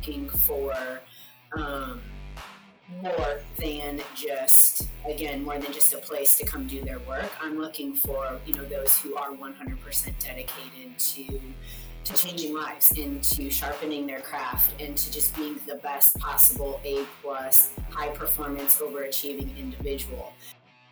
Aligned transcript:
looking 0.00 0.30
for 0.30 0.74
um, 1.52 2.00
more 3.02 3.40
than 3.58 4.00
just 4.14 4.88
again 5.06 5.44
more 5.44 5.58
than 5.58 5.72
just 5.72 5.92
a 5.92 5.98
place 5.98 6.38
to 6.38 6.46
come 6.46 6.66
do 6.66 6.82
their 6.82 6.98
work. 7.00 7.30
I'm 7.42 7.58
looking 7.58 7.94
for 7.94 8.40
you 8.46 8.54
know 8.54 8.64
those 8.64 8.96
who 8.98 9.14
are 9.16 9.30
100% 9.30 10.12
dedicated 10.18 10.98
to 10.98 11.40
to 12.04 12.14
changing 12.14 12.54
lives 12.54 12.92
and 12.92 13.22
to 13.22 13.50
sharpening 13.50 14.06
their 14.06 14.20
craft 14.20 14.72
and 14.80 14.96
to 14.96 15.12
just 15.12 15.36
being 15.36 15.60
the 15.66 15.74
best 15.76 16.18
possible 16.18 16.80
a 16.82 17.04
plus 17.22 17.70
high 17.90 18.08
performance 18.08 18.78
overachieving 18.78 19.54
individual 19.58 20.32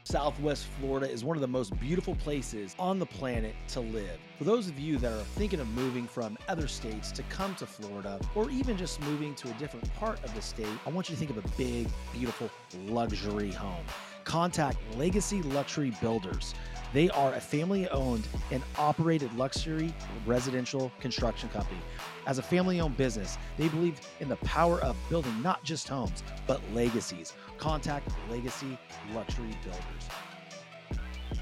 Southwest 0.08 0.64
Florida 0.80 1.06
is 1.06 1.22
one 1.22 1.36
of 1.36 1.42
the 1.42 1.46
most 1.46 1.78
beautiful 1.78 2.14
places 2.14 2.74
on 2.78 2.98
the 2.98 3.04
planet 3.04 3.54
to 3.68 3.80
live. 3.80 4.18
For 4.38 4.44
those 4.44 4.66
of 4.66 4.78
you 4.78 4.96
that 4.96 5.12
are 5.12 5.22
thinking 5.36 5.60
of 5.60 5.68
moving 5.68 6.06
from 6.06 6.38
other 6.48 6.66
states 6.66 7.12
to 7.12 7.22
come 7.24 7.54
to 7.56 7.66
Florida, 7.66 8.18
or 8.34 8.50
even 8.50 8.78
just 8.78 9.02
moving 9.02 9.34
to 9.34 9.50
a 9.50 9.52
different 9.54 9.92
part 9.96 10.24
of 10.24 10.34
the 10.34 10.40
state, 10.40 10.66
I 10.86 10.90
want 10.90 11.10
you 11.10 11.14
to 11.14 11.18
think 11.18 11.30
of 11.30 11.36
a 11.36 11.46
big, 11.58 11.88
beautiful 12.14 12.48
luxury 12.86 13.52
home. 13.52 13.84
Contact 14.24 14.78
Legacy 14.96 15.42
Luxury 15.42 15.92
Builders. 16.00 16.54
They 16.94 17.10
are 17.10 17.34
a 17.34 17.40
family 17.40 17.86
owned 17.90 18.26
and 18.50 18.62
operated 18.78 19.30
luxury 19.34 19.92
residential 20.24 20.90
construction 21.00 21.50
company. 21.50 21.80
As 22.26 22.38
a 22.38 22.42
family 22.42 22.80
owned 22.80 22.96
business, 22.96 23.36
they 23.58 23.68
believe 23.68 24.00
in 24.20 24.28
the 24.30 24.36
power 24.36 24.80
of 24.80 24.96
building 25.10 25.42
not 25.42 25.62
just 25.64 25.86
homes, 25.86 26.22
but 26.46 26.62
legacies. 26.72 27.34
Contact 27.58 28.10
Legacy 28.30 28.78
Luxury 29.14 29.50
Builders. 29.62 30.08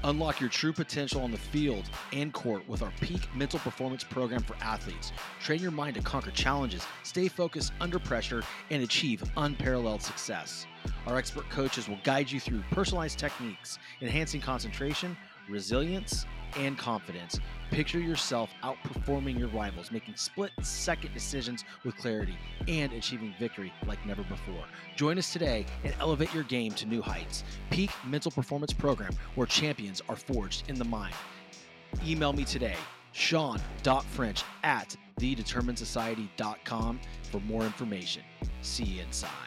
Unlock 0.03 0.39
your 0.39 0.49
true 0.49 0.73
potential 0.73 1.21
on 1.21 1.31
the 1.31 1.37
field 1.37 1.89
and 2.13 2.33
court 2.33 2.67
with 2.67 2.81
our 2.81 2.91
peak 3.01 3.27
mental 3.35 3.59
performance 3.59 4.03
program 4.03 4.43
for 4.43 4.55
athletes. 4.61 5.11
Train 5.39 5.61
your 5.61 5.71
mind 5.71 5.95
to 5.95 6.01
conquer 6.01 6.31
challenges, 6.31 6.83
stay 7.03 7.27
focused 7.27 7.73
under 7.81 7.97
pressure, 7.97 8.43
and 8.69 8.83
achieve 8.83 9.23
unparalleled 9.37 10.01
success. 10.01 10.67
Our 11.07 11.17
expert 11.17 11.49
coaches 11.49 11.89
will 11.89 11.99
guide 12.03 12.29
you 12.29 12.39
through 12.39 12.63
personalized 12.71 13.17
techniques, 13.17 13.79
enhancing 14.01 14.41
concentration, 14.41 15.17
resilience, 15.49 16.25
and 16.55 16.77
confidence. 16.77 17.39
Picture 17.71 17.99
yourself 17.99 18.49
outperforming 18.63 19.37
your 19.37 19.49
rivals, 19.49 19.91
making 19.91 20.15
split 20.15 20.51
second 20.61 21.13
decisions 21.13 21.65
with 21.83 21.97
clarity, 21.97 22.37
and 22.67 22.93
achieving 22.93 23.33
victory 23.39 23.73
like 23.85 24.03
never 24.05 24.23
before. 24.23 24.63
Join 24.95 25.17
us 25.17 25.31
today 25.31 25.65
and 25.83 25.93
elevate 25.99 26.33
your 26.33 26.43
game 26.43 26.71
to 26.73 26.85
new 26.85 27.01
heights. 27.01 27.43
Peak 27.69 27.91
Mental 28.05 28.31
Performance 28.31 28.73
Program, 28.73 29.13
where 29.35 29.47
champions 29.47 30.01
are 30.09 30.15
forged 30.15 30.69
in 30.69 30.75
the 30.75 30.85
mind. 30.85 31.13
Email 32.05 32.33
me 32.33 32.45
today, 32.45 32.75
sean.french 33.11 34.43
at 34.63 34.95
thedeterminedsociety.com 35.19 36.99
for 37.31 37.41
more 37.41 37.63
information. 37.63 38.23
See 38.61 38.83
you 38.83 39.03
inside. 39.03 39.46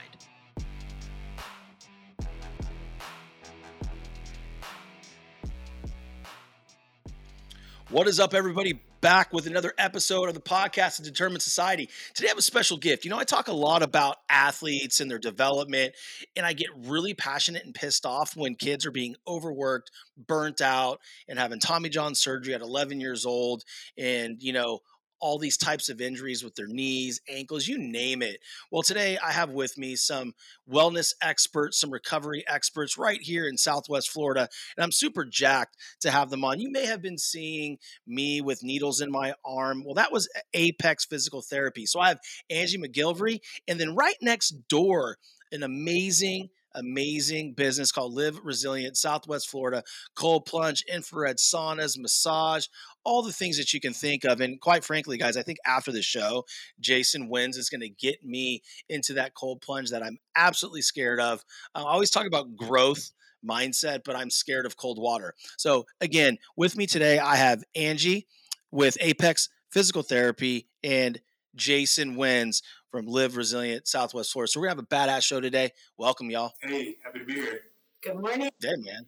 What 7.91 8.07
is 8.07 8.21
up, 8.21 8.35
everybody? 8.35 8.81
Back 9.01 9.33
with 9.33 9.49
another 9.49 9.75
episode 9.77 10.29
of 10.29 10.35
the 10.35 10.41
podcast, 10.41 10.99
The 10.99 11.03
Determined 11.03 11.43
Society. 11.43 11.89
Today, 12.15 12.29
I 12.29 12.31
have 12.31 12.39
a 12.39 12.43
special 12.43 12.77
gift. 12.77 13.05
You 13.05 13.11
know, 13.11 13.19
I 13.19 13.25
talk 13.25 13.49
a 13.49 13.53
lot 13.53 13.83
about 13.83 14.19
athletes 14.29 15.01
and 15.01 15.11
their 15.11 15.19
development, 15.19 15.95
and 16.37 16.47
I 16.47 16.53
get 16.53 16.69
really 16.77 17.15
passionate 17.15 17.65
and 17.65 17.75
pissed 17.75 18.07
off 18.07 18.37
when 18.37 18.55
kids 18.55 18.87
are 18.87 18.93
being 18.93 19.17
overworked, 19.27 19.91
burnt 20.17 20.61
out, 20.61 21.01
and 21.29 21.37
having 21.37 21.59
Tommy 21.59 21.89
John 21.89 22.15
surgery 22.15 22.55
at 22.55 22.61
11 22.61 23.01
years 23.01 23.27
old, 23.27 23.65
and, 23.99 24.41
you 24.41 24.53
know, 24.53 24.79
all 25.21 25.39
these 25.39 25.57
types 25.57 25.89
of 25.89 26.01
injuries 26.01 26.43
with 26.43 26.55
their 26.55 26.67
knees, 26.67 27.21
ankles, 27.29 27.69
you 27.69 27.79
name 27.79 28.23
it. 28.23 28.41
Well, 28.71 28.83
today 28.83 29.19
I 29.19 29.33
have 29.33 29.51
with 29.51 29.77
me 29.79 29.97
some 29.97 30.35
wellness 30.71 31.15
experts, 31.23 31.79
some 31.79 31.91
recovery 31.91 32.45
experts 32.49 32.97
right 32.99 33.21
here 33.21 33.47
in 33.47 33.57
Southwest 33.57 34.11
Florida, 34.11 34.49
and 34.77 34.85
I'm 34.85 34.93
super 34.93 35.25
jacked 35.25 35.77
to 36.01 36.11
have 36.11 36.31
them 36.31 36.45
on. 36.45 36.61
You 36.61 36.71
may 36.71 36.87
have 36.87 37.03
been 37.03 37.19
seeing 37.19 37.79
me 38.07 38.41
with 38.41 38.63
needles 38.63 39.01
in 39.01 39.11
my 39.11 39.35
arm. 39.45 39.83
Well, 39.85 39.95
that 39.95 40.13
was 40.13 40.29
Apex 40.55 41.05
Physical 41.05 41.43
Therapy. 41.43 41.87
So 41.87 42.01
I 42.01 42.09
have 42.09 42.21
Angie 42.49 42.79
McGilvrey, 42.79 43.41
and 43.69 43.79
then 43.79 43.95
right 43.95 44.17
next 44.21 44.51
door, 44.69 45.19
an 45.53 45.63
amazing 45.63 46.49
amazing 46.75 47.55
business 47.55 47.93
called 47.93 48.15
Live 48.15 48.39
Resilient 48.43 48.97
Southwest 48.97 49.49
Florida, 49.49 49.83
cold 50.15 50.47
plunge, 50.47 50.85
infrared 50.93 51.37
saunas, 51.37 51.99
massage, 51.99 52.67
all 53.05 53.23
the 53.23 53.33
things 53.33 53.57
that 53.59 53.73
you 53.73 53.81
can 53.81 53.93
think 53.93 54.25
of. 54.25 54.41
And 54.41 54.61
quite 54.61 54.85
frankly, 54.85 55.19
guys, 55.19 55.37
I 55.37 55.43
think 55.43 55.59
after 55.67 55.93
the 55.93 56.03
show, 56.03 56.45
Jason 56.79 57.29
Wyns 57.29 57.57
is 57.57 57.71
going 57.71 57.81
to 57.81 57.89
get 57.89 58.25
me 58.25 58.63
into 58.89 59.15
that 59.15 59.35
cold 59.35 59.61
plunge 59.61 59.91
that 59.91 60.03
I'm 60.03 60.19
absolutely 60.37 60.83
scared 60.83 61.21
of. 61.21 61.45
I 61.75 61.83
always 61.83 62.11
talk 62.11 62.27
about 62.27 62.57
growth 62.57 63.13
mindset, 63.45 64.03
but 64.05 64.17
I'm 64.17 64.31
scared 64.31 64.67
of 64.67 64.77
cold 64.77 64.99
water. 65.01 65.35
So, 65.57 65.87
again, 66.01 66.39
with 66.57 66.77
me 66.77 66.87
today, 66.87 67.19
I 67.19 67.37
have 67.37 67.65
Angie 67.75 68.27
with 68.71 68.97
Apex 69.01 69.49
Physical 69.71 70.03
Therapy 70.03 70.69
and 70.83 71.21
Jason 71.55 72.17
Wyns 72.17 72.63
from 72.91 73.07
Live 73.07 73.37
Resilient 73.37 73.87
Southwest 73.87 74.33
Florida. 74.33 74.51
So, 74.51 74.61
we're 74.61 74.67
going 74.67 74.77
to 74.79 74.97
have 74.97 75.09
a 75.09 75.11
badass 75.11 75.23
show 75.23 75.41
today. 75.41 75.71
Welcome, 75.99 76.31
y'all. 76.31 76.53
Hey, 76.63 76.97
happy 77.05 77.21
to 77.21 77.25
be 77.25 77.35
here. 77.35 77.61
good 78.03 78.17
morning 78.17 78.51
Hey, 78.61 78.69
man. 78.79 79.07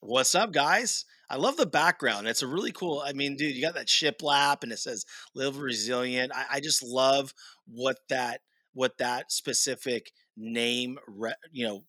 What's 0.00 0.34
up, 0.34 0.52
guys? 0.52 1.04
I 1.28 1.36
love 1.36 1.56
the 1.56 1.66
background. 1.66 2.26
It's 2.26 2.42
a 2.42 2.46
really 2.46 2.72
cool. 2.72 3.02
I 3.04 3.12
mean, 3.12 3.36
dude, 3.36 3.54
you 3.54 3.62
got 3.62 3.74
that 3.74 3.86
shiplap 3.86 4.62
and 4.62 4.72
it 4.72 4.78
says 4.78 5.04
"Live 5.34 5.58
Resilient." 5.58 6.32
I, 6.34 6.44
I 6.52 6.60
just 6.60 6.82
love 6.82 7.34
what 7.66 7.98
that 8.08 8.40
what 8.72 8.98
that 8.98 9.30
specific 9.30 10.12
name, 10.36 10.98
re, 11.06 11.32
you 11.52 11.66
know, 11.66 11.84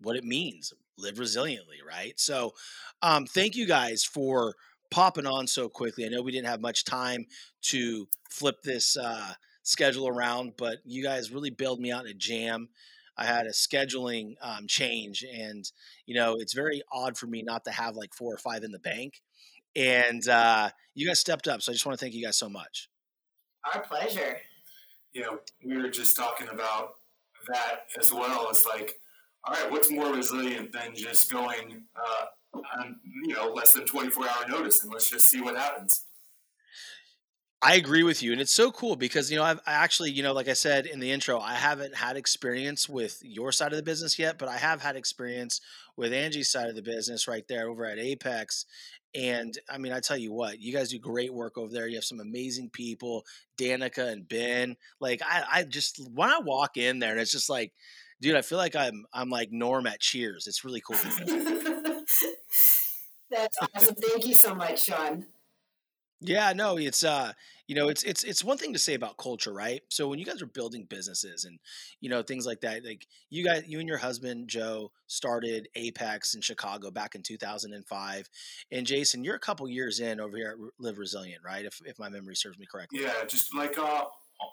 what 0.00 0.16
it 0.16 0.24
means. 0.24 0.72
Live 0.98 1.16
resiliently, 1.16 1.82
right? 1.86 2.18
So, 2.18 2.52
um, 3.02 3.26
thank 3.26 3.56
you 3.56 3.66
guys 3.66 4.04
for 4.04 4.54
popping 4.90 5.26
on 5.26 5.46
so 5.46 5.68
quickly. 5.68 6.04
I 6.04 6.08
know 6.08 6.22
we 6.22 6.32
didn't 6.32 6.48
have 6.48 6.60
much 6.60 6.84
time 6.84 7.26
to 7.62 8.06
flip 8.28 8.62
this 8.62 8.96
uh, 8.96 9.34
schedule 9.62 10.08
around, 10.08 10.54
but 10.56 10.78
you 10.84 11.02
guys 11.02 11.30
really 11.30 11.50
bailed 11.50 11.80
me 11.80 11.92
out 11.92 12.04
in 12.04 12.10
a 12.10 12.14
jam. 12.14 12.68
I 13.18 13.24
had 13.24 13.46
a 13.46 13.50
scheduling 13.50 14.34
um, 14.42 14.66
change, 14.66 15.24
and 15.24 15.70
you 16.04 16.14
know 16.14 16.36
it's 16.38 16.52
very 16.52 16.82
odd 16.92 17.16
for 17.16 17.26
me 17.26 17.42
not 17.42 17.64
to 17.64 17.70
have 17.70 17.96
like 17.96 18.14
four 18.14 18.32
or 18.32 18.38
five 18.38 18.62
in 18.62 18.72
the 18.72 18.78
bank. 18.78 19.22
And 19.74 20.26
uh, 20.28 20.70
you 20.94 21.06
guys 21.06 21.20
stepped 21.20 21.48
up, 21.48 21.62
so 21.62 21.72
I 21.72 21.74
just 21.74 21.84
want 21.84 21.98
to 21.98 22.04
thank 22.04 22.14
you 22.14 22.24
guys 22.24 22.38
so 22.38 22.48
much. 22.48 22.88
our 23.74 23.82
pleasure 23.82 24.38
You 25.12 25.22
know, 25.22 25.38
we 25.64 25.76
were 25.76 25.90
just 25.90 26.16
talking 26.16 26.48
about 26.48 26.94
that 27.48 27.80
as 27.98 28.12
well. 28.12 28.48
It's 28.50 28.66
like, 28.66 28.98
all 29.44 29.54
right, 29.54 29.70
what's 29.70 29.90
more 29.90 30.12
resilient 30.12 30.72
than 30.72 30.94
just 30.94 31.30
going 31.30 31.84
uh, 31.96 32.26
on, 32.54 32.96
you 33.24 33.34
know, 33.34 33.48
less 33.48 33.72
than 33.72 33.84
24 33.86 34.24
hour 34.24 34.48
notice 34.48 34.82
and 34.82 34.92
let's 34.92 35.10
just 35.10 35.28
see 35.28 35.40
what 35.40 35.56
happens. 35.56 36.04
I 37.62 37.74
agree 37.76 38.02
with 38.02 38.22
you, 38.22 38.32
and 38.32 38.40
it's 38.40 38.54
so 38.54 38.70
cool 38.70 38.96
because 38.96 39.30
you 39.30 39.38
know 39.38 39.42
I've 39.42 39.60
I 39.66 39.72
actually 39.72 40.10
you 40.10 40.22
know 40.22 40.34
like 40.34 40.46
I 40.46 40.52
said 40.52 40.84
in 40.86 41.00
the 41.00 41.10
intro, 41.10 41.40
I 41.40 41.54
haven't 41.54 41.96
had 41.96 42.16
experience 42.16 42.88
with 42.88 43.18
your 43.22 43.50
side 43.50 43.72
of 43.72 43.76
the 43.76 43.82
business 43.82 44.18
yet, 44.18 44.36
but 44.38 44.48
I 44.48 44.58
have 44.58 44.82
had 44.82 44.94
experience 44.94 45.60
with 45.96 46.12
Angie's 46.12 46.50
side 46.50 46.68
of 46.68 46.76
the 46.76 46.82
business 46.82 47.26
right 47.26 47.46
there 47.48 47.68
over 47.68 47.86
at 47.86 47.98
Apex. 47.98 48.66
And 49.14 49.58
I 49.70 49.78
mean, 49.78 49.92
I 49.92 50.00
tell 50.00 50.18
you 50.18 50.32
what, 50.32 50.60
you 50.60 50.72
guys 50.72 50.90
do 50.90 50.98
great 50.98 51.32
work 51.32 51.56
over 51.56 51.72
there. 51.72 51.88
You 51.88 51.96
have 51.96 52.04
some 52.04 52.20
amazing 52.20 52.68
people, 52.70 53.24
Danica 53.58 54.12
and 54.12 54.28
Ben. 54.28 54.76
Like 55.00 55.22
I, 55.26 55.44
I 55.50 55.62
just 55.64 56.00
when 56.12 56.28
I 56.28 56.40
walk 56.40 56.76
in 56.76 56.98
there, 56.98 57.12
and 57.12 57.20
it's 57.20 57.32
just 57.32 57.48
like, 57.48 57.72
dude, 58.20 58.36
I 58.36 58.42
feel 58.42 58.58
like 58.58 58.76
I'm 58.76 59.06
I'm 59.14 59.30
like 59.30 59.50
Norm 59.50 59.86
at 59.86 60.00
Cheers. 60.00 60.46
It's 60.46 60.64
really 60.64 60.82
cool. 60.82 60.96
that's 63.30 63.56
awesome 63.74 63.94
thank 63.94 64.26
you 64.26 64.34
so 64.34 64.54
much 64.54 64.82
sean 64.84 65.26
Yeah, 66.20 66.54
no, 66.54 66.78
it's 66.78 67.04
uh, 67.04 67.32
you 67.66 67.74
know, 67.74 67.88
it's 67.88 68.02
it's 68.02 68.24
it's 68.24 68.42
one 68.42 68.56
thing 68.56 68.72
to 68.72 68.78
say 68.78 68.94
about 68.94 69.18
culture, 69.18 69.52
right? 69.52 69.82
So 69.90 70.08
when 70.08 70.18
you 70.18 70.24
guys 70.24 70.40
are 70.40 70.46
building 70.46 70.86
businesses 70.88 71.44
and 71.44 71.58
you 72.00 72.08
know 72.08 72.22
things 72.22 72.46
like 72.46 72.62
that, 72.62 72.84
like 72.84 73.06
you 73.28 73.44
guys, 73.44 73.64
you 73.66 73.80
and 73.80 73.88
your 73.88 73.98
husband 73.98 74.48
Joe 74.48 74.92
started 75.08 75.68
Apex 75.74 76.34
in 76.34 76.40
Chicago 76.40 76.90
back 76.90 77.14
in 77.14 77.22
2005, 77.22 78.30
and 78.72 78.86
Jason, 78.86 79.24
you're 79.24 79.34
a 79.34 79.40
couple 79.40 79.68
years 79.68 80.00
in 80.00 80.18
over 80.18 80.36
here 80.38 80.56
at 80.58 80.72
Live 80.82 80.98
Resilient, 80.98 81.42
right? 81.44 81.66
If 81.66 81.82
if 81.84 81.98
my 81.98 82.08
memory 82.08 82.34
serves 82.34 82.58
me 82.58 82.66
correctly. 82.70 83.00
Yeah, 83.02 83.24
just 83.26 83.54
like 83.54 83.78
uh, 83.78 84.04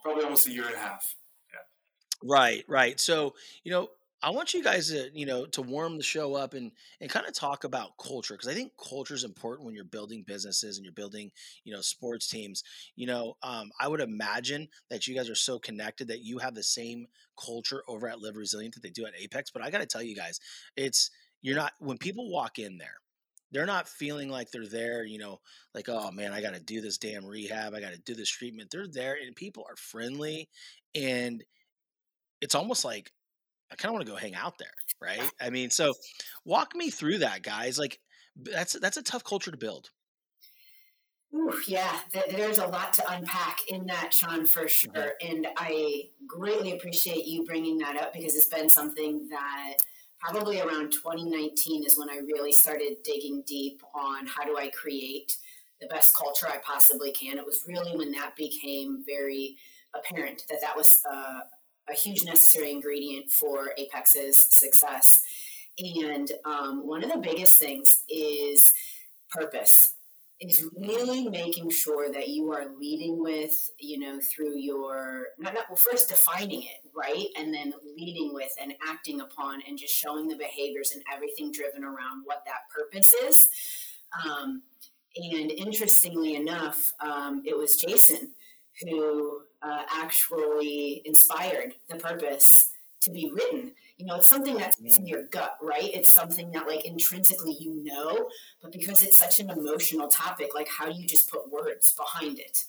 probably 0.04 0.26
almost 0.26 0.48
a 0.48 0.52
year 0.52 0.66
and 0.66 0.76
a 0.76 0.80
half. 0.80 1.16
Yeah. 1.54 2.30
Right, 2.30 2.66
right. 2.68 3.00
So, 3.00 3.36
you 3.64 3.72
know, 3.72 3.90
I 4.24 4.30
want 4.30 4.54
you 4.54 4.64
guys 4.64 4.88
to, 4.88 5.10
you 5.14 5.26
know, 5.26 5.46
to 5.48 5.62
warm 5.62 5.98
the 5.98 6.04
show 6.04 6.34
up 6.34 6.54
and 6.54 6.72
and 7.02 7.10
kind 7.10 7.28
of 7.28 7.34
talk 7.34 7.66
about 7.66 7.98
culture 7.98 8.36
because 8.36 8.48
I 8.48 8.54
think 8.54 8.72
culture 8.78 9.14
is 9.14 9.26
important 9.26 9.66
when 9.66 9.76
you're 9.76 9.84
building 9.84 10.24
businesses 10.26 10.78
and 10.78 10.86
you're 10.86 10.94
building, 10.94 11.30
you 11.66 11.74
know, 11.74 11.82
sports 11.82 12.30
teams. 12.30 12.64
You 12.96 13.08
know, 13.08 13.36
um, 13.44 13.70
I 13.82 13.90
would 13.90 14.00
imagine 14.00 14.70
that 14.90 15.08
you 15.08 15.16
guys 15.16 15.30
are 15.30 15.36
so 15.36 15.60
connected 15.60 16.08
that 16.08 16.24
you 16.24 16.38
have 16.38 16.56
the 16.56 16.64
same 16.64 17.08
culture 17.38 17.84
over 17.90 18.08
at 18.08 18.22
Live 18.22 18.38
Resilient 18.38 18.76
that 18.76 18.84
they 18.84 18.90
do 18.90 19.06
at 19.06 19.14
Apex. 19.20 19.52
But 19.52 19.62
I 19.62 19.70
got 19.70 19.82
to 19.82 19.86
tell 19.86 20.02
you 20.02 20.16
guys, 20.16 20.40
it's 20.78 21.12
you're 21.42 21.58
not 21.58 21.74
when 21.80 21.98
people 21.98 22.32
walk 22.32 22.60
in 22.60 22.78
there, 22.78 22.96
they're 23.52 23.66
not 23.66 23.90
feeling 23.90 24.30
like 24.30 24.52
they're 24.52 24.68
there, 24.68 25.04
you 25.04 25.20
know, 25.20 25.42
like, 25.76 25.90
oh 25.90 26.12
man, 26.12 26.32
I 26.32 26.42
got 26.42 26.54
to 26.54 26.62
do 26.62 26.80
this 26.80 26.98
damn 26.98 27.26
rehab. 27.26 27.74
I 27.74 27.82
got 27.82 27.92
to 27.92 28.00
do 28.00 28.16
this 28.16 28.30
treatment. 28.30 28.70
They're 28.72 28.88
there 28.88 29.18
and 29.22 29.36
people 29.36 29.66
are 29.70 29.76
friendly. 29.76 30.48
And 30.96 31.44
it's 32.42 32.56
almost 32.56 32.86
like, 32.86 33.12
I 33.74 33.76
kind 33.76 33.90
of 33.90 33.94
want 33.94 34.06
to 34.06 34.12
go 34.12 34.18
hang 34.18 34.36
out 34.36 34.58
there. 34.60 34.68
Right. 35.02 35.32
I 35.42 35.50
mean, 35.50 35.70
so 35.70 35.94
walk 36.46 36.76
me 36.76 36.90
through 36.90 37.20
that, 37.20 37.42
guys. 37.42 37.78
Like, 37.78 38.00
that's 38.36 38.74
that's 38.80 38.98
a 38.98 39.04
tough 39.04 39.24
culture 39.24 39.52
to 39.52 39.58
build. 39.58 39.90
Ooh, 41.36 41.60
yeah, 41.68 42.00
there's 42.30 42.60
a 42.60 42.68
lot 42.68 42.94
to 42.94 43.12
unpack 43.12 43.62
in 43.68 43.88
that, 43.88 44.14
Sean, 44.14 44.46
for 44.46 44.66
mm-hmm. 44.66 44.94
sure. 44.94 45.14
And 45.20 45.48
I 45.58 46.10
greatly 46.28 46.74
appreciate 46.74 47.26
you 47.26 47.44
bringing 47.44 47.80
that 47.80 47.98
up 47.98 48.14
because 48.14 48.36
it's 48.36 48.48
been 48.48 48.70
something 48.70 49.28
that 49.30 49.74
probably 50.20 50.62
around 50.62 50.92
2019 50.92 51.84
is 51.86 51.98
when 51.98 52.10
I 52.10 52.18
really 52.18 52.52
started 52.52 52.98
digging 53.04 53.44
deep 53.48 53.82
on 53.96 54.28
how 54.28 54.46
do 54.46 54.58
I 54.58 54.70
create 54.70 55.38
the 55.82 55.88
best 55.88 56.16
culture 56.16 56.48
I 56.48 56.60
possibly 56.64 57.12
can. 57.12 57.40
It 57.40 57.46
was 57.46 57.64
really 57.68 57.98
when 57.98 58.12
that 58.12 58.36
became 58.36 59.04
very 59.06 59.58
apparent 59.96 60.46
that 60.50 60.62
that 60.62 60.78
was 60.78 61.02
uh, 61.12 61.42
a 61.90 61.94
huge 61.94 62.24
necessary 62.26 62.72
ingredient 62.72 63.32
for 63.32 63.72
Apex's 63.78 64.48
success. 64.50 65.20
And 65.78 66.32
um, 66.46 66.88
one 66.88 67.04
of 67.04 67.12
the 67.12 67.18
biggest 67.18 67.60
things 67.60 67.98
is 68.10 68.72
purpose 69.30 69.96
is 70.40 70.68
really 70.78 71.28
making 71.30 71.70
sure 71.70 72.12
that 72.12 72.28
you 72.28 72.52
are 72.52 72.66
leading 72.80 73.22
with, 73.22 73.54
you 73.80 73.98
know, 73.98 74.20
through 74.20 74.58
your, 74.58 75.28
not, 75.40 75.54
not 75.54 75.66
well, 75.70 75.78
first 75.78 76.10
defining 76.10 76.64
it, 76.64 76.82
right? 76.96 77.28
And 77.38 77.54
then 77.54 77.74
leading 77.96 78.34
with 78.34 78.52
and 78.62 78.74
acting 78.88 79.22
upon 79.22 79.62
and 79.68 79.78
just 79.78 79.94
showing 79.94 80.28
the 80.28 80.36
behaviors 80.36 80.92
and 80.92 81.04
everything 81.14 81.52
driven 81.52 81.84
around 81.84 82.24
what 82.26 82.44
that 82.46 82.68
purpose 82.76 83.14
is. 83.14 83.48
Um, 84.26 84.64
and 85.16 85.52
interestingly 85.52 86.36
enough, 86.36 86.92
um, 87.00 87.44
it 87.46 87.58
was 87.58 87.76
Jason 87.76 88.32
who 88.82 89.43
uh, 89.64 89.84
actually 89.92 91.02
inspired 91.06 91.74
the 91.90 91.96
purpose 91.96 92.72
to 93.02 93.12
be 93.12 93.32
written. 93.34 93.74
You 93.98 94.08
know 94.08 94.16
it's 94.16 94.28
something 94.28 94.58
that's 94.58 94.82
mm. 94.82 94.98
in 94.98 95.08
your 95.08 95.24
gut 95.28 95.56
right? 95.62 95.90
It's 95.94 96.10
something 96.10 96.52
that 96.52 96.68
like 96.68 96.86
intrinsically 96.86 97.56
you 97.60 97.84
know 97.84 98.28
but 98.62 98.72
because 98.72 99.04
it's 99.04 99.18
such 99.18 99.40
an 99.40 99.50
emotional 99.50 100.08
topic 100.08 100.56
like 100.56 100.68
how 100.68 100.92
do 100.92 101.00
you 101.00 101.08
just 101.08 101.30
put 101.30 101.52
words 101.52 101.94
behind 101.98 102.40
it? 102.40 102.64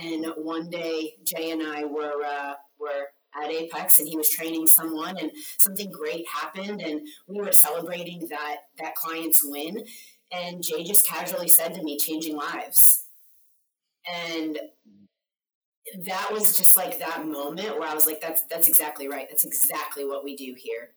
And 0.00 0.26
one 0.36 0.70
day 0.70 1.14
jay 1.24 1.50
and 1.50 1.62
i 1.62 1.84
were 1.84 2.22
uh, 2.24 2.54
were 2.78 3.08
at 3.42 3.50
apex 3.50 3.98
and 3.98 4.08
he 4.08 4.16
was 4.16 4.28
training 4.28 4.66
someone 4.66 5.16
and 5.18 5.30
something 5.58 5.90
great 5.90 6.24
happened 6.28 6.80
and 6.80 7.00
we 7.26 7.40
were 7.40 7.52
celebrating 7.52 8.26
that 8.30 8.56
that 8.78 8.94
client's 8.94 9.42
win. 9.44 9.84
And 10.32 10.62
jay 10.62 10.82
just 10.82 11.06
casually 11.06 11.48
said 11.48 11.74
to 11.74 11.82
me 11.82 11.96
changing 11.96 12.36
lives. 12.36 13.04
And 14.12 14.58
that 16.06 16.28
was 16.32 16.56
just 16.56 16.76
like 16.76 16.98
that 16.98 17.26
moment 17.26 17.78
where 17.78 17.88
I 17.88 17.94
was 17.94 18.06
like, 18.06 18.20
that's 18.20 18.42
that's 18.42 18.68
exactly 18.68 19.08
right. 19.08 19.26
That's 19.28 19.44
exactly 19.44 20.04
what 20.04 20.24
we 20.24 20.36
do 20.36 20.54
here. 20.56 20.90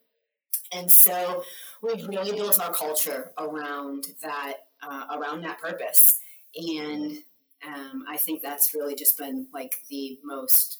And 0.73 0.91
so 0.91 1.43
we've 1.81 2.07
really 2.07 2.31
built 2.31 2.59
our 2.59 2.73
culture 2.73 3.31
around 3.37 4.07
that 4.21 4.53
uh, 4.81 5.05
around 5.17 5.41
that 5.41 5.59
purpose, 5.59 6.19
and 6.55 7.17
um, 7.65 8.05
I 8.09 8.17
think 8.17 8.41
that's 8.41 8.73
really 8.73 8.95
just 8.95 9.17
been 9.17 9.47
like 9.53 9.75
the 9.89 10.19
most 10.23 10.79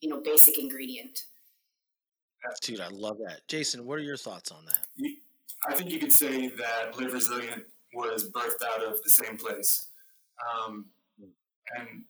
you 0.00 0.08
know 0.08 0.20
basic 0.20 0.58
ingredient. 0.58 1.24
Dude, 2.62 2.80
I 2.80 2.88
love 2.88 3.16
that. 3.26 3.40
Jason, 3.48 3.86
what 3.86 3.98
are 3.98 4.02
your 4.02 4.18
thoughts 4.18 4.50
on 4.50 4.66
that? 4.66 4.86
I 5.66 5.74
think 5.74 5.90
you 5.90 5.98
could 5.98 6.12
say 6.12 6.48
that 6.48 6.98
Live 6.98 7.14
Resilient 7.14 7.64
was 7.94 8.30
birthed 8.30 8.62
out 8.62 8.84
of 8.84 9.02
the 9.02 9.08
same 9.08 9.38
place. 9.38 9.88
Um, 10.54 10.86
and 11.78 12.04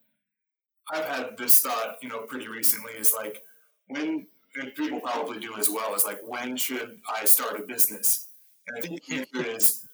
I've 0.93 1.05
had 1.05 1.37
this 1.37 1.61
thought, 1.61 1.99
you 2.03 2.09
know, 2.09 2.21
pretty 2.21 2.49
recently 2.49 2.93
is 2.93 3.15
like 3.17 3.43
when 3.89 4.27
and 4.57 4.75
people 4.75 5.01
probably 5.01 5.41
do 5.41 5.57
as 5.57 5.69
well 5.69 5.95
is 5.95 6.05
like 6.05 6.21
when 6.25 6.57
should 6.57 7.01
I 7.09 7.25
start 7.25 7.59
a 7.59 7.63
business? 7.63 8.29
And 8.69 8.79
I 8.79 8.81
think 8.81 9.05
the 9.05 9.17
answer 9.17 9.51
is 9.51 9.87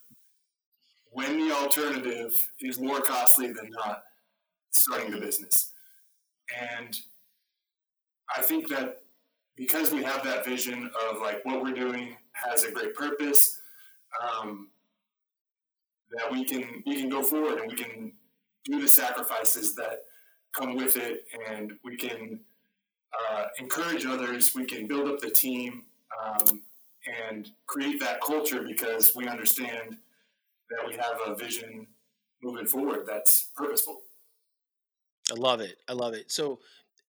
when 1.11 1.39
the 1.39 1.55
alternative 1.55 2.53
is 2.61 2.79
more 2.79 3.01
costly 3.01 3.49
than 3.49 3.71
not 3.71 4.03
starting 4.71 5.11
the 5.11 5.19
business. 5.19 5.73
And 6.61 6.99
I 8.37 8.43
think 8.43 8.69
that 8.69 9.03
because 9.57 9.91
we 9.93 10.03
have 10.03 10.23
that 10.25 10.45
vision 10.45 10.91
of 11.11 11.21
like 11.21 11.45
what 11.45 11.63
we're 11.63 11.75
doing 11.75 12.17
has 12.33 12.65
a 12.65 12.71
great 12.71 12.95
purpose, 12.95 13.59
um, 14.23 14.69
that 16.13 16.31
we 16.31 16.45
can 16.45 16.83
we 16.87 17.01
can 17.01 17.09
go 17.09 17.23
forward 17.23 17.61
and 17.61 17.71
we 17.71 17.77
can 17.77 18.13
do 18.65 18.81
the 18.81 18.89
sacrifices 18.89 19.75
that 19.75 20.05
come 20.57 20.77
with 20.77 20.97
it, 20.97 21.25
and 21.49 21.73
we 21.85 21.97
can 21.97 22.41
uh, 23.13 23.45
encourage 23.59 24.07
others. 24.07 24.53
We 24.55 24.65
can 24.65 24.87
build 24.87 25.09
up 25.09 25.21
the 25.21 25.31
team 25.31 25.85
um, 26.25 26.63
and 27.29 27.49
create 27.67 28.01
that 28.01 28.21
culture 28.21 28.63
because 28.63 29.13
we 29.15 29.27
understand 29.27 29.97
that 30.71 30.87
we 30.87 30.95
have 30.95 31.19
a 31.27 31.35
vision 31.35 31.87
moving 32.43 32.67
forward 32.67 33.07
that's 33.07 33.51
purposeful. 33.55 34.03
I 35.31 35.35
love 35.39 35.61
it. 35.61 35.77
I 35.89 35.93
love 35.93 36.15
it. 36.15 36.31
So, 36.31 36.59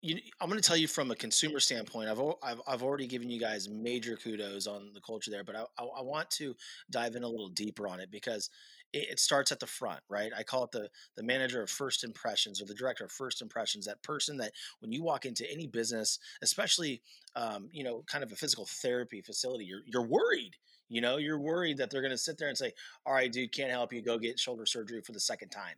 you, 0.01 0.19
I'm 0.41 0.49
going 0.49 0.61
to 0.61 0.67
tell 0.67 0.77
you 0.77 0.89
from 0.89 1.11
a 1.11 1.17
consumer 1.17 1.59
standpoint. 1.59 2.09
I've, 2.09 2.21
I've 2.43 2.61
I've 2.69 2.83
already 2.83 3.07
given 3.07 3.29
you 3.29 3.41
guys 3.41 3.69
major 3.69 4.17
kudos 4.17 4.67
on 4.67 4.93
the 4.95 5.01
culture 5.01 5.31
there, 5.31 5.43
but 5.43 5.57
I, 5.57 5.65
I, 5.77 5.85
I 5.85 6.03
want 6.03 6.31
to 6.33 6.55
dive 6.91 7.17
in 7.17 7.25
a 7.25 7.29
little 7.29 7.49
deeper 7.49 7.89
on 7.89 7.99
it 7.99 8.11
because 8.11 8.49
it, 8.93 9.11
it 9.13 9.21
starts 9.21 9.53
at 9.53 9.61
the 9.61 9.67
front, 9.67 10.01
right? 10.09 10.33
I 10.37 10.43
call 10.43 10.65
it 10.65 10.71
the 10.73 10.89
the 11.17 11.23
manager 11.23 11.63
of 11.63 11.71
first 11.71 12.05
impressions 12.05 12.61
or 12.61 12.67
the 12.67 12.75
director 12.75 13.05
of 13.05 13.13
first 13.13 13.43
impressions. 13.43 13.87
That 13.87 14.03
person 14.03 14.37
that 14.39 14.53
when 14.81 14.93
you 14.93 15.03
walk 15.03 15.25
into 15.25 15.51
any 15.51 15.67
business, 15.67 16.19
especially 16.43 17.03
um, 17.37 17.69
you 17.73 17.85
know, 17.85 18.05
kind 18.07 18.25
of 18.25 18.33
a 18.33 18.37
physical 18.37 18.67
therapy 18.67 19.21
facility, 19.21 19.65
you're 19.65 19.83
you're 19.87 20.07
worried. 20.07 20.53
You 20.89 21.03
know, 21.03 21.19
you're 21.19 21.39
worried 21.39 21.77
that 21.79 21.91
they're 21.91 22.01
going 22.01 22.13
to 22.13 22.19
sit 22.19 22.39
there 22.39 22.49
and 22.49 22.57
say, 22.57 22.73
"All 23.05 23.13
right, 23.13 23.31
dude, 23.31 23.53
can't 23.53 23.71
help 23.71 23.93
you. 23.93 24.03
Go 24.03 24.19
get 24.19 24.41
shoulder 24.41 24.67
surgery 24.67 25.03
for 25.03 25.13
the 25.13 25.21
second 25.21 25.51
time." 25.51 25.77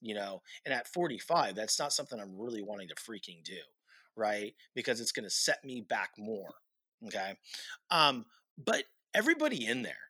You 0.00 0.14
know, 0.14 0.42
and 0.64 0.72
at 0.72 0.86
45, 0.86 1.56
that's 1.56 1.78
not 1.78 1.92
something 1.92 2.20
I'm 2.20 2.38
really 2.38 2.62
wanting 2.62 2.88
to 2.88 2.94
freaking 2.94 3.42
do, 3.42 3.58
right? 4.16 4.54
Because 4.74 5.00
it's 5.00 5.12
going 5.12 5.24
to 5.24 5.30
set 5.30 5.64
me 5.64 5.80
back 5.80 6.10
more. 6.18 6.54
Okay, 7.06 7.34
um, 7.90 8.26
but 8.64 8.84
everybody 9.14 9.66
in 9.66 9.82
there 9.82 10.07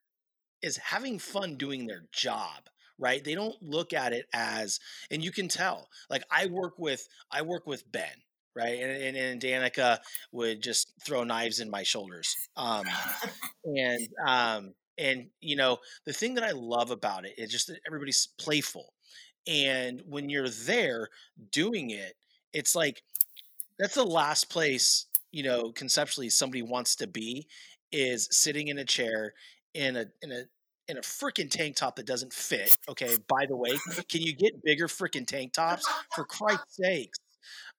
is 0.62 0.76
having 0.76 1.18
fun 1.18 1.56
doing 1.56 1.86
their 1.86 2.04
job 2.12 2.68
right? 3.00 3.22
They 3.22 3.36
don't 3.36 3.54
look 3.62 3.92
at 3.92 4.12
it 4.12 4.26
as 4.34 4.80
and 5.10 5.22
you 5.22 5.30
can 5.30 5.48
tell 5.48 5.88
like 6.10 6.24
i 6.30 6.46
work 6.46 6.78
with 6.78 7.06
i 7.30 7.42
work 7.42 7.66
with 7.66 7.90
ben 7.92 8.08
right? 8.56 8.80
And, 8.80 8.90
and, 8.90 9.16
and 9.16 9.40
danica 9.40 9.98
would 10.32 10.62
just 10.62 10.92
throw 11.04 11.22
knives 11.22 11.60
in 11.60 11.70
my 11.70 11.82
shoulders 11.82 12.34
um 12.56 12.84
and 13.64 14.08
um 14.26 14.74
and 14.98 15.28
you 15.40 15.56
know 15.56 15.78
the 16.06 16.12
thing 16.12 16.34
that 16.34 16.44
i 16.44 16.50
love 16.50 16.90
about 16.90 17.24
it 17.24 17.34
is 17.38 17.50
just 17.50 17.68
that 17.68 17.78
everybody's 17.86 18.28
playful 18.38 18.92
and 19.46 20.02
when 20.06 20.28
you're 20.28 20.50
there 20.50 21.08
doing 21.52 21.90
it 21.90 22.14
it's 22.52 22.74
like 22.74 23.02
that's 23.78 23.94
the 23.94 24.04
last 24.04 24.50
place 24.50 25.06
you 25.32 25.42
know 25.42 25.72
conceptually 25.72 26.30
somebody 26.30 26.62
wants 26.62 26.96
to 26.96 27.06
be 27.06 27.46
is 27.92 28.28
sitting 28.30 28.68
in 28.68 28.78
a 28.78 28.84
chair 28.84 29.32
in 29.74 29.96
a 29.96 30.06
in 30.22 30.32
a 30.32 30.44
in 30.88 30.96
a 30.98 31.02
freaking 31.02 31.50
tank 31.50 31.76
top 31.76 31.96
that 31.96 32.06
doesn't 32.06 32.32
fit. 32.32 32.70
Okay, 32.88 33.16
by 33.28 33.46
the 33.46 33.56
way, 33.56 33.70
can 34.08 34.22
you 34.22 34.34
get 34.34 34.62
bigger 34.64 34.88
freaking 34.88 35.26
tank 35.26 35.52
tops 35.52 35.86
for 36.14 36.24
Christ's 36.24 36.76
sakes? 36.76 37.18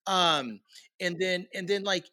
Um, 0.07 0.59
and 0.99 1.17
then 1.19 1.47
and 1.53 1.67
then 1.67 1.83
like, 1.83 2.05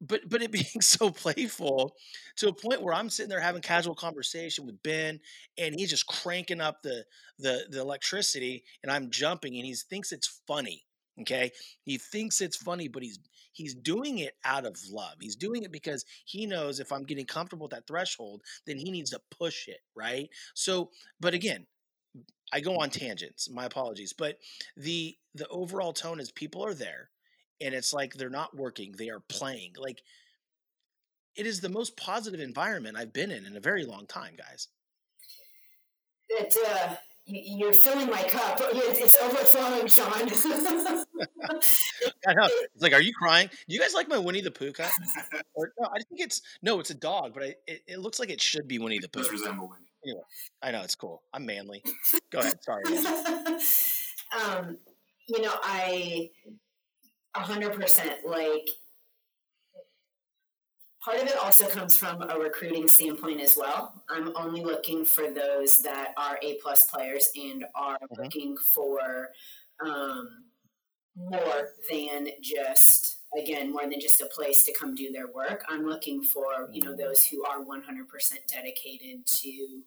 but 0.00 0.22
but 0.28 0.42
it 0.42 0.50
being 0.52 0.80
so 0.80 1.10
playful 1.10 1.94
to 2.36 2.48
a 2.48 2.52
point 2.52 2.82
where 2.82 2.94
I'm 2.94 3.10
sitting 3.10 3.30
there 3.30 3.40
having 3.40 3.62
casual 3.62 3.94
conversation 3.94 4.66
with 4.66 4.82
Ben, 4.82 5.20
and 5.58 5.74
he's 5.74 5.90
just 5.90 6.06
cranking 6.06 6.60
up 6.60 6.82
the 6.82 7.04
the 7.38 7.66
the 7.70 7.80
electricity, 7.80 8.64
and 8.82 8.90
I'm 8.92 9.10
jumping, 9.10 9.56
and 9.56 9.64
he 9.66 9.74
thinks 9.74 10.12
it's 10.12 10.40
funny. 10.46 10.84
Okay, 11.20 11.52
he 11.82 11.96
thinks 11.96 12.40
it's 12.40 12.56
funny, 12.56 12.88
but 12.88 13.02
he's 13.02 13.18
He's 13.54 13.74
doing 13.74 14.18
it 14.18 14.36
out 14.44 14.66
of 14.66 14.76
love. 14.90 15.14
He's 15.20 15.36
doing 15.36 15.62
it 15.62 15.70
because 15.70 16.04
he 16.24 16.44
knows 16.44 16.80
if 16.80 16.90
I'm 16.90 17.04
getting 17.04 17.24
comfortable 17.24 17.66
with 17.66 17.70
that 17.70 17.86
threshold, 17.86 18.42
then 18.66 18.78
he 18.78 18.90
needs 18.90 19.10
to 19.10 19.20
push 19.30 19.68
it, 19.68 19.80
right? 19.94 20.28
So, 20.54 20.90
but 21.20 21.34
again, 21.34 21.64
I 22.52 22.58
go 22.58 22.76
on 22.78 22.90
tangents. 22.90 23.48
My 23.48 23.64
apologies, 23.64 24.12
but 24.12 24.38
the 24.76 25.16
the 25.36 25.46
overall 25.48 25.92
tone 25.92 26.18
is 26.18 26.32
people 26.32 26.66
are 26.66 26.74
there, 26.74 27.10
and 27.60 27.74
it's 27.74 27.92
like 27.92 28.14
they're 28.14 28.28
not 28.28 28.56
working; 28.56 28.92
they 28.92 29.08
are 29.08 29.20
playing. 29.20 29.74
Like 29.78 30.02
it 31.36 31.46
is 31.46 31.60
the 31.60 31.68
most 31.68 31.96
positive 31.96 32.40
environment 32.40 32.96
I've 32.96 33.12
been 33.12 33.30
in 33.30 33.46
in 33.46 33.56
a 33.56 33.60
very 33.60 33.84
long 33.84 34.06
time, 34.06 34.34
guys. 34.36 34.66
It 36.28 36.56
uh, 36.66 36.96
you're 37.26 37.72
filling 37.72 38.10
my 38.10 38.22
cup. 38.22 38.60
It's 38.74 39.14
overflowing, 39.14 39.86
Sean. 39.86 40.12
I 42.26 42.34
know. 42.34 42.48
It's 42.74 42.82
like, 42.82 42.92
are 42.92 43.00
you 43.00 43.12
crying? 43.12 43.48
Do 43.68 43.74
you 43.74 43.80
guys 43.80 43.94
like 43.94 44.08
my 44.08 44.18
Winnie 44.18 44.40
the 44.40 44.50
Pooh 44.50 44.72
cut? 44.72 44.90
Or 45.54 45.72
no, 45.78 45.88
I 45.88 45.98
think 46.02 46.20
it's 46.20 46.42
no, 46.62 46.80
it's 46.80 46.90
a 46.90 46.94
dog, 46.94 47.34
but 47.34 47.42
I, 47.42 47.54
it, 47.66 47.82
it 47.86 47.98
looks 47.98 48.18
like 48.18 48.30
it 48.30 48.40
should 48.40 48.68
be 48.68 48.78
Winnie 48.78 48.98
the 48.98 49.08
Pooh. 49.08 49.28
Resemble 49.28 49.68
Winnie. 49.68 49.90
Anyway, 50.04 50.22
I 50.62 50.70
know 50.70 50.82
it's 50.82 50.94
cool. 50.94 51.22
I'm 51.32 51.46
manly. 51.46 51.82
Go 52.30 52.40
ahead. 52.40 52.62
Sorry. 52.62 52.84
um, 54.38 54.76
you 55.28 55.40
know, 55.40 55.52
I 55.62 56.30
hundred 57.34 57.72
percent 57.72 58.18
like 58.26 58.68
part 61.04 61.20
of 61.20 61.26
it 61.26 61.36
also 61.36 61.66
comes 61.66 61.96
from 61.96 62.22
a 62.22 62.38
recruiting 62.38 62.88
standpoint 62.88 63.40
as 63.40 63.56
well. 63.56 64.02
I'm 64.08 64.34
only 64.36 64.64
looking 64.64 65.04
for 65.04 65.30
those 65.30 65.78
that 65.82 66.14
are 66.16 66.38
A 66.42 66.58
plus 66.62 66.84
players 66.90 67.28
and 67.36 67.64
are 67.74 67.98
mm-hmm. 67.98 68.22
looking 68.22 68.56
for 68.72 69.28
um, 69.84 70.28
more 71.16 71.68
than 71.90 72.28
just 72.42 73.18
again 73.38 73.72
more 73.72 73.82
than 73.82 74.00
just 74.00 74.20
a 74.20 74.26
place 74.26 74.64
to 74.64 74.74
come 74.78 74.94
do 74.94 75.12
their 75.12 75.28
work 75.32 75.64
i'm 75.68 75.86
looking 75.86 76.22
for 76.22 76.68
you 76.72 76.82
know 76.82 76.94
those 76.96 77.24
who 77.24 77.44
are 77.44 77.64
100% 77.64 77.66
dedicated 78.48 79.24
to 79.26 79.82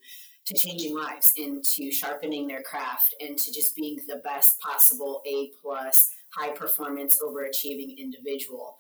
to 0.45 0.53
changing 0.53 0.95
lives 0.95 1.33
and 1.37 1.63
to 1.63 1.91
sharpening 1.91 2.47
their 2.47 2.61
craft 2.61 3.13
and 3.19 3.37
to 3.37 3.51
just 3.51 3.75
being 3.75 3.97
the 4.07 4.21
best 4.23 4.59
possible 4.59 5.21
a 5.27 5.51
plus 5.61 6.09
high 6.33 6.51
performance 6.51 7.21
overachieving 7.21 7.97
individual 7.97 8.77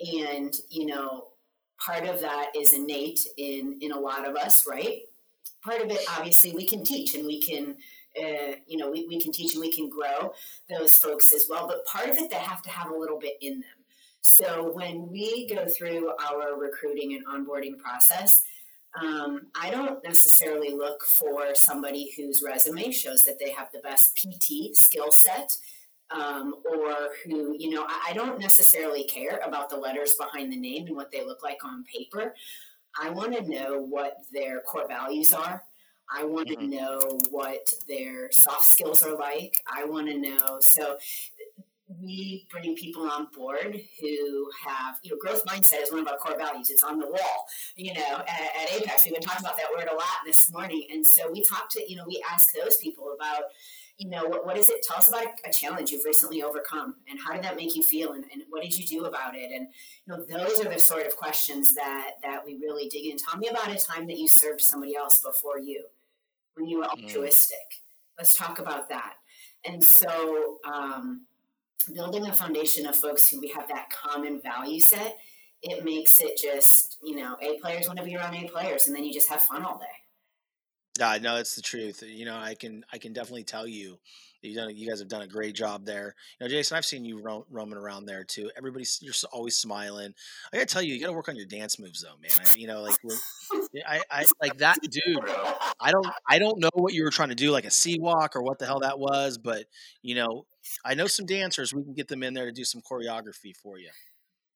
and 0.00 0.54
you 0.68 0.84
know 0.84 1.28
part 1.84 2.04
of 2.06 2.20
that 2.20 2.50
is 2.56 2.72
innate 2.72 3.20
in 3.36 3.78
in 3.80 3.92
a 3.92 3.98
lot 3.98 4.28
of 4.28 4.36
us 4.36 4.64
right 4.68 5.00
part 5.64 5.80
of 5.80 5.90
it 5.90 6.00
obviously 6.16 6.52
we 6.52 6.66
can 6.66 6.84
teach 6.84 7.14
and 7.14 7.26
we 7.26 7.40
can 7.40 7.76
uh, 8.20 8.54
you 8.66 8.76
know 8.76 8.90
we, 8.90 9.06
we 9.06 9.20
can 9.20 9.32
teach 9.32 9.54
and 9.54 9.60
we 9.60 9.72
can 9.72 9.88
grow 9.88 10.32
those 10.68 10.96
folks 10.96 11.32
as 11.32 11.46
well 11.48 11.66
but 11.66 11.84
part 11.86 12.08
of 12.08 12.16
it 12.16 12.30
they 12.30 12.36
have 12.36 12.62
to 12.62 12.70
have 12.70 12.90
a 12.90 12.96
little 12.96 13.18
bit 13.18 13.34
in 13.40 13.54
them 13.54 13.70
so 14.22 14.70
when 14.74 15.10
we 15.10 15.48
go 15.48 15.66
through 15.66 16.10
our 16.30 16.58
recruiting 16.58 17.14
and 17.14 17.26
onboarding 17.26 17.78
process 17.78 18.42
um, 19.00 19.46
I 19.54 19.70
don't 19.70 20.02
necessarily 20.02 20.74
look 20.74 21.04
for 21.04 21.54
somebody 21.54 22.10
whose 22.16 22.42
resume 22.44 22.90
shows 22.90 23.24
that 23.24 23.38
they 23.38 23.50
have 23.50 23.68
the 23.72 23.78
best 23.78 24.16
PT 24.16 24.76
skill 24.76 25.10
set. 25.10 25.56
Um, 26.12 26.56
or 26.64 27.10
who, 27.24 27.54
you 27.56 27.70
know, 27.70 27.84
I, 27.88 28.08
I 28.08 28.12
don't 28.14 28.40
necessarily 28.40 29.04
care 29.04 29.40
about 29.46 29.70
the 29.70 29.76
letters 29.76 30.16
behind 30.18 30.52
the 30.52 30.56
name 30.56 30.88
and 30.88 30.96
what 30.96 31.12
they 31.12 31.24
look 31.24 31.44
like 31.44 31.64
on 31.64 31.84
paper. 31.84 32.34
I 33.00 33.10
want 33.10 33.36
to 33.36 33.48
know 33.48 33.78
what 33.78 34.16
their 34.32 34.58
core 34.62 34.88
values 34.88 35.32
are. 35.32 35.62
I 36.12 36.24
want 36.24 36.48
to 36.48 36.56
mm-hmm. 36.56 36.70
know 36.70 37.20
what 37.30 37.72
their 37.88 38.32
soft 38.32 38.64
skills 38.64 39.04
are 39.04 39.16
like. 39.16 39.62
I 39.72 39.84
want 39.84 40.08
to 40.08 40.18
know. 40.18 40.58
So 40.58 40.98
we 42.02 42.46
bring 42.50 42.74
people 42.74 43.08
on 43.08 43.28
board 43.32 43.80
who 44.00 44.50
have, 44.66 44.96
you 45.04 45.12
know, 45.12 45.18
growth 45.20 45.44
mindset 45.44 45.82
is 45.82 45.92
one 45.92 46.00
of 46.00 46.08
our 46.08 46.16
core 46.16 46.36
values. 46.36 46.70
It's 46.70 46.82
on 46.82 46.98
the 46.98 47.06
wall, 47.06 47.46
you 47.76 47.94
know, 47.94 48.22
at, 48.26 48.50
at 48.60 48.72
Apex. 48.72 49.04
We've 49.04 49.14
been 49.14 49.22
talking 49.22 49.44
about 49.44 49.58
that 49.58 49.70
word 49.76 49.88
a 49.88 49.94
lot 49.94 50.24
this 50.26 50.50
morning. 50.52 50.88
And 50.90 51.06
so 51.06 51.30
we 51.30 51.44
talk 51.44 51.68
to, 51.70 51.88
you 51.88 51.96
know, 51.96 52.04
we 52.06 52.20
ask 52.28 52.52
those 52.52 52.78
people 52.78 53.14
about, 53.14 53.44
you 54.00 54.08
know, 54.08 54.24
what, 54.24 54.46
what 54.46 54.56
is 54.56 54.70
it? 54.70 54.82
Tell 54.82 54.96
us 54.96 55.08
about 55.08 55.24
a, 55.24 55.48
a, 55.48 55.52
challenge 55.52 55.90
you've 55.90 56.06
recently 56.06 56.42
overcome 56.42 56.94
and 57.08 57.18
how 57.20 57.34
did 57.34 57.44
that 57.44 57.54
make 57.54 57.76
you 57.76 57.82
feel 57.82 58.12
and, 58.12 58.24
and 58.32 58.42
what 58.48 58.62
did 58.62 58.76
you 58.76 58.86
do 58.86 59.04
about 59.04 59.36
it? 59.36 59.50
And, 59.54 59.68
you 60.06 60.08
know, 60.08 60.24
those 60.24 60.58
are 60.58 60.70
the 60.70 60.78
sort 60.78 61.06
of 61.06 61.18
questions 61.18 61.74
that, 61.74 62.12
that 62.22 62.40
we 62.46 62.54
really 62.54 62.88
dig 62.88 63.04
in. 63.04 63.18
Tell 63.18 63.38
me 63.38 63.48
about 63.48 63.70
a 63.70 63.76
time 63.76 64.06
that 64.06 64.16
you 64.16 64.26
served 64.26 64.62
somebody 64.62 64.96
else 64.96 65.20
before 65.22 65.58
you 65.58 65.84
when 66.54 66.66
you 66.66 66.78
were 66.78 66.84
mm. 66.84 67.02
altruistic. 67.02 67.58
Mm. 67.58 68.16
Let's 68.16 68.34
talk 68.34 68.58
about 68.58 68.88
that. 68.88 69.16
And 69.66 69.84
so, 69.84 70.56
um, 70.64 71.26
building 71.94 72.26
a 72.26 72.32
foundation 72.32 72.86
of 72.86 72.96
folks 72.96 73.28
who 73.28 73.38
we 73.38 73.48
have 73.48 73.68
that 73.68 73.88
common 73.90 74.40
value 74.40 74.80
set, 74.80 75.18
it 75.62 75.84
makes 75.84 76.20
it 76.20 76.38
just, 76.38 76.96
you 77.02 77.16
know, 77.16 77.36
A 77.42 77.58
players 77.58 77.86
want 77.86 77.98
to 77.98 78.04
be 78.04 78.16
around 78.16 78.34
A 78.34 78.48
players 78.48 78.86
and 78.86 78.96
then 78.96 79.04
you 79.04 79.12
just 79.12 79.28
have 79.28 79.42
fun 79.42 79.62
all 79.62 79.78
day. 79.78 79.99
Yeah, 80.98 81.18
no, 81.22 81.36
it's 81.36 81.54
the 81.54 81.62
truth. 81.62 82.02
You 82.06 82.24
know, 82.24 82.36
I 82.36 82.54
can 82.54 82.84
I 82.92 82.98
can 82.98 83.12
definitely 83.12 83.44
tell 83.44 83.66
you, 83.66 83.98
you 84.42 84.54
done 84.54 84.76
you 84.76 84.88
guys 84.88 84.98
have 84.98 85.08
done 85.08 85.22
a 85.22 85.26
great 85.26 85.54
job 85.54 85.86
there. 85.86 86.14
You 86.38 86.46
know, 86.46 86.50
Jason, 86.50 86.76
I've 86.76 86.84
seen 86.84 87.04
you 87.04 87.22
ro- 87.22 87.46
roaming 87.50 87.78
around 87.78 88.06
there 88.06 88.24
too. 88.24 88.50
Everybody's 88.56 88.98
you're 89.00 89.14
always 89.32 89.56
smiling. 89.56 90.12
I 90.52 90.56
gotta 90.56 90.66
tell 90.66 90.82
you, 90.82 90.92
you 90.94 91.00
gotta 91.00 91.12
work 91.12 91.28
on 91.28 91.36
your 91.36 91.46
dance 91.46 91.78
moves 91.78 92.02
though, 92.02 92.16
man. 92.20 92.30
I, 92.40 92.56
you 92.56 92.66
know, 92.66 92.82
like 92.82 92.96
I, 93.86 94.00
I 94.10 94.24
like 94.42 94.58
that 94.58 94.78
dude. 94.90 95.24
I 95.80 95.92
don't 95.92 96.06
I 96.28 96.38
don't 96.38 96.58
know 96.58 96.70
what 96.74 96.92
you 96.92 97.04
were 97.04 97.10
trying 97.10 97.30
to 97.30 97.34
do, 97.34 97.50
like 97.52 97.64
a 97.64 97.70
sea 97.70 97.98
walk 98.00 98.34
or 98.36 98.42
what 98.42 98.58
the 98.58 98.66
hell 98.66 98.80
that 98.80 98.98
was, 98.98 99.38
but 99.38 99.66
you 100.02 100.14
know, 100.16 100.46
I 100.84 100.94
know 100.94 101.06
some 101.06 101.26
dancers. 101.26 101.72
We 101.72 101.82
can 101.84 101.94
get 101.94 102.08
them 102.08 102.22
in 102.22 102.34
there 102.34 102.46
to 102.46 102.52
do 102.52 102.64
some 102.64 102.82
choreography 102.82 103.54
for 103.62 103.78
you. 103.78 103.90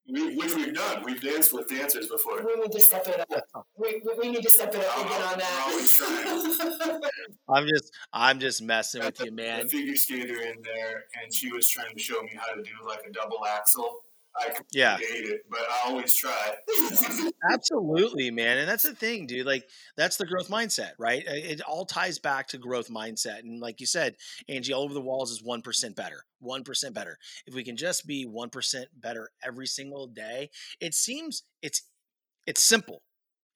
We, 0.07 0.37
which 0.37 0.55
we've 0.55 0.75
done. 0.75 1.03
We've 1.03 1.21
danced 1.21 1.53
with 1.55 1.69
dancers 1.69 2.09
before. 2.09 2.45
We 2.45 2.57
need 2.61 2.73
to 2.73 2.81
step 2.81 3.07
it 3.09 3.21
up. 3.21 3.67
We, 3.77 4.03
we 4.19 4.31
need 4.31 4.43
to 4.43 4.51
step 4.51 4.75
it 4.75 4.85
up 4.85 4.99
and 4.99 5.09
get 5.09 5.23
on 5.23 5.39
that. 5.39 7.11
I'm 7.49 7.67
just 7.67 7.93
I'm 8.13 8.39
just 8.39 8.63
messing 8.63 9.03
with 9.03 9.19
you, 9.21 9.33
man. 9.33 9.63
A 9.63 9.69
figure 9.69 9.97
skater 9.97 10.43
in 10.43 10.63
there, 10.63 11.05
and 11.23 11.33
she 11.33 11.51
was 11.51 11.69
trying 11.69 11.95
to 11.95 12.03
show 12.03 12.23
me 12.23 12.33
how 12.35 12.55
to 12.55 12.63
do 12.63 12.71
like 12.87 13.01
a 13.09 13.13
double 13.13 13.47
axel 13.47 14.03
I 14.37 14.53
yeah. 14.73 14.97
hate 14.97 15.27
it, 15.27 15.43
but 15.49 15.61
I 15.61 15.89
always 15.89 16.15
try. 16.15 16.55
Absolutely, 17.53 18.31
man. 18.31 18.59
And 18.59 18.69
that's 18.69 18.83
the 18.83 18.95
thing, 18.95 19.27
dude. 19.27 19.47
Like 19.47 19.69
that's 19.97 20.17
the 20.17 20.27
growth 20.27 20.49
mindset, 20.49 20.93
right? 20.99 21.23
It 21.27 21.61
all 21.61 21.85
ties 21.85 22.19
back 22.19 22.49
to 22.49 22.59
growth 22.59 22.89
mindset. 22.89 23.41
And 23.41 23.61
like 23.61 23.81
you 23.81 23.87
said, 23.87 24.17
Angie, 24.49 24.73
all 24.73 24.83
over 24.83 24.95
the 24.95 25.01
walls 25.01 25.31
is 25.31 25.43
1% 25.43 25.95
better. 25.95 26.25
1% 26.43 26.95
better. 26.95 27.19
If 27.47 27.55
we 27.55 27.65
can 27.65 27.77
just 27.77 28.07
be 28.07 28.27
1% 28.27 28.85
better 28.97 29.31
every 29.43 29.67
single 29.67 30.07
day, 30.07 30.51
it 30.81 30.95
seems 30.95 31.45
it's 31.63 31.83
it's 32.47 32.63
simple. 32.63 33.03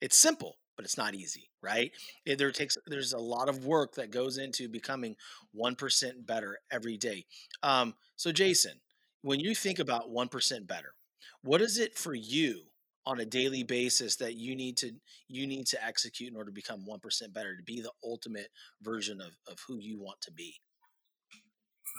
It's 0.01 0.17
simple, 0.17 0.57
but 0.75 0.85
it's 0.85 0.97
not 0.97 1.13
easy, 1.13 1.49
right? 1.61 1.91
It, 2.25 2.37
there 2.37 2.51
takes 2.51 2.77
there's 2.87 3.13
a 3.13 3.19
lot 3.19 3.49
of 3.49 3.65
work 3.65 3.95
that 3.95 4.11
goes 4.11 4.37
into 4.37 4.69
becoming 4.69 5.15
1% 5.55 6.25
better 6.25 6.59
every 6.71 6.97
day. 6.97 7.25
Um, 7.61 7.95
so 8.15 8.31
Jason, 8.31 8.79
when 9.21 9.39
you 9.39 9.53
think 9.55 9.79
about 9.79 10.11
1% 10.11 10.67
better, 10.67 10.93
what 11.41 11.61
is 11.61 11.77
it 11.77 11.97
for 11.97 12.13
you 12.13 12.61
on 13.05 13.19
a 13.19 13.25
daily 13.25 13.63
basis 13.63 14.17
that 14.17 14.35
you 14.35 14.55
need 14.55 14.77
to 14.77 14.91
you 15.27 15.47
need 15.47 15.65
to 15.65 15.83
execute 15.83 16.29
in 16.29 16.35
order 16.35 16.51
to 16.51 16.53
become 16.53 16.85
1% 16.87 17.33
better 17.33 17.55
to 17.55 17.63
be 17.63 17.81
the 17.81 17.91
ultimate 18.03 18.49
version 18.81 19.19
of, 19.21 19.31
of 19.47 19.59
who 19.67 19.79
you 19.79 19.99
want 19.99 20.19
to 20.21 20.31
be? 20.31 20.53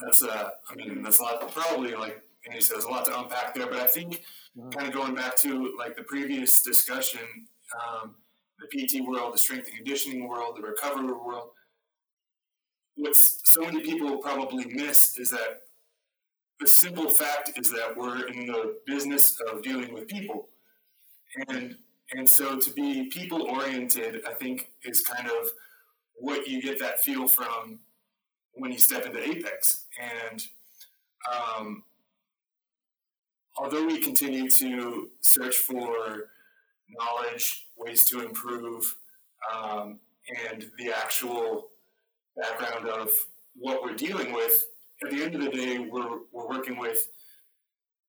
That's 0.02 0.22
uh 0.22 0.50
I 0.70 0.74
mean 0.76 1.02
that's 1.02 1.18
a 1.20 1.22
lot 1.24 1.52
probably 1.52 1.94
like 1.94 2.22
Andy 2.46 2.60
says 2.60 2.84
a 2.84 2.88
lot 2.88 3.04
to 3.06 3.18
unpack 3.18 3.54
there, 3.54 3.66
but 3.66 3.80
I 3.80 3.86
think 3.86 4.22
mm-hmm. 4.56 4.70
kind 4.70 4.88
of 4.88 4.94
going 4.94 5.14
back 5.14 5.36
to 5.38 5.74
like 5.78 5.96
the 5.96 6.04
previous 6.04 6.62
discussion, 6.62 7.20
um, 7.74 8.14
the 8.58 8.66
PT 8.66 9.06
world, 9.06 9.34
the 9.34 9.38
strength 9.38 9.66
and 9.66 9.76
conditioning 9.76 10.26
world, 10.26 10.56
the 10.56 10.66
recovery 10.66 11.12
world. 11.12 11.50
What 12.96 13.14
so 13.14 13.62
many 13.62 13.82
people 13.82 14.16
probably 14.18 14.64
miss 14.66 15.18
is 15.18 15.30
that 15.30 15.60
the 16.60 16.66
simple 16.66 17.08
fact 17.08 17.52
is 17.58 17.72
that 17.72 17.96
we're 17.96 18.26
in 18.26 18.46
the 18.46 18.76
business 18.86 19.40
of 19.50 19.62
dealing 19.62 19.92
with 19.92 20.06
people. 20.06 20.48
And 21.48 21.76
and 22.12 22.28
so 22.28 22.58
to 22.58 22.72
be 22.72 23.04
people 23.04 23.42
oriented, 23.42 24.22
I 24.28 24.34
think, 24.34 24.70
is 24.84 25.00
kind 25.00 25.28
of 25.28 25.48
what 26.14 26.48
you 26.48 26.60
get 26.60 26.80
that 26.80 27.00
feel 27.00 27.28
from 27.28 27.78
when 28.52 28.72
you 28.72 28.78
step 28.78 29.06
into 29.06 29.22
Apex. 29.22 29.86
And 30.28 30.42
um, 31.32 31.84
although 33.56 33.86
we 33.86 34.00
continue 34.00 34.50
to 34.50 35.10
search 35.20 35.54
for 35.54 36.30
knowledge, 36.98 37.68
ways 37.76 38.04
to 38.06 38.24
improve, 38.24 38.96
um, 39.54 40.00
and 40.50 40.68
the 40.78 40.92
actual 40.92 41.68
background 42.36 42.88
of 42.88 43.12
what 43.56 43.82
we're 43.82 43.94
dealing 43.94 44.32
with, 44.32 44.64
at 45.02 45.10
the 45.10 45.22
end 45.22 45.34
of 45.34 45.40
the 45.40 45.50
day, 45.50 45.78
we're, 45.78 46.18
we're 46.32 46.48
working 46.48 46.78
with 46.78 47.08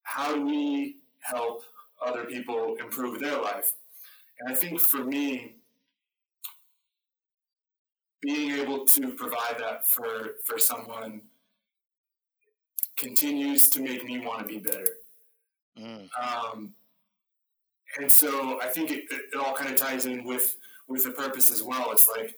how 0.03 0.35
do 0.35 0.45
we 0.45 0.97
help 1.19 1.63
other 2.05 2.25
people 2.25 2.75
improve 2.79 3.19
their 3.19 3.41
life? 3.41 3.73
And 4.39 4.51
I 4.51 4.55
think 4.55 4.79
for 4.79 5.03
me, 5.03 5.55
being 8.21 8.51
able 8.51 8.85
to 8.85 9.09
provide 9.09 9.57
that 9.59 9.87
for, 9.87 10.35
for 10.45 10.59
someone 10.59 11.21
continues 12.97 13.69
to 13.69 13.81
make 13.81 14.03
me 14.03 14.19
want 14.19 14.39
to 14.39 14.45
be 14.45 14.59
better. 14.59 14.85
Mm. 15.79 16.07
Um, 16.21 16.73
and 17.97 18.11
so 18.11 18.61
I 18.61 18.67
think 18.67 18.91
it, 18.91 19.05
it, 19.11 19.21
it 19.33 19.39
all 19.39 19.53
kind 19.53 19.71
of 19.71 19.77
ties 19.77 20.05
in 20.05 20.23
with, 20.23 20.57
with 20.87 21.03
the 21.03 21.11
purpose 21.11 21.51
as 21.51 21.63
well. 21.63 21.91
It's 21.91 22.07
like 22.07 22.35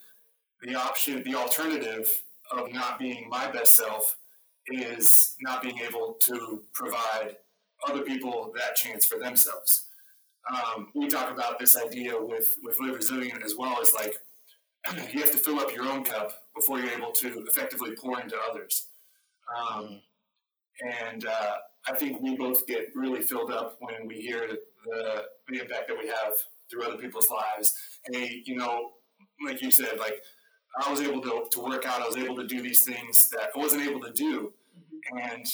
the 0.62 0.76
option, 0.76 1.24
the 1.24 1.36
alternative 1.36 2.08
of 2.52 2.72
not 2.72 3.00
being 3.00 3.28
my 3.30 3.52
best 3.52 3.76
self 3.76 4.16
is 4.68 5.36
not 5.42 5.62
being 5.62 5.80
able 5.80 6.18
to 6.26 6.64
provide 6.74 7.38
other 7.88 8.02
people 8.02 8.52
that 8.56 8.76
chance 8.76 9.06
for 9.06 9.20
themselves. 9.20 9.88
Um, 10.52 10.90
we 10.94 11.08
talk 11.08 11.32
about 11.32 11.60
this 11.60 11.78
idea 11.78 12.14
with, 12.22 12.54
with 12.64 12.78
Live 12.80 12.96
Resilient 12.96 13.44
as 13.44 13.56
well 13.58 13.80
as 13.82 13.94
like 13.94 14.16
you 15.14 15.22
have 15.22 15.32
to 15.32 15.38
fill 15.38 15.60
up 15.60 15.74
your 15.74 15.86
own 15.86 16.04
cup 16.04 16.34
before 16.56 16.80
you're 16.80 16.92
able 16.92 17.12
to 17.12 17.46
effectively 17.48 17.92
pour 17.96 18.20
into 18.20 18.36
others. 18.50 18.88
Um, 19.58 20.02
and 20.82 21.26
uh, 21.26 21.54
I 21.88 21.96
think 21.96 22.22
we 22.22 22.36
both 22.36 22.66
get 22.68 22.90
really 22.96 23.22
filled 23.22 23.52
up 23.52 23.78
when 23.80 24.08
we 24.08 24.16
hear 24.16 24.48
the, 24.86 25.24
the 25.48 25.62
impact 25.62 25.88
that 25.88 25.98
we 25.98 26.08
have 26.08 26.34
through 26.70 26.84
other 26.84 26.98
people's 26.98 27.30
lives. 27.30 27.74
Hey, 28.12 28.42
you 28.46 28.56
know, 28.56 28.92
like 29.46 29.62
you 29.62 29.72
said, 29.72 30.00
like 30.00 30.22
I 30.82 30.90
was 30.90 31.02
able 31.02 31.22
to, 31.22 31.46
to 31.52 31.60
work 31.60 31.86
out. 31.86 32.02
I 32.02 32.08
was 32.08 32.18
able 32.18 32.36
to 32.38 32.48
do 32.48 32.62
these 32.62 32.84
things 32.84 33.30
that 33.30 33.50
I 33.56 33.60
wasn't 33.60 33.84
able 33.84 34.02
to 34.02 34.12
do, 34.12 34.54
and 35.22 35.46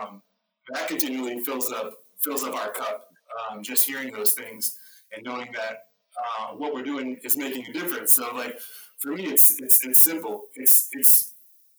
um, 0.00 0.22
that 0.70 0.88
continually 0.88 1.40
fills 1.40 1.72
up 1.72 1.94
fills 2.22 2.44
up 2.44 2.54
our 2.54 2.70
cup. 2.70 3.04
Um, 3.50 3.62
just 3.62 3.84
hearing 3.84 4.12
those 4.12 4.32
things 4.32 4.76
and 5.14 5.24
knowing 5.24 5.52
that 5.52 5.84
uh, 6.18 6.54
what 6.56 6.74
we're 6.74 6.82
doing 6.82 7.18
is 7.22 7.36
making 7.36 7.66
a 7.66 7.72
difference. 7.72 8.14
So, 8.14 8.34
like 8.34 8.58
for 8.98 9.12
me, 9.12 9.26
it's 9.26 9.50
it's 9.58 9.84
it's 9.84 10.02
simple. 10.02 10.44
It's 10.54 10.88
it's 10.92 11.34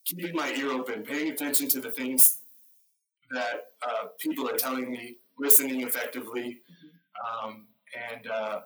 keeping 0.06 0.34
my 0.34 0.52
ear 0.52 0.70
open, 0.72 1.02
paying 1.02 1.30
attention 1.30 1.68
to 1.70 1.80
the 1.80 1.90
things 1.90 2.38
that 3.30 3.66
uh, 3.86 4.06
people 4.18 4.48
are 4.48 4.56
telling 4.56 4.90
me, 4.90 5.16
listening 5.38 5.82
effectively, 5.82 6.58
mm-hmm. 6.70 7.48
um, 7.48 7.66
and 8.10 8.26
uh, 8.26 8.60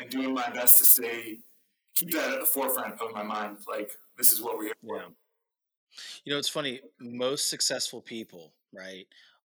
and 0.00 0.10
doing 0.10 0.34
my 0.34 0.48
best 0.50 0.78
to 0.78 0.84
stay 0.84 1.38
keep 1.98 2.12
that 2.12 2.32
at 2.32 2.40
the 2.40 2.46
forefront 2.46 3.00
of 3.00 3.12
my 3.12 3.22
mind. 3.22 3.58
Like 3.68 3.90
this 4.16 4.32
is 4.32 4.40
what 4.40 4.56
we're 4.56 4.64
here 4.64 4.74
for. 4.86 4.96
Yeah. 4.96 5.02
You 6.24 6.32
know, 6.32 6.38
it's 6.38 6.48
funny. 6.48 6.80
Most 7.00 7.48
successful 7.48 8.00
people, 8.00 8.52
right, 8.72 9.06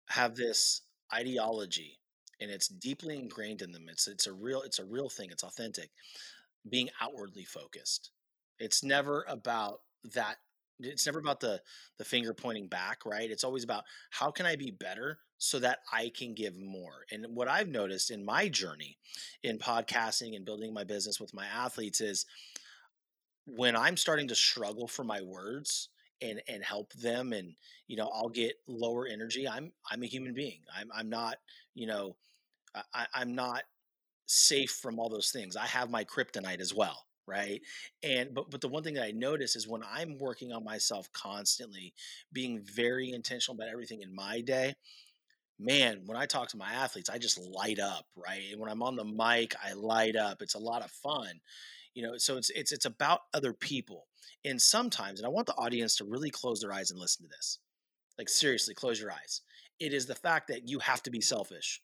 have 0.09 0.35
this 0.35 0.83
ideology, 1.14 1.99
and 2.40 2.50
it's 2.50 2.69
deeply 2.69 3.16
ingrained 3.16 3.62
in 3.62 3.73
them. 3.73 3.87
It's 3.88 4.09
it's 4.09 4.26
a 4.26 4.33
real 4.33 4.62
it's 4.62 4.78
a 4.78 4.85
real 4.85 5.09
thing. 5.09 5.30
It's 5.30 5.45
authentic. 5.45 5.90
Being 6.69 6.90
outwardly 7.00 7.45
focused. 7.45 8.11
It's 8.59 8.85
never 8.85 9.25
about 9.28 9.80
that 10.14 10.37
it's 10.82 11.06
never 11.06 11.18
about 11.18 11.40
the 11.40 11.60
the 11.99 12.04
finger 12.04 12.34
pointing 12.34 12.66
back 12.66 13.04
right? 13.06 13.30
It's 13.30 13.44
always 13.44 13.64
about 13.64 13.84
how 14.10 14.30
can 14.30 14.46
i 14.46 14.56
be 14.56 14.70
better 14.70 15.18
so 15.38 15.58
that 15.58 15.80
i 15.92 16.10
can 16.16 16.34
give 16.34 16.58
more? 16.58 17.04
And 17.10 17.26
what 17.34 17.49
i've 17.49 17.68
noticed 17.68 18.10
in 18.10 18.25
my 18.25 18.49
journey 18.49 18.99
in 19.42 19.58
podcasting 19.58 20.37
and 20.37 20.44
building 20.44 20.72
my 20.75 20.84
business 20.84 21.20
with 21.20 21.34
my 21.34 21.46
athletes 21.46 22.00
is 22.00 22.26
when 23.46 23.76
i'm 23.76 23.96
starting 23.96 24.28
to 24.28 24.34
struggle 24.34 24.87
for 24.87 25.04
my 25.04 25.20
words 25.22 25.88
and 26.22 26.42
and 26.49 26.62
help 26.62 26.92
them 26.94 27.32
and 27.32 27.54
you 27.88 27.96
know 27.96 28.10
i'll 28.14 28.28
get 28.28 28.54
lower 28.66 29.06
energy 29.06 29.49
i'm 29.49 29.72
i'm 29.90 30.02
a 30.02 30.06
human 30.06 30.34
being. 30.34 30.60
I'm 30.76 30.90
i'm 30.94 31.08
not 31.08 31.37
you 31.75 31.87
know 31.87 32.16
I, 32.94 33.06
i'm 33.14 33.34
not 33.34 33.62
safe 34.26 34.70
from 34.70 35.00
all 35.00 35.08
those 35.08 35.32
things. 35.32 35.56
I 35.56 35.66
have 35.66 35.90
my 35.90 36.04
kryptonite 36.04 36.60
as 36.60 36.72
well 36.72 37.04
right? 37.30 37.60
And 38.02 38.34
but 38.34 38.50
but 38.50 38.60
the 38.60 38.68
one 38.68 38.82
thing 38.82 38.94
that 38.94 39.04
i 39.04 39.12
notice 39.12 39.56
is 39.56 39.68
when 39.68 39.82
i'm 39.90 40.18
working 40.18 40.52
on 40.52 40.64
myself 40.64 41.08
constantly 41.12 41.94
being 42.32 42.60
very 42.62 43.12
intentional 43.12 43.54
about 43.54 43.70
everything 43.72 44.02
in 44.02 44.14
my 44.14 44.40
day 44.40 44.75
man 45.58 46.00
when 46.06 46.16
i 46.16 46.26
talk 46.26 46.49
to 46.49 46.56
my 46.56 46.72
athletes 46.72 47.10
i 47.10 47.18
just 47.18 47.38
light 47.38 47.78
up 47.78 48.06
right? 48.16 48.42
And 48.50 48.60
when 48.60 48.70
i'm 48.70 48.82
on 48.82 48.96
the 48.96 49.04
mic 49.04 49.54
i 49.64 49.72
light 49.75 50.16
up 50.16 50.42
it's 50.42 50.54
a 50.54 50.58
lot 50.58 50.82
of 50.82 50.90
fun 50.90 51.40
you 51.94 52.02
know? 52.02 52.16
So 52.16 52.37
it's 52.37 52.50
it's 52.50 52.72
it's 52.72 52.84
about 52.84 53.20
other 53.34 53.52
people. 53.52 54.06
And 54.44 54.60
sometimes 54.60 55.20
and 55.20 55.26
i 55.26 55.30
want 55.30 55.46
the 55.46 55.54
audience 55.54 55.96
to 55.96 56.04
really 56.04 56.30
close 56.30 56.60
their 56.60 56.72
eyes 56.72 56.90
and 56.90 57.00
listen 57.00 57.25
to 57.26 57.30
this. 57.37 57.58
Like 58.18 58.28
seriously 58.28 58.75
close 58.75 59.00
your 59.00 59.12
eyes. 59.12 59.42
It 59.78 59.92
is 59.92 60.06
the 60.06 60.14
fact 60.14 60.49
that 60.49 60.68
you 60.68 60.78
have 60.80 61.02
to 61.04 61.10
be 61.10 61.20
selfish. 61.20 61.80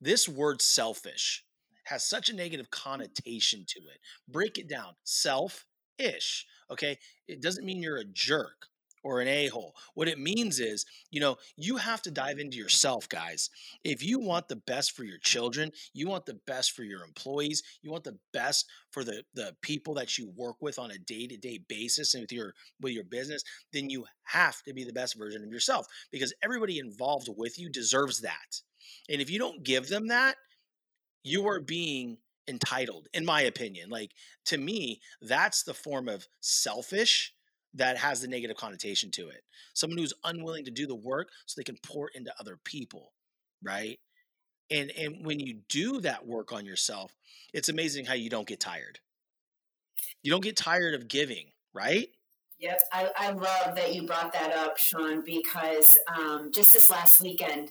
This 0.00 0.28
word 0.28 0.62
selfish 0.62 1.44
has 1.90 2.08
such 2.08 2.28
a 2.28 2.36
negative 2.36 2.70
connotation 2.70 3.64
to 3.66 3.80
it. 3.80 3.98
Break 4.28 4.58
it 4.58 4.68
down. 4.68 4.94
Self 5.04 5.66
ish. 5.98 6.46
Okay. 6.70 6.98
It 7.26 7.42
doesn't 7.42 7.64
mean 7.66 7.82
you're 7.82 7.98
a 7.98 8.04
jerk 8.04 8.66
or 9.02 9.20
an 9.20 9.28
a 9.28 9.48
hole. 9.48 9.74
What 9.94 10.08
it 10.08 10.18
means 10.18 10.60
is, 10.60 10.84
you 11.10 11.20
know, 11.20 11.36
you 11.56 11.78
have 11.78 12.02
to 12.02 12.10
dive 12.10 12.38
into 12.38 12.58
yourself, 12.58 13.08
guys. 13.08 13.50
If 13.82 14.04
you 14.04 14.20
want 14.20 14.48
the 14.48 14.56
best 14.56 14.94
for 14.94 15.04
your 15.04 15.18
children, 15.18 15.72
you 15.94 16.06
want 16.06 16.26
the 16.26 16.38
best 16.46 16.72
for 16.72 16.84
your 16.84 17.02
employees, 17.02 17.62
you 17.82 17.90
want 17.90 18.04
the 18.04 18.18
best 18.32 18.66
for 18.90 19.02
the, 19.02 19.24
the 19.34 19.56
people 19.62 19.94
that 19.94 20.18
you 20.18 20.30
work 20.36 20.56
with 20.60 20.78
on 20.78 20.90
a 20.90 20.98
day 20.98 21.26
to 21.26 21.36
day 21.36 21.58
basis 21.66 22.14
and 22.14 22.22
with 22.22 22.32
your 22.32 22.54
with 22.80 22.92
your 22.92 23.04
business, 23.04 23.42
then 23.72 23.90
you 23.90 24.04
have 24.24 24.62
to 24.62 24.74
be 24.74 24.84
the 24.84 24.92
best 24.92 25.18
version 25.18 25.42
of 25.42 25.50
yourself 25.50 25.86
because 26.12 26.34
everybody 26.42 26.78
involved 26.78 27.28
with 27.36 27.58
you 27.58 27.68
deserves 27.68 28.20
that. 28.20 28.60
And 29.08 29.20
if 29.20 29.30
you 29.30 29.38
don't 29.38 29.64
give 29.64 29.88
them 29.88 30.08
that, 30.08 30.36
you 31.22 31.46
are 31.48 31.60
being 31.60 32.18
entitled 32.48 33.06
in 33.14 33.24
my 33.24 33.42
opinion 33.42 33.88
like 33.90 34.10
to 34.44 34.58
me 34.58 35.00
that's 35.22 35.62
the 35.62 35.74
form 35.74 36.08
of 36.08 36.26
selfish 36.40 37.32
that 37.74 37.96
has 37.96 38.20
the 38.20 38.26
negative 38.26 38.56
connotation 38.56 39.12
to 39.12 39.28
it. 39.28 39.44
Someone 39.74 39.98
who's 39.98 40.12
unwilling 40.24 40.64
to 40.64 40.72
do 40.72 40.88
the 40.88 40.94
work 40.96 41.28
so 41.46 41.54
they 41.56 41.64
can 41.64 41.78
pour 41.82 42.08
into 42.14 42.32
other 42.40 42.58
people 42.64 43.12
right? 43.62 43.98
And 44.70 44.90
and 44.98 45.24
when 45.24 45.38
you 45.38 45.60
do 45.68 46.00
that 46.00 46.26
work 46.26 46.52
on 46.52 46.64
yourself 46.66 47.14
it's 47.52 47.68
amazing 47.68 48.06
how 48.06 48.14
you 48.14 48.30
don't 48.30 48.48
get 48.48 48.60
tired. 48.60 48.98
You 50.22 50.30
don't 50.30 50.42
get 50.42 50.56
tired 50.56 50.94
of 50.94 51.08
giving 51.08 51.46
right? 51.72 52.08
Yep, 52.58 52.80
I, 52.92 53.10
I 53.16 53.30
love 53.30 53.74
that 53.76 53.94
you 53.94 54.06
brought 54.06 54.34
that 54.34 54.54
up, 54.54 54.76
Sean, 54.76 55.24
because 55.24 55.96
um, 56.14 56.50
just 56.52 56.74
this 56.74 56.90
last 56.90 57.20
weekend, 57.20 57.70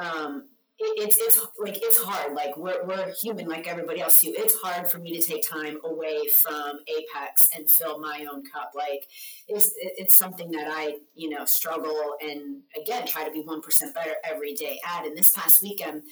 um, 0.00 0.48
it's 0.96 1.16
it's 1.18 1.38
like 1.58 1.78
it's 1.82 1.98
hard. 1.98 2.34
Like 2.34 2.56
we're 2.56 2.84
we're 2.84 3.12
human, 3.12 3.48
like 3.48 3.66
everybody 3.66 4.00
else 4.00 4.20
too. 4.20 4.32
It's 4.36 4.54
hard 4.62 4.88
for 4.88 4.98
me 4.98 5.18
to 5.18 5.26
take 5.26 5.48
time 5.48 5.78
away 5.84 6.20
from 6.42 6.78
Apex 6.88 7.48
and 7.56 7.68
fill 7.68 7.98
my 7.98 8.26
own 8.30 8.44
cup. 8.44 8.72
Like 8.74 9.06
it's 9.48 9.72
it's 9.78 10.16
something 10.16 10.50
that 10.52 10.68
I 10.70 10.96
you 11.14 11.30
know 11.30 11.44
struggle 11.44 12.16
and 12.20 12.62
again 12.80 13.06
try 13.06 13.24
to 13.24 13.30
be 13.30 13.40
one 13.40 13.60
percent 13.60 13.94
better 13.94 14.14
every 14.24 14.54
day 14.54 14.78
at. 14.86 15.06
And 15.06 15.16
this 15.16 15.30
past 15.30 15.62
weekend, 15.62 16.02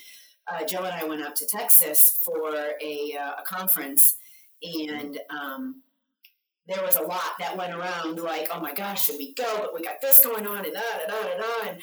uh, 0.51 0.65
Joe 0.65 0.85
and 0.85 0.95
I 0.95 1.05
went 1.05 1.23
out 1.23 1.37
to 1.37 1.47
Texas 1.47 2.21
for 2.25 2.55
a 2.83 3.17
uh, 3.21 3.41
a 3.41 3.43
conference, 3.47 4.17
and 4.63 5.19
um, 5.31 5.83
there 6.67 6.83
was 6.83 6.97
a 6.97 7.03
lot 7.03 7.33
that 7.39 7.57
went 7.57 7.75
around. 7.75 8.21
Like, 8.21 8.49
oh 8.53 8.61
my 8.61 8.73
gosh, 8.73 9.07
should 9.07 9.19
we 9.19 9.35
go? 9.35 9.59
But 9.61 9.75
we 9.75 9.83
got 9.83 10.01
this 10.01 10.25
going 10.25 10.47
on, 10.47 10.65
and 10.65 10.75
da 10.75 10.81
da 10.81 11.13
da 11.13 11.23
da 11.23 11.37
da. 11.39 11.79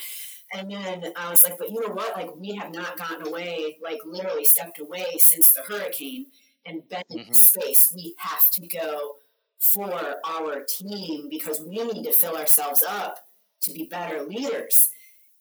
And, 0.52 0.72
then 0.72 1.14
I 1.16 1.30
was 1.30 1.44
like, 1.44 1.58
but 1.58 1.70
you 1.70 1.80
know 1.80 1.94
what? 1.94 2.16
Like, 2.16 2.36
we 2.36 2.56
have 2.56 2.74
not 2.74 2.98
gotten 2.98 3.28
away, 3.28 3.78
like, 3.84 4.00
literally 4.06 4.46
stepped 4.46 4.80
away 4.80 5.06
since 5.20 5.52
the 5.52 5.62
hurricane 5.62 6.28
and 6.66 6.88
been 6.90 7.04
mm-hmm. 7.12 7.28
in 7.28 7.34
space. 7.34 7.94
We 7.96 8.16
have 8.18 8.50
to 8.54 8.68
go 8.68 9.16
for 9.60 10.16
our 10.26 10.64
team 10.64 11.28
because 11.30 11.62
we 11.62 11.84
need 11.84 12.04
to 12.04 12.14
fill 12.14 12.36
ourselves 12.36 12.84
up 12.88 13.20
to 13.62 13.72
be 13.72 13.84
better 13.84 14.24
leaders. 14.24 14.90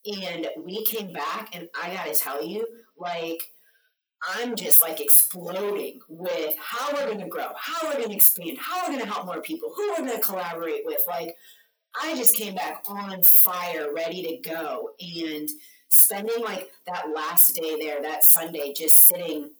And 0.06 0.48
we 0.58 0.84
came 0.84 1.12
back, 1.12 1.54
and 1.54 1.68
I 1.80 1.94
gotta 1.94 2.14
tell 2.14 2.44
you, 2.44 2.66
like, 2.98 3.42
I'm 4.34 4.56
just 4.56 4.82
like 4.82 5.00
exploding 5.00 6.00
with 6.08 6.56
how 6.58 6.92
we're 6.92 7.06
gonna 7.06 7.28
grow, 7.28 7.48
how 7.56 7.88
we're 7.88 8.00
gonna 8.02 8.14
expand, 8.14 8.58
how 8.58 8.82
we're 8.82 8.98
gonna 8.98 9.10
help 9.10 9.26
more 9.26 9.40
people, 9.40 9.72
who 9.74 9.90
we're 9.90 9.98
gonna 9.98 10.20
collaborate 10.20 10.82
with. 10.84 11.00
Like, 11.06 11.36
I 12.02 12.16
just 12.16 12.36
came 12.36 12.54
back 12.54 12.84
on 12.86 13.22
fire, 13.22 13.92
ready 13.94 14.22
to 14.22 14.48
go. 14.48 14.90
And 15.00 15.48
spending 15.88 16.42
like 16.42 16.68
that 16.86 17.10
last 17.14 17.54
day 17.54 17.76
there, 17.78 18.02
that 18.02 18.24
Sunday, 18.24 18.72
just 18.72 19.06
sitting. 19.06 19.50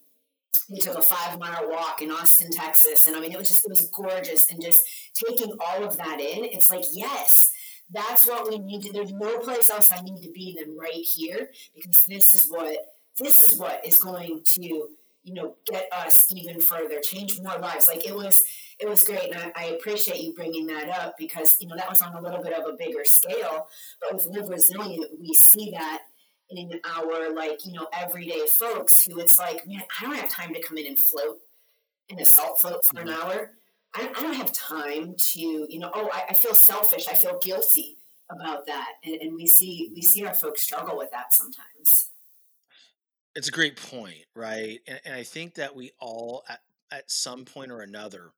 We 0.70 0.80
took 0.80 0.98
a 0.98 1.02
five 1.02 1.38
mile 1.38 1.70
walk 1.70 2.02
in 2.02 2.10
Austin, 2.10 2.50
Texas. 2.50 3.06
And 3.06 3.16
I 3.16 3.20
mean, 3.20 3.32
it 3.32 3.38
was 3.38 3.48
just, 3.48 3.64
it 3.64 3.70
was 3.70 3.88
gorgeous. 3.88 4.50
And 4.50 4.60
just 4.60 4.82
taking 5.14 5.56
all 5.60 5.84
of 5.84 5.96
that 5.96 6.20
in, 6.20 6.44
it's 6.44 6.70
like, 6.70 6.84
yes, 6.92 7.50
that's 7.90 8.26
what 8.26 8.48
we 8.48 8.58
need 8.58 8.82
to, 8.82 8.92
there's 8.92 9.12
no 9.12 9.38
place 9.38 9.70
else 9.70 9.90
I 9.90 10.02
need 10.02 10.22
to 10.22 10.30
be 10.30 10.58
than 10.58 10.76
right 10.76 10.92
here 10.92 11.50
because 11.74 12.02
this 12.08 12.34
is 12.34 12.48
what, 12.50 12.76
this 13.18 13.42
is 13.42 13.58
what 13.58 13.84
is 13.84 13.98
going 13.98 14.42
to, 14.44 14.88
you 15.28 15.34
know, 15.34 15.54
get 15.70 15.88
us 15.92 16.24
even 16.34 16.58
further, 16.58 17.00
change 17.02 17.38
more 17.40 17.58
lives. 17.58 17.86
Like 17.86 18.06
it 18.06 18.14
was, 18.14 18.42
it 18.80 18.88
was 18.88 19.04
great, 19.04 19.34
and 19.34 19.36
I, 19.36 19.52
I, 19.54 19.64
appreciate 19.66 20.22
you 20.22 20.32
bringing 20.32 20.66
that 20.68 20.88
up 20.88 21.16
because 21.18 21.58
you 21.60 21.68
know 21.68 21.76
that 21.76 21.88
was 21.88 22.00
on 22.00 22.14
a 22.14 22.20
little 22.20 22.42
bit 22.42 22.54
of 22.54 22.64
a 22.66 22.76
bigger 22.76 23.04
scale. 23.04 23.66
But 24.00 24.14
with 24.14 24.26
Live 24.26 24.48
Resilient, 24.48 25.20
we 25.20 25.34
see 25.34 25.70
that 25.72 26.00
in 26.50 26.80
our 26.96 27.34
like 27.34 27.66
you 27.66 27.74
know 27.74 27.86
everyday 27.92 28.46
folks 28.46 29.02
who 29.02 29.20
it's 29.20 29.38
like, 29.38 29.66
man, 29.66 29.82
I 30.00 30.04
don't 30.04 30.16
have 30.16 30.30
time 30.30 30.54
to 30.54 30.62
come 30.62 30.78
in 30.78 30.86
and 30.86 30.98
float 30.98 31.38
in 32.08 32.18
a 32.18 32.24
salt 32.24 32.58
float 32.60 32.84
for 32.84 33.00
an 33.00 33.08
mm-hmm. 33.08 33.28
hour. 33.28 33.52
I, 33.94 34.08
I 34.16 34.22
don't 34.22 34.34
have 34.34 34.52
time 34.52 35.14
to 35.32 35.40
you 35.40 35.78
know. 35.78 35.90
Oh, 35.94 36.08
I, 36.10 36.30
I 36.30 36.34
feel 36.34 36.54
selfish. 36.54 37.06
I 37.06 37.14
feel 37.14 37.38
guilty 37.42 37.98
about 38.30 38.66
that, 38.66 38.92
and, 39.04 39.16
and 39.16 39.34
we 39.34 39.46
see 39.46 39.90
we 39.94 40.00
see 40.00 40.24
our 40.24 40.34
folks 40.34 40.62
struggle 40.62 40.96
with 40.96 41.10
that 41.10 41.34
sometimes. 41.34 42.08
It's 43.38 43.46
a 43.46 43.53
great 43.53 43.77
point, 43.77 44.24
right? 44.35 44.81
And, 44.88 45.01
and 45.05 45.14
I 45.14 45.22
think 45.22 45.55
that 45.55 45.77
we 45.77 45.92
all, 46.01 46.42
at, 46.48 46.59
at 46.90 47.09
some 47.09 47.44
point 47.44 47.70
or 47.70 47.83
another, 47.83 48.33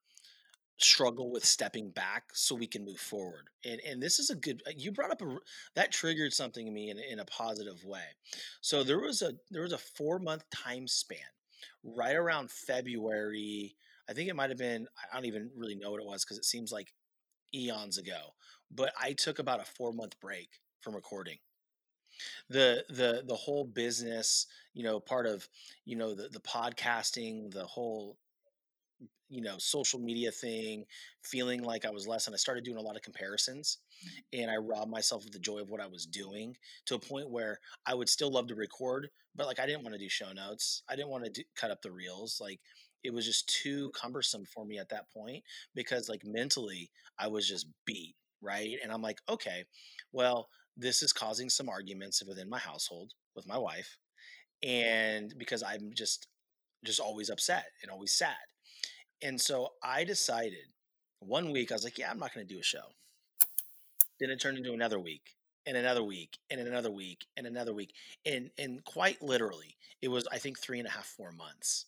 struggle 0.77 1.31
with 1.31 1.43
stepping 1.43 1.89
back 1.89 2.25
so 2.35 2.55
we 2.55 2.67
can 2.67 2.85
move 2.85 2.99
forward. 2.99 3.49
And 3.65 3.81
and 3.81 4.03
this 4.03 4.19
is 4.19 4.29
a 4.29 4.35
good 4.35 4.63
uh, 4.67 4.73
you 4.77 4.93
brought 4.93 5.11
up 5.11 5.23
a 5.23 5.39
that 5.75 5.91
triggered 5.91 6.35
something 6.35 6.67
in 6.67 6.75
me 6.75 6.91
in, 6.91 6.99
in 6.99 7.19
a 7.19 7.25
positive 7.25 7.83
way. 7.83 8.05
So 8.61 8.85
there 8.85 9.01
was 9.01 9.23
a 9.23 9.33
there 9.51 9.63
was 9.63 9.73
a 9.73 9.79
4 9.79 10.19
month 10.19 10.45
time 10.51 10.87
span 10.87 11.19
right 11.83 12.17
around 12.17 12.51
February. 12.51 13.77
I 14.07 14.13
think 14.13 14.29
it 14.29 14.37
might 14.37 14.51
have 14.51 14.59
been 14.59 14.87
I 15.11 15.17
don't 15.17 15.25
even 15.25 15.51
really 15.57 15.77
know 15.77 15.93
what 15.93 16.01
it 16.03 16.07
was 16.07 16.27
because 16.27 16.37
it 16.37 16.45
seems 16.45 16.73
like 16.73 16.93
eons 17.55 17.97
ago. 17.97 18.35
But 18.71 18.93
I 19.01 19.15
took 19.15 19.39
about 19.39 19.63
a 19.63 19.65
4 19.65 19.95
month 19.95 20.21
break 20.21 20.51
from 20.83 20.95
recording 20.95 21.39
the 22.49 22.85
the 22.89 23.23
the 23.27 23.35
whole 23.35 23.65
business 23.65 24.47
you 24.75 24.83
know 24.83 25.01
part 25.01 25.27
of 25.27 25.49
you 25.85 25.97
know 25.97 26.15
the 26.15 26.29
the 26.29 26.41
podcasting 26.41 27.51
the 27.53 27.65
whole 27.65 28.17
you 29.29 29.41
know 29.41 29.55
social 29.59 30.01
media 30.01 30.31
thing 30.31 30.85
feeling 31.23 31.63
like 31.63 31.85
i 31.85 31.91
was 31.91 32.07
less 32.07 32.27
and 32.27 32.35
i 32.35 32.37
started 32.37 32.65
doing 32.65 32.77
a 32.77 32.83
lot 32.83 32.97
of 32.97 33.03
comparisons 33.03 33.79
mm. 34.05 34.43
and 34.43 34.51
i 34.51 34.57
robbed 34.57 34.91
myself 34.91 35.25
of 35.25 35.31
the 35.31 35.39
joy 35.39 35.59
of 35.59 35.71
what 35.71 35.81
i 35.81 35.87
was 35.87 36.05
doing 36.05 36.57
to 36.85 36.97
a 36.97 36.99
point 36.99 37.31
where 37.31 37.59
i 37.87 37.95
would 37.95 38.09
still 38.09 38.31
love 38.31 38.49
to 38.49 38.55
record 38.55 39.09
but 39.37 39.47
like 39.47 39.61
i 39.61 39.67
didn't 39.67 39.83
want 39.83 39.95
to 39.95 39.99
do 39.99 40.09
show 40.09 40.33
notes. 40.33 40.83
I 40.89 40.97
didn't 40.97 41.11
want 41.11 41.25
to 41.25 41.31
do, 41.31 41.43
cut 41.57 41.71
up 41.71 41.83
the 41.83 41.93
reels. 41.93 42.39
Like 42.41 42.61
it 43.03 43.15
was 43.15 43.25
just 43.25 43.49
too 43.49 43.91
cumbersome 43.95 44.45
for 44.45 44.65
me 44.65 44.79
at 44.79 44.91
that 44.91 45.11
point 45.11 45.43
because 45.75 46.09
like 46.09 46.23
mentally 46.25 46.91
i 47.19 47.27
was 47.29 47.49
just 47.49 47.67
beat 47.87 48.15
right? 48.43 48.77
And 48.83 48.93
i'm 48.93 49.03
like 49.03 49.21
okay 49.29 49.65
well 50.13 50.49
this 50.81 51.03
is 51.03 51.13
causing 51.13 51.49
some 51.49 51.69
arguments 51.69 52.23
within 52.27 52.49
my 52.49 52.59
household 52.59 53.13
with 53.37 53.47
my 53.47 53.59
wife 53.59 53.99
mm-hmm. 54.65 54.87
and 54.87 55.35
because 55.39 55.63
i'm 55.63 55.91
just 55.95 56.27
just 56.85 57.01
always 57.01 57.29
upset 57.29 57.67
and 57.83 57.91
always 57.91 58.13
sad 58.13 58.37
and 59.23 59.41
so 59.41 59.73
I 59.83 60.05
decided 60.05 60.67
one 61.21 61.53
week, 61.53 61.71
I 61.71 61.75
was 61.75 61.85
like, 61.85 61.99
yeah, 61.99 62.11
I'm 62.11 62.19
not 62.19 62.35
going 62.35 62.47
to 62.47 62.55
do 62.55 62.61
a 62.61 62.65
show. 62.65 62.95
Then 64.19 64.31
it 64.31 64.41
turned 64.41 64.59
into 64.59 64.73
another 64.73 64.99
week 64.99 65.37
and 65.67 65.77
another 65.77 66.03
week 66.03 66.39
and 66.51 66.61
another 66.61 66.91
week 66.91 67.27
and 67.37 67.47
another 67.47 67.75
week. 67.75 67.93
And, 68.25 68.51
and 68.59 68.83
quite 68.85 69.21
literally, 69.21 69.77
it 70.01 70.09
was, 70.09 70.27
I 70.33 70.39
think, 70.39 70.59
three 70.59 70.79
and 70.79 70.89
a 70.89 70.91
half, 70.91 71.07
four 71.07 71.33
months 71.33 71.87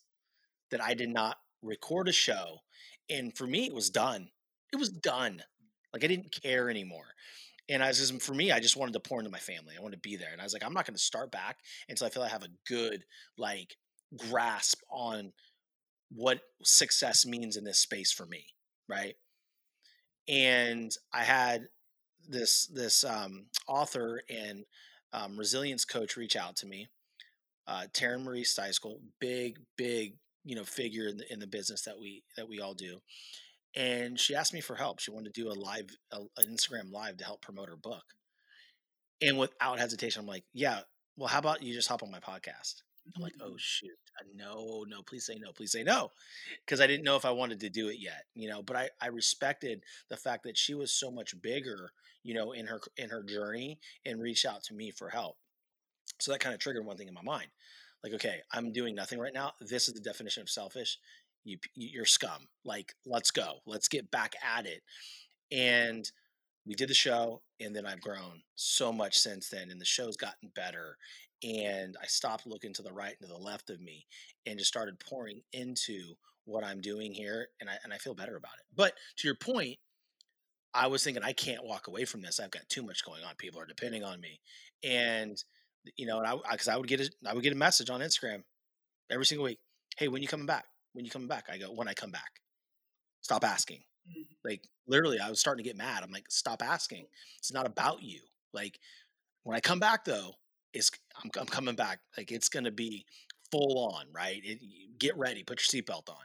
that 0.69 0.81
I 0.81 0.93
did 0.93 1.09
not 1.09 1.37
record 1.61 2.07
a 2.07 2.11
show. 2.11 2.59
And 3.09 3.35
for 3.35 3.47
me, 3.47 3.65
it 3.65 3.73
was 3.73 3.89
done. 3.89 4.29
It 4.71 4.77
was 4.77 4.89
done. 4.89 5.41
Like 5.91 6.03
I 6.03 6.07
didn't 6.07 6.35
care 6.43 6.69
anymore. 6.69 7.15
And 7.69 7.83
I 7.83 7.87
was 7.87 7.97
just, 7.97 8.21
for 8.21 8.33
me, 8.33 8.51
I 8.51 8.59
just 8.59 8.75
wanted 8.75 8.93
to 8.93 8.99
pour 8.99 9.19
into 9.19 9.31
my 9.31 9.39
family. 9.39 9.75
I 9.77 9.81
wanted 9.81 10.03
to 10.03 10.09
be 10.09 10.17
there. 10.17 10.31
And 10.31 10.41
I 10.41 10.43
was 10.43 10.53
like, 10.53 10.63
I'm 10.65 10.73
not 10.73 10.85
going 10.85 10.95
to 10.95 11.01
start 11.01 11.31
back 11.31 11.57
until 11.87 12.07
I 12.07 12.09
feel 12.09 12.23
I 12.23 12.29
have 12.29 12.43
a 12.43 12.49
good, 12.67 13.03
like, 13.37 13.77
grasp 14.17 14.81
on 14.91 15.31
what 16.09 16.41
success 16.63 17.25
means 17.25 17.55
in 17.57 17.63
this 17.63 17.79
space 17.79 18.11
for 18.11 18.25
me, 18.25 18.45
right? 18.87 19.15
And 20.27 20.91
I 21.13 21.23
had 21.23 21.67
this 22.27 22.67
this 22.67 23.03
um, 23.03 23.45
author 23.67 24.21
and 24.29 24.65
um, 25.11 25.37
resilience 25.37 25.85
coach 25.85 26.15
reach 26.15 26.35
out 26.35 26.55
to 26.57 26.65
me, 26.65 26.87
uh, 27.67 27.85
Taryn 27.93 28.23
Marie 28.23 28.43
Stejskal, 28.43 28.99
big 29.19 29.59
big 29.77 30.15
you 30.45 30.55
know 30.55 30.63
figure 30.63 31.07
in 31.07 31.17
the, 31.17 31.33
in 31.33 31.39
the 31.39 31.47
business 31.47 31.83
that 31.83 31.99
we 31.99 32.23
that 32.37 32.47
we 32.47 32.59
all 32.59 32.73
do, 32.73 32.99
and 33.75 34.19
she 34.19 34.35
asked 34.35 34.53
me 34.53 34.61
for 34.61 34.75
help. 34.75 34.99
She 34.99 35.11
wanted 35.11 35.33
to 35.33 35.41
do 35.41 35.49
a 35.49 35.53
live 35.53 35.89
a, 36.11 36.19
an 36.37 36.55
Instagram 36.55 36.91
live 36.91 37.17
to 37.17 37.25
help 37.25 37.41
promote 37.41 37.69
her 37.69 37.77
book, 37.77 38.03
and 39.21 39.37
without 39.37 39.79
hesitation, 39.79 40.21
I'm 40.21 40.27
like, 40.27 40.45
yeah. 40.53 40.81
Well, 41.15 41.27
how 41.27 41.37
about 41.37 41.61
you 41.61 41.75
just 41.75 41.89
hop 41.89 42.01
on 42.01 42.09
my 42.09 42.19
podcast? 42.19 42.81
I'm 43.15 43.21
like, 43.21 43.33
oh 43.41 43.49
mm-hmm. 43.49 43.55
shoot, 43.57 43.91
uh, 44.19 44.23
no, 44.35 44.85
no, 44.87 45.01
please 45.03 45.25
say 45.25 45.35
no, 45.39 45.51
please 45.51 45.71
say 45.71 45.83
no, 45.83 46.09
because 46.65 46.81
I 46.81 46.87
didn't 46.87 47.03
know 47.03 47.15
if 47.15 47.25
I 47.25 47.31
wanted 47.31 47.59
to 47.59 47.69
do 47.69 47.89
it 47.89 47.97
yet, 47.99 48.23
you 48.33 48.49
know. 48.49 48.63
But 48.63 48.77
I, 48.77 48.89
I 49.01 49.07
respected 49.07 49.83
the 50.09 50.17
fact 50.17 50.43
that 50.43 50.57
she 50.57 50.73
was 50.73 50.91
so 50.91 51.11
much 51.11 51.39
bigger, 51.41 51.91
you 52.23 52.33
know, 52.33 52.53
in 52.53 52.65
her 52.67 52.79
in 52.97 53.09
her 53.09 53.23
journey 53.23 53.79
and 54.05 54.21
reached 54.21 54.45
out 54.45 54.63
to 54.63 54.73
me 54.73 54.89
for 54.91 55.09
help. 55.09 55.35
So 56.19 56.31
that 56.31 56.39
kind 56.39 56.53
of 56.53 56.59
triggered 56.59 56.85
one 56.85 56.97
thing 56.97 57.07
in 57.07 57.13
my 57.13 57.21
mind, 57.21 57.47
like, 58.03 58.13
okay, 58.13 58.37
I'm 58.51 58.71
doing 58.71 58.95
nothing 58.95 59.19
right 59.19 59.33
now. 59.33 59.51
This 59.59 59.87
is 59.87 59.93
the 59.93 60.01
definition 60.01 60.41
of 60.41 60.49
selfish. 60.49 60.97
You, 61.43 61.57
you're 61.75 62.05
scum. 62.05 62.47
Like, 62.63 62.93
let's 63.05 63.31
go. 63.31 63.59
Let's 63.65 63.87
get 63.87 64.11
back 64.11 64.33
at 64.57 64.65
it. 64.65 64.81
And 65.51 66.09
we 66.65 66.75
did 66.75 66.89
the 66.89 66.93
show 66.93 67.41
and 67.59 67.75
then 67.75 67.85
I've 67.85 68.01
grown 68.01 68.41
so 68.55 68.93
much 68.93 69.17
since 69.17 69.49
then 69.49 69.69
and 69.69 69.79
the 69.79 69.85
show's 69.85 70.15
gotten 70.15 70.51
better 70.55 70.97
and 71.43 71.95
I 72.01 72.07
stopped 72.07 72.47
looking 72.47 72.73
to 72.73 72.81
the 72.81 72.93
right 72.93 73.15
and 73.19 73.29
to 73.29 73.33
the 73.33 73.43
left 73.43 73.69
of 73.69 73.81
me 73.81 74.05
and 74.45 74.57
just 74.57 74.69
started 74.69 74.99
pouring 74.99 75.41
into 75.51 76.15
what 76.45 76.63
I'm 76.63 76.81
doing 76.81 77.13
here 77.13 77.47
and 77.59 77.69
I 77.69 77.73
and 77.83 77.93
I 77.93 77.97
feel 77.97 78.15
better 78.15 78.35
about 78.35 78.53
it. 78.59 78.65
But 78.75 78.93
to 79.17 79.27
your 79.27 79.35
point, 79.35 79.77
I 80.73 80.87
was 80.87 81.03
thinking 81.03 81.23
I 81.23 81.33
can't 81.33 81.65
walk 81.65 81.87
away 81.87 82.05
from 82.05 82.21
this. 82.21 82.39
I've 82.39 82.51
got 82.51 82.67
too 82.69 82.83
much 82.83 83.05
going 83.05 83.23
on. 83.23 83.35
People 83.37 83.59
are 83.59 83.65
depending 83.65 84.03
on 84.03 84.19
me. 84.19 84.39
And 84.83 85.41
you 85.97 86.05
know, 86.05 86.19
and 86.19 86.27
I 86.27 86.35
because 86.51 86.67
I 86.67 86.77
would 86.77 86.87
get 86.87 87.01
a 87.01 87.09
I 87.27 87.33
would 87.33 87.43
get 87.43 87.53
a 87.53 87.57
message 87.57 87.89
on 87.89 88.01
Instagram 88.01 88.43
every 89.09 89.25
single 89.25 89.45
week. 89.45 89.59
Hey, 89.97 90.07
when 90.07 90.21
you 90.21 90.27
coming 90.27 90.47
back? 90.47 90.65
When 90.93 91.05
you 91.05 91.11
come 91.11 91.27
back? 91.27 91.45
I 91.51 91.57
go, 91.57 91.67
when 91.67 91.87
I 91.87 91.93
come 91.93 92.11
back. 92.11 92.39
Stop 93.21 93.43
asking. 93.43 93.79
Mm-hmm. 94.09 94.21
Like 94.43 94.63
literally, 94.87 95.19
I 95.19 95.29
was 95.29 95.39
starting 95.39 95.63
to 95.63 95.69
get 95.69 95.77
mad. 95.77 96.03
I'm 96.03 96.11
like, 96.11 96.25
stop 96.29 96.61
asking. 96.61 97.05
It's 97.39 97.53
not 97.53 97.65
about 97.65 98.03
you. 98.03 98.21
Like 98.53 98.79
when 99.43 99.55
I 99.55 99.59
come 99.59 99.79
back 99.79 100.05
though, 100.05 100.35
it's 100.73 100.91
I'm, 101.23 101.29
I'm 101.39 101.47
coming 101.47 101.75
back. 101.75 101.99
Like 102.17 102.31
it's 102.31 102.49
gonna 102.49 102.71
be 102.71 103.05
full 103.51 103.93
on, 103.93 104.05
right? 104.13 104.41
It, 104.43 104.59
get 104.99 105.17
ready, 105.17 105.43
put 105.43 105.61
your 105.61 105.81
seatbelt 105.81 106.09
on, 106.09 106.23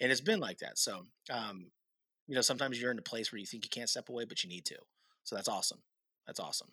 and 0.00 0.10
it's 0.10 0.20
been 0.20 0.40
like 0.40 0.58
that. 0.58 0.78
So, 0.78 1.02
um, 1.30 1.66
you 2.26 2.34
know, 2.34 2.40
sometimes 2.40 2.80
you're 2.80 2.90
in 2.90 2.98
a 2.98 3.02
place 3.02 3.32
where 3.32 3.38
you 3.38 3.46
think 3.46 3.64
you 3.64 3.70
can't 3.70 3.88
step 3.88 4.08
away, 4.08 4.24
but 4.24 4.42
you 4.42 4.48
need 4.48 4.64
to. 4.66 4.76
So 5.24 5.36
that's 5.36 5.48
awesome. 5.48 5.80
That's 6.26 6.40
awesome. 6.40 6.68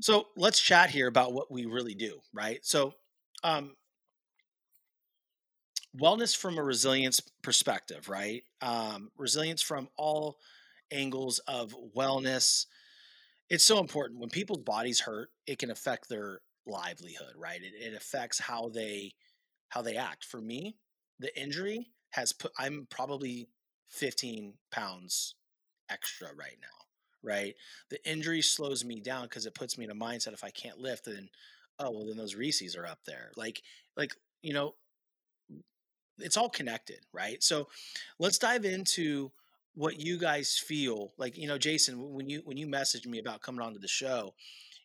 So 0.00 0.26
let's 0.36 0.60
chat 0.60 0.90
here 0.90 1.06
about 1.06 1.32
what 1.32 1.50
we 1.50 1.66
really 1.66 1.94
do, 1.94 2.18
right? 2.32 2.58
So, 2.62 2.94
um, 3.42 3.74
wellness 5.96 6.36
from 6.36 6.58
a 6.58 6.62
resilience 6.62 7.20
perspective, 7.42 8.08
right? 8.08 8.42
Um, 8.60 9.10
resilience 9.16 9.62
from 9.62 9.88
all 9.96 10.38
angles 10.90 11.38
of 11.40 11.74
wellness. 11.96 12.66
It's 13.50 13.64
so 13.64 13.78
important 13.78 14.20
when 14.20 14.30
people's 14.30 14.60
bodies 14.60 15.00
hurt, 15.00 15.30
it 15.46 15.58
can 15.58 15.70
affect 15.70 16.08
their 16.08 16.40
livelihood, 16.66 17.34
right? 17.36 17.60
It, 17.62 17.74
it 17.74 17.94
affects 17.94 18.40
how 18.40 18.68
they 18.68 19.14
how 19.68 19.82
they 19.82 19.96
act. 19.96 20.24
For 20.24 20.40
me, 20.40 20.76
the 21.18 21.38
injury 21.40 21.88
has 22.10 22.32
put 22.32 22.52
I'm 22.58 22.86
probably 22.90 23.48
15 23.88 24.54
pounds 24.70 25.34
extra 25.90 26.28
right 26.28 26.56
now, 26.60 27.28
right? 27.28 27.54
The 27.90 28.08
injury 28.08 28.42
slows 28.42 28.84
me 28.84 29.00
down 29.00 29.24
because 29.24 29.46
it 29.46 29.54
puts 29.54 29.76
me 29.76 29.84
in 29.84 29.90
a 29.90 29.94
mindset 29.94 30.32
if 30.32 30.44
I 30.44 30.50
can't 30.50 30.78
lift, 30.78 31.04
then 31.04 31.28
oh 31.78 31.90
well 31.90 32.06
then 32.06 32.16
those 32.16 32.34
Reese's 32.34 32.76
are 32.76 32.86
up 32.86 33.00
there. 33.06 33.30
Like 33.36 33.62
like, 33.96 34.14
you 34.42 34.52
know, 34.52 34.74
it's 36.18 36.36
all 36.36 36.48
connected, 36.48 37.00
right? 37.12 37.42
So 37.42 37.68
let's 38.18 38.38
dive 38.38 38.64
into 38.64 39.30
what 39.74 40.00
you 40.00 40.18
guys 40.18 40.56
feel 40.56 41.12
like 41.18 41.36
you 41.36 41.48
know 41.48 41.58
jason 41.58 42.12
when 42.12 42.28
you 42.28 42.40
when 42.44 42.56
you 42.56 42.66
messaged 42.66 43.06
me 43.06 43.18
about 43.18 43.40
coming 43.40 43.60
on 43.60 43.72
to 43.72 43.78
the 43.78 43.88
show 43.88 44.34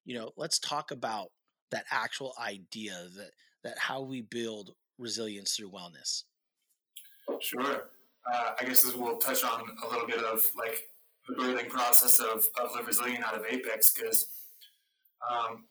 you 0.06 0.18
know 0.18 0.32
let's 0.36 0.60
talk 0.60 0.92
about 0.92 1.30
that 1.72 1.86
actual 1.92 2.34
idea 2.44 3.08
that 3.16 3.32
that 3.64 3.78
how 3.78 4.02
we 4.02 4.22
build 4.22 4.72
resilience 4.98 5.56
through 5.56 5.70
wellness 5.70 6.24
sure 7.40 7.90
uh, 8.34 8.52
i 8.60 8.66
guess 8.66 8.84
we'll 8.96 9.18
touch 9.18 9.44
on 9.44 9.62
a 9.84 9.88
little 9.90 10.08
bit 10.08 10.20
of 10.20 10.44
like 10.58 10.88
the 11.28 11.36
birthing 11.36 11.70
process 11.70 12.20
of, 12.20 12.48
of 12.60 12.74
live 12.76 12.88
resilient 12.88 13.24
out 13.24 13.36
of 13.36 13.46
apex 13.50 13.92
because 13.92 14.26
um, 15.30 15.66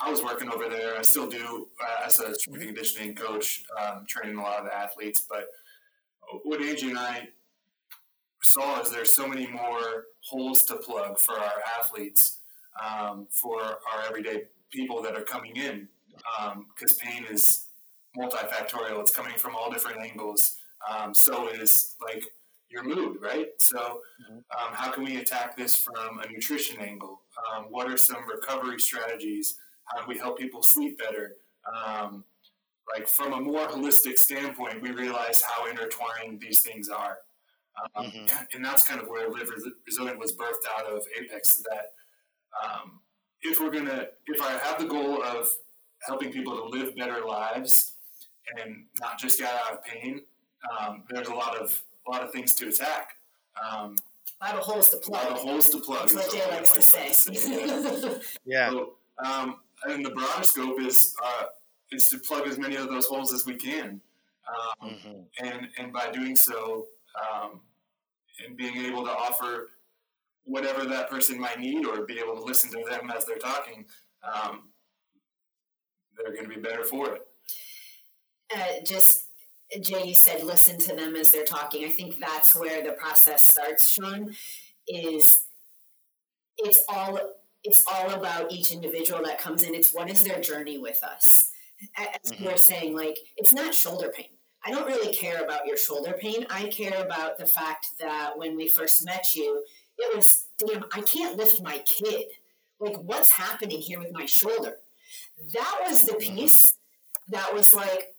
i 0.00 0.10
was 0.10 0.22
working 0.22 0.48
over 0.48 0.68
there 0.68 0.96
i 0.96 1.02
still 1.02 1.28
do 1.28 1.66
uh, 1.82 2.06
as 2.06 2.18
a 2.18 2.34
strength 2.34 2.60
and 2.60 2.74
conditioning 2.74 3.14
coach 3.14 3.64
um, 3.80 4.04
training 4.06 4.36
a 4.36 4.42
lot 4.42 4.58
of 4.58 4.64
the 4.64 4.74
athletes 4.74 5.26
but 5.28 5.48
what 6.42 6.60
AJ 6.60 6.90
and 6.90 6.98
I 6.98 7.28
saw 8.42 8.80
is 8.80 8.90
there's 8.90 9.12
so 9.12 9.26
many 9.26 9.46
more 9.46 10.04
holes 10.20 10.64
to 10.64 10.76
plug 10.76 11.18
for 11.18 11.34
our 11.34 11.62
athletes, 11.78 12.38
um, 12.84 13.26
for 13.30 13.62
our 13.62 14.06
everyday 14.06 14.44
people 14.70 15.02
that 15.02 15.14
are 15.14 15.22
coming 15.22 15.56
in, 15.56 15.88
because 16.74 16.92
um, 16.92 16.98
pain 17.00 17.24
is 17.30 17.66
multifactorial. 18.16 19.00
It's 19.00 19.14
coming 19.14 19.34
from 19.36 19.54
all 19.54 19.70
different 19.70 20.00
angles. 20.00 20.56
Um, 20.90 21.14
so 21.14 21.48
is 21.48 21.96
like 22.02 22.22
your 22.68 22.82
mood, 22.82 23.18
right? 23.20 23.48
So, 23.58 24.00
mm-hmm. 24.22 24.36
um, 24.36 24.74
how 24.74 24.90
can 24.90 25.04
we 25.04 25.16
attack 25.16 25.56
this 25.56 25.76
from 25.76 26.20
a 26.20 26.30
nutrition 26.30 26.80
angle? 26.80 27.20
Um, 27.54 27.66
what 27.70 27.90
are 27.90 27.96
some 27.96 28.26
recovery 28.28 28.78
strategies? 28.78 29.56
How 29.86 30.00
do 30.00 30.06
we 30.08 30.18
help 30.18 30.38
people 30.38 30.62
sleep 30.62 30.98
better? 30.98 31.36
Um, 31.66 32.24
like 32.94 33.08
from 33.08 33.32
a 33.32 33.40
more 33.40 33.66
holistic 33.66 34.18
standpoint, 34.18 34.80
we 34.80 34.90
realize 34.92 35.42
how 35.42 35.66
intertwined 35.68 36.40
these 36.40 36.62
things 36.62 36.88
are. 36.88 37.18
Um, 37.94 38.06
mm-hmm. 38.06 38.44
And 38.54 38.64
that's 38.64 38.86
kind 38.86 39.00
of 39.00 39.08
where 39.08 39.28
Live 39.28 39.50
Resilient 39.86 40.18
was 40.18 40.32
birthed 40.32 40.66
out 40.78 40.86
of 40.86 41.02
Apex. 41.18 41.62
That 41.68 41.92
um, 42.64 43.00
if 43.42 43.60
we're 43.60 43.70
gonna, 43.70 44.06
if 44.26 44.42
I 44.42 44.52
have 44.52 44.78
the 44.78 44.86
goal 44.86 45.22
of 45.22 45.48
helping 46.06 46.32
people 46.32 46.56
to 46.56 46.64
live 46.64 46.96
better 46.96 47.24
lives 47.26 47.94
and 48.56 48.84
not 49.00 49.18
just 49.18 49.38
get 49.38 49.52
out 49.52 49.72
of 49.74 49.84
pain, 49.84 50.22
um, 50.80 51.04
there's 51.10 51.28
a 51.28 51.34
lot 51.34 51.56
of 51.56 51.82
a 52.06 52.10
lot 52.10 52.22
of 52.22 52.32
things 52.32 52.54
to 52.54 52.68
attack. 52.68 53.10
Um, 53.60 53.96
a 54.40 54.46
lot 54.46 54.54
of 54.54 54.60
holes 54.60 54.90
to 54.90 54.98
plug. 54.98 55.24
A 55.24 55.28
lot 55.28 55.38
of 55.38 55.42
holes 55.42 55.70
to 55.70 55.78
plug. 55.78 56.08
That's 56.08 56.14
what 56.14 56.32
Jay 56.32 56.50
likes 56.50 56.70
to 56.72 56.82
say. 56.82 57.12
say. 57.12 58.20
yeah. 58.44 58.70
So, 58.70 58.94
um, 59.24 59.56
and 59.88 60.04
the 60.04 60.10
broader 60.10 60.44
scope 60.44 60.80
is 60.80 61.14
uh, 61.22 61.44
is 61.92 62.08
to 62.08 62.18
plug 62.18 62.46
as 62.46 62.58
many 62.58 62.76
of 62.76 62.88
those 62.88 63.06
holes 63.06 63.32
as 63.32 63.46
we 63.46 63.54
can, 63.54 64.00
um, 64.48 64.90
mm-hmm. 64.90 65.46
and 65.46 65.68
and 65.78 65.92
by 65.92 66.10
doing 66.10 66.36
so, 66.36 66.86
um, 67.20 67.60
and 68.44 68.56
being 68.56 68.76
able 68.76 69.04
to 69.04 69.10
offer 69.10 69.68
whatever 70.44 70.84
that 70.84 71.10
person 71.10 71.40
might 71.40 71.58
need 71.58 71.84
or 71.84 72.04
be 72.06 72.18
able 72.18 72.34
to 72.34 72.42
listen 72.42 72.70
to 72.70 72.84
them 72.88 73.10
as 73.16 73.24
they're 73.24 73.36
talking, 73.36 73.84
um, 74.22 74.68
they're 76.16 76.32
going 76.32 76.48
to 76.48 76.54
be 76.54 76.60
better 76.60 76.84
for 76.84 77.14
it. 77.14 77.26
Uh, 78.54 78.84
just 78.84 79.24
Jay, 79.80 80.06
you 80.06 80.14
said 80.14 80.44
listen 80.44 80.78
to 80.78 80.94
them 80.94 81.16
as 81.16 81.30
they're 81.30 81.44
talking. 81.44 81.84
I 81.84 81.90
think 81.90 82.18
that's 82.18 82.54
where 82.54 82.82
the 82.82 82.92
process 82.92 83.44
starts, 83.44 83.88
Sean, 83.88 84.34
is 84.86 85.46
it's 86.58 86.84
all 86.88 87.18
it's 87.66 87.82
all 87.86 88.10
about 88.10 88.52
each 88.52 88.70
individual 88.72 89.22
that 89.24 89.38
comes 89.38 89.62
in. 89.62 89.74
It's 89.74 89.92
what 89.92 90.08
is 90.08 90.22
their 90.22 90.40
journey 90.40 90.78
with 90.78 91.02
us. 91.02 91.50
As 91.96 92.30
mm-hmm. 92.30 92.44
we're 92.44 92.56
saying, 92.56 92.96
like, 92.96 93.18
it's 93.36 93.52
not 93.52 93.74
shoulder 93.74 94.10
pain. 94.14 94.30
I 94.64 94.70
don't 94.70 94.86
really 94.86 95.12
care 95.12 95.42
about 95.44 95.66
your 95.66 95.76
shoulder 95.76 96.14
pain. 96.18 96.46
I 96.48 96.68
care 96.68 97.04
about 97.04 97.38
the 97.38 97.46
fact 97.46 97.86
that 98.00 98.38
when 98.38 98.56
we 98.56 98.68
first 98.68 99.04
met 99.04 99.34
you, 99.34 99.64
it 99.98 100.16
was, 100.16 100.46
damn, 100.58 100.84
I 100.92 101.00
can't 101.02 101.36
lift 101.36 101.62
my 101.62 101.82
kid. 101.84 102.26
Like, 102.80 102.96
what's 103.02 103.30
happening 103.30 103.80
here 103.80 103.98
with 103.98 104.12
my 104.12 104.26
shoulder? 104.26 104.76
That 105.52 105.80
was 105.86 106.02
the 106.02 106.12
mm-hmm. 106.12 106.36
piece 106.36 106.76
that 107.28 107.52
was 107.52 107.74
like, 107.74 108.14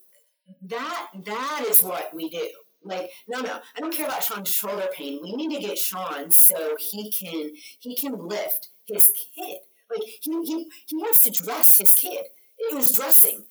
that 0.62 1.08
that 1.24 1.64
is 1.68 1.82
what 1.82 2.14
we 2.14 2.30
do. 2.30 2.48
Like, 2.82 3.10
no, 3.28 3.40
no, 3.40 3.58
I 3.76 3.80
don't 3.80 3.94
care 3.94 4.06
about 4.06 4.22
Sean's 4.22 4.48
shoulder 4.48 4.88
pain. 4.92 5.20
We 5.22 5.34
need 5.34 5.54
to 5.54 5.60
get 5.60 5.78
Sean 5.78 6.30
so 6.30 6.76
he 6.78 7.10
can 7.10 7.50
he 7.80 7.94
can 7.94 8.16
lift 8.28 8.68
his 8.88 9.10
kid. 9.34 9.58
Like 9.90 10.02
he 10.20 10.30
he, 10.44 10.66
he 10.86 10.96
wants 10.96 11.20
to 11.22 11.30
dress 11.30 11.78
his 11.78 11.94
kid. 11.94 12.26
It 12.58 12.74
was 12.74 12.92
dressing. 12.92 13.44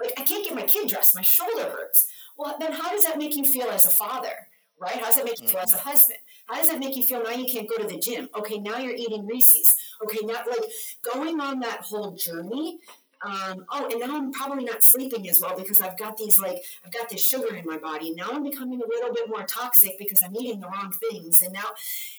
Like 0.00 0.12
I 0.18 0.22
can't 0.22 0.44
get 0.44 0.54
my 0.54 0.62
kid 0.62 0.88
dressed. 0.88 1.14
My 1.14 1.22
shoulder 1.22 1.64
hurts. 1.64 2.08
Well, 2.36 2.56
then 2.58 2.72
how 2.72 2.90
does 2.90 3.04
that 3.04 3.18
make 3.18 3.36
you 3.36 3.44
feel 3.44 3.68
as 3.68 3.86
a 3.86 3.90
father? 3.90 4.48
Right? 4.80 4.94
How 4.94 5.06
does 5.06 5.16
that 5.16 5.24
make 5.24 5.40
you 5.40 5.48
feel 5.48 5.58
as 5.58 5.72
a 5.72 5.76
mm-hmm. 5.76 5.88
husband? 5.88 6.18
How 6.46 6.56
does 6.56 6.70
that 6.70 6.78
make 6.78 6.96
you 6.96 7.02
feel 7.02 7.22
now 7.22 7.30
you 7.30 7.46
can't 7.46 7.68
go 7.68 7.76
to 7.76 7.86
the 7.86 7.98
gym? 7.98 8.28
Okay, 8.34 8.58
now 8.58 8.78
you're 8.78 8.94
eating 8.94 9.26
Reese's. 9.26 9.76
Okay, 10.02 10.24
now 10.24 10.40
like 10.48 10.70
going 11.12 11.40
on 11.40 11.60
that 11.60 11.80
whole 11.80 12.12
journey 12.12 12.78
um, 13.22 13.64
oh, 13.70 13.88
and 13.90 14.00
now 14.00 14.16
I'm 14.16 14.32
probably 14.32 14.64
not 14.64 14.82
sleeping 14.82 15.28
as 15.28 15.40
well 15.40 15.56
because 15.56 15.80
I've 15.80 15.98
got 15.98 16.16
these 16.16 16.38
like 16.38 16.62
I've 16.84 16.92
got 16.92 17.08
this 17.08 17.24
sugar 17.24 17.54
in 17.54 17.64
my 17.64 17.78
body. 17.78 18.14
Now 18.14 18.28
I'm 18.30 18.44
becoming 18.44 18.80
a 18.80 18.86
little 18.86 19.12
bit 19.12 19.28
more 19.28 19.44
toxic 19.44 19.98
because 19.98 20.22
I'm 20.22 20.36
eating 20.36 20.60
the 20.60 20.68
wrong 20.68 20.92
things. 21.10 21.40
And 21.40 21.52
now, 21.52 21.70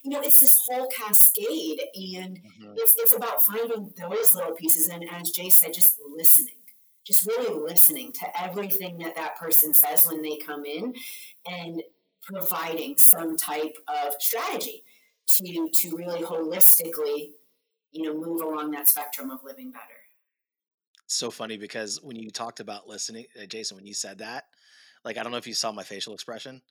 you 0.03 0.11
know, 0.11 0.19
it's 0.21 0.39
this 0.39 0.59
whole 0.67 0.87
cascade, 0.87 1.81
and 1.95 2.39
mm-hmm. 2.39 2.73
it's 2.75 2.95
it's 2.97 3.15
about 3.15 3.41
finding 3.41 3.93
those 3.97 4.35
little 4.35 4.55
pieces. 4.55 4.89
And 4.89 5.05
as 5.09 5.31
Jay 5.31 5.49
said, 5.49 5.73
just 5.73 5.95
listening, 6.15 6.55
just 7.05 7.25
really 7.25 7.57
listening 7.57 8.11
to 8.13 8.41
everything 8.41 8.97
that 8.99 9.15
that 9.15 9.37
person 9.37 9.73
says 9.73 10.05
when 10.05 10.21
they 10.21 10.37
come 10.37 10.65
in, 10.65 10.95
and 11.49 11.81
providing 12.23 12.97
some 12.97 13.37
type 13.37 13.77
of 13.87 14.15
strategy 14.19 14.83
to 15.27 15.69
to 15.69 15.95
really 15.95 16.23
holistically, 16.23 17.31
you 17.93 18.03
know, 18.03 18.13
move 18.13 18.41
along 18.41 18.71
that 18.71 18.89
spectrum 18.89 19.29
of 19.31 19.43
living 19.45 19.71
better 19.71 19.98
so 21.15 21.31
funny 21.31 21.57
because 21.57 21.99
when 22.01 22.15
you 22.15 22.29
talked 22.29 22.59
about 22.59 22.87
listening, 22.87 23.25
uh, 23.41 23.45
Jason, 23.45 23.77
when 23.77 23.85
you 23.85 23.93
said 23.93 24.19
that, 24.19 24.45
like 25.03 25.17
I 25.17 25.23
don't 25.23 25.31
know 25.31 25.37
if 25.37 25.47
you 25.47 25.53
saw 25.53 25.71
my 25.71 25.83
facial 25.83 26.13
expression, 26.13 26.61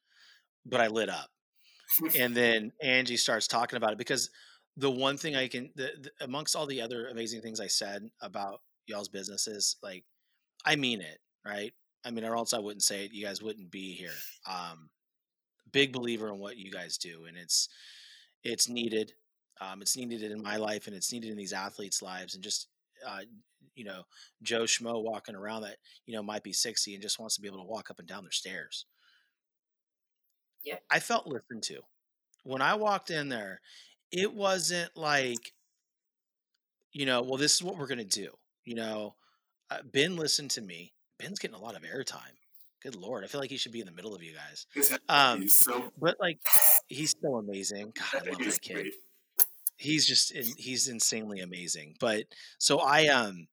but 0.67 0.81
I 0.81 0.89
lit 0.89 1.09
up. 1.09 1.31
and 2.19 2.35
then 2.37 2.73
Angie 2.83 3.17
starts 3.17 3.47
talking 3.47 3.77
about 3.77 3.93
it 3.93 3.99
because 3.99 4.31
the 4.77 4.91
one 4.91 5.17
thing 5.17 5.35
I 5.35 5.49
can, 5.49 5.71
the, 5.75 5.91
the, 6.01 6.11
amongst 6.25 6.55
all 6.55 6.67
the 6.67 6.83
other 6.83 7.09
amazing 7.09 7.41
things 7.41 7.61
I 7.61 7.67
said 7.67 8.09
about 8.21 8.61
y'all's 8.87 9.09
businesses, 9.09 9.77
like 9.83 10.05
I 10.65 10.77
mean 10.77 11.01
it, 11.01 11.19
right? 11.45 11.73
I 12.05 12.11
mean, 12.11 12.25
or 12.25 12.37
else 12.37 12.55
I 12.55 12.59
wouldn't 12.59 12.83
say 12.83 13.05
it. 13.05 13.13
You 13.13 13.25
guys 13.25 13.43
wouldn't 13.43 13.71
be 13.71 13.93
here. 13.95 14.15
Um, 14.49 14.91
big 15.73 15.93
believer 15.93 16.29
in 16.29 16.39
what 16.39 16.57
you 16.57 16.71
guys 16.71 16.97
do, 16.97 17.25
and 17.27 17.37
it's 17.37 17.69
it's 18.45 18.69
needed. 18.69 19.13
Um, 19.61 19.83
it's 19.83 19.97
needed 19.97 20.31
in 20.31 20.43
my 20.43 20.57
life, 20.57 20.87
and 20.87 20.95
it's 20.95 21.13
needed 21.13 21.31
in 21.31 21.37
these 21.37 21.53
athletes' 21.53 22.03
lives, 22.03 22.35
and 22.35 22.45
just 22.45 22.69
uh, 23.07 23.21
you 23.79 23.85
know 23.85 24.03
Joe 24.43 24.65
Schmo 24.65 25.03
walking 25.03 25.37
around 25.37 25.63
that 25.63 25.77
you 26.05 26.15
know 26.15 26.23
might 26.23 26.43
be 26.43 26.53
sixty 26.53 26.95
and 26.95 27.03
just 27.03 27.19
wants 27.19 27.37
to 27.37 27.41
be 27.41 27.49
able 27.49 27.59
to 27.59 27.65
walk 27.65 27.91
up 27.91 27.99
and 27.99 28.09
down 28.09 28.25
their 28.25 28.33
stairs. 28.33 28.85
Yeah, 30.65 30.79
I 30.91 30.99
felt 30.99 31.27
listened 31.27 31.63
to 31.65 31.81
when 32.43 32.61
I 32.61 32.75
walked 32.75 33.11
in 33.11 33.29
there. 33.29 33.61
It 34.11 34.33
wasn't 34.33 34.91
like, 34.97 35.53
you 36.93 37.05
know, 37.05 37.21
well, 37.23 37.37
this 37.37 37.55
is 37.55 37.63
what 37.63 37.79
we're 37.79 37.87
gonna 37.87 38.05
do. 38.05 38.31
You 38.65 38.75
know, 38.75 39.15
uh, 39.71 39.79
Ben 39.85 40.17
listened 40.17 40.51
to 40.53 40.61
me. 40.61 40.93
Ben's 41.19 41.39
getting 41.39 41.57
a 41.57 41.61
lot 41.61 41.77
of 41.77 41.83
airtime. 41.83 42.35
Good 42.83 42.97
lord, 42.97 43.25
I 43.25 43.27
feel 43.27 43.41
like 43.41 43.51
he 43.51 43.57
should 43.57 43.73
be 43.73 43.81
in 43.81 43.87
the 43.87 43.93
middle 43.93 44.15
of 44.15 44.23
you 44.23 44.33
guys. 44.35 44.67
Um, 45.09 45.43
he's 45.43 45.55
so, 45.55 45.93
but 45.99 46.17
like, 46.21 46.39
he's 46.89 47.15
so 47.21 47.37
amazing. 47.37 47.93
God, 47.95 48.23
I 48.27 48.31
love 48.31 48.39
that 48.39 48.63
kid. 48.63 48.75
Great 48.75 48.95
he's 49.79 50.07
just 50.07 50.33
in, 50.33 50.45
he's 50.57 50.89
insanely 50.89 51.41
amazing. 51.41 51.97
But 51.99 52.25
so 52.59 52.81
I 52.81 53.07
um 53.07 53.47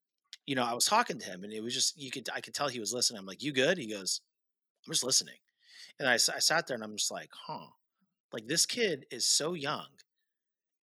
you 0.46 0.56
know 0.56 0.64
I 0.64 0.74
was 0.74 0.86
talking 0.86 1.20
to 1.20 1.26
him 1.26 1.44
and 1.44 1.54
it 1.54 1.62
was 1.62 1.74
just 1.74 2.00
you 2.00 2.12
could 2.12 2.30
I 2.34 2.42
could 2.42 2.54
tell 2.54 2.68
he 2.68 2.80
was 2.80 2.94
listening. 2.94 3.20
I'm 3.20 3.26
like, 3.26 3.44
you 3.44 3.52
good? 3.52 3.78
He 3.78 3.88
goes, 3.92 4.22
I'm 4.86 4.94
just 4.94 5.04
listening. 5.04 5.36
And 6.00 6.10
I, 6.10 6.14
I 6.14 6.18
sat 6.18 6.68
there 6.68 6.76
and 6.76 6.84
I'm 6.84 6.98
just 6.98 7.12
like, 7.12 7.30
huh, 7.48 7.68
like 8.34 8.48
this 8.48 8.66
kid 8.66 9.06
is 9.12 9.26
so 9.26 9.54
young, 9.54 9.88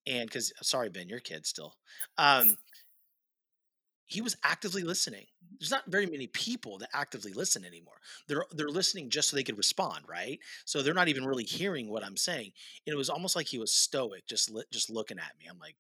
and 0.07 0.27
because 0.27 0.53
sorry 0.63 0.89
Ben, 0.89 1.09
your 1.09 1.21
kid 1.21 1.47
still. 1.47 1.75
Um, 2.19 2.57
he 4.07 4.21
was 4.21 4.37
actively 4.45 4.83
listening. 4.83 5.25
There's 5.59 5.71
not 5.71 5.87
very 5.87 6.07
many 6.07 6.27
people 6.27 6.77
that 6.79 6.91
actively 6.93 7.33
listen 7.33 7.65
anymore. 7.65 7.95
They're 8.29 8.45
they're 8.53 8.69
listening 8.69 9.11
just 9.11 9.31
so 9.31 9.37
they 9.37 9.43
could 9.43 9.57
respond, 9.57 10.05
right? 10.09 10.39
So 10.67 10.83
they're 10.83 10.93
not 10.93 11.09
even 11.09 11.25
really 11.25 11.45
hearing 11.45 11.89
what 11.89 12.05
I'm 12.05 12.17
saying. 12.17 12.53
And 12.87 12.93
it 12.93 12.97
was 12.97 13.09
almost 13.09 13.37
like 13.37 13.47
he 13.47 13.59
was 13.59 13.73
stoic, 13.73 14.27
just 14.27 14.51
li- 14.51 14.65
just 14.73 14.91
looking 14.91 15.19
at 15.19 15.33
me. 15.39 15.47
I'm 15.51 15.59
like, 15.59 15.77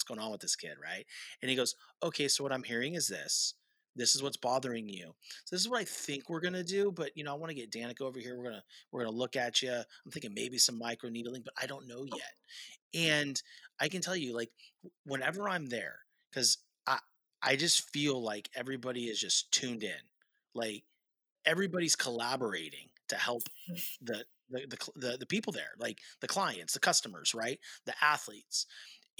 what's 0.00 0.08
going 0.08 0.24
on 0.24 0.32
with 0.32 0.40
this 0.40 0.56
kid, 0.56 0.76
right? 0.82 1.04
And 1.42 1.50
he 1.50 1.56
goes, 1.56 1.74
okay, 2.02 2.28
so 2.28 2.42
what 2.42 2.52
I'm 2.52 2.62
hearing 2.62 2.94
is 2.94 3.06
this. 3.06 3.54
This 3.96 4.14
is 4.14 4.22
what's 4.22 4.36
bothering 4.36 4.88
you. 4.88 5.12
So 5.44 5.56
this 5.56 5.60
is 5.60 5.68
what 5.68 5.80
I 5.80 5.84
think 5.84 6.30
we're 6.30 6.40
gonna 6.40 6.62
do, 6.62 6.92
but 6.92 7.10
you 7.16 7.24
know, 7.24 7.32
I 7.32 7.36
want 7.36 7.50
to 7.50 7.56
get 7.56 7.72
Danica 7.72 8.02
over 8.02 8.20
here. 8.20 8.38
We're 8.38 8.44
gonna 8.44 8.62
we're 8.92 9.04
gonna 9.04 9.16
look 9.16 9.36
at 9.36 9.62
you. 9.62 9.72
I'm 9.72 10.12
thinking 10.12 10.32
maybe 10.32 10.58
some 10.58 10.78
micro 10.78 11.10
needling, 11.10 11.42
but 11.42 11.54
I 11.60 11.66
don't 11.66 11.88
know 11.88 12.06
oh. 12.10 12.16
yet. 12.16 13.02
And 13.02 13.42
I 13.80 13.88
can 13.88 14.00
tell 14.00 14.16
you, 14.16 14.34
like, 14.34 14.50
whenever 15.04 15.48
I'm 15.48 15.66
there, 15.66 15.96
because 16.30 16.58
I 16.86 16.98
I 17.42 17.56
just 17.56 17.90
feel 17.90 18.22
like 18.22 18.48
everybody 18.54 19.04
is 19.04 19.20
just 19.20 19.50
tuned 19.50 19.82
in. 19.82 19.90
Like 20.54 20.84
everybody's 21.44 21.96
collaborating 21.96 22.88
to 23.08 23.16
help 23.16 23.42
the 24.02 24.24
the, 24.50 24.66
the 24.68 24.90
the, 24.96 25.16
the 25.18 25.26
people 25.26 25.52
there, 25.52 25.72
like 25.78 25.98
the 26.20 26.28
clients, 26.28 26.72
the 26.74 26.80
customers, 26.80 27.34
right? 27.34 27.58
The 27.86 27.94
athletes. 28.02 28.66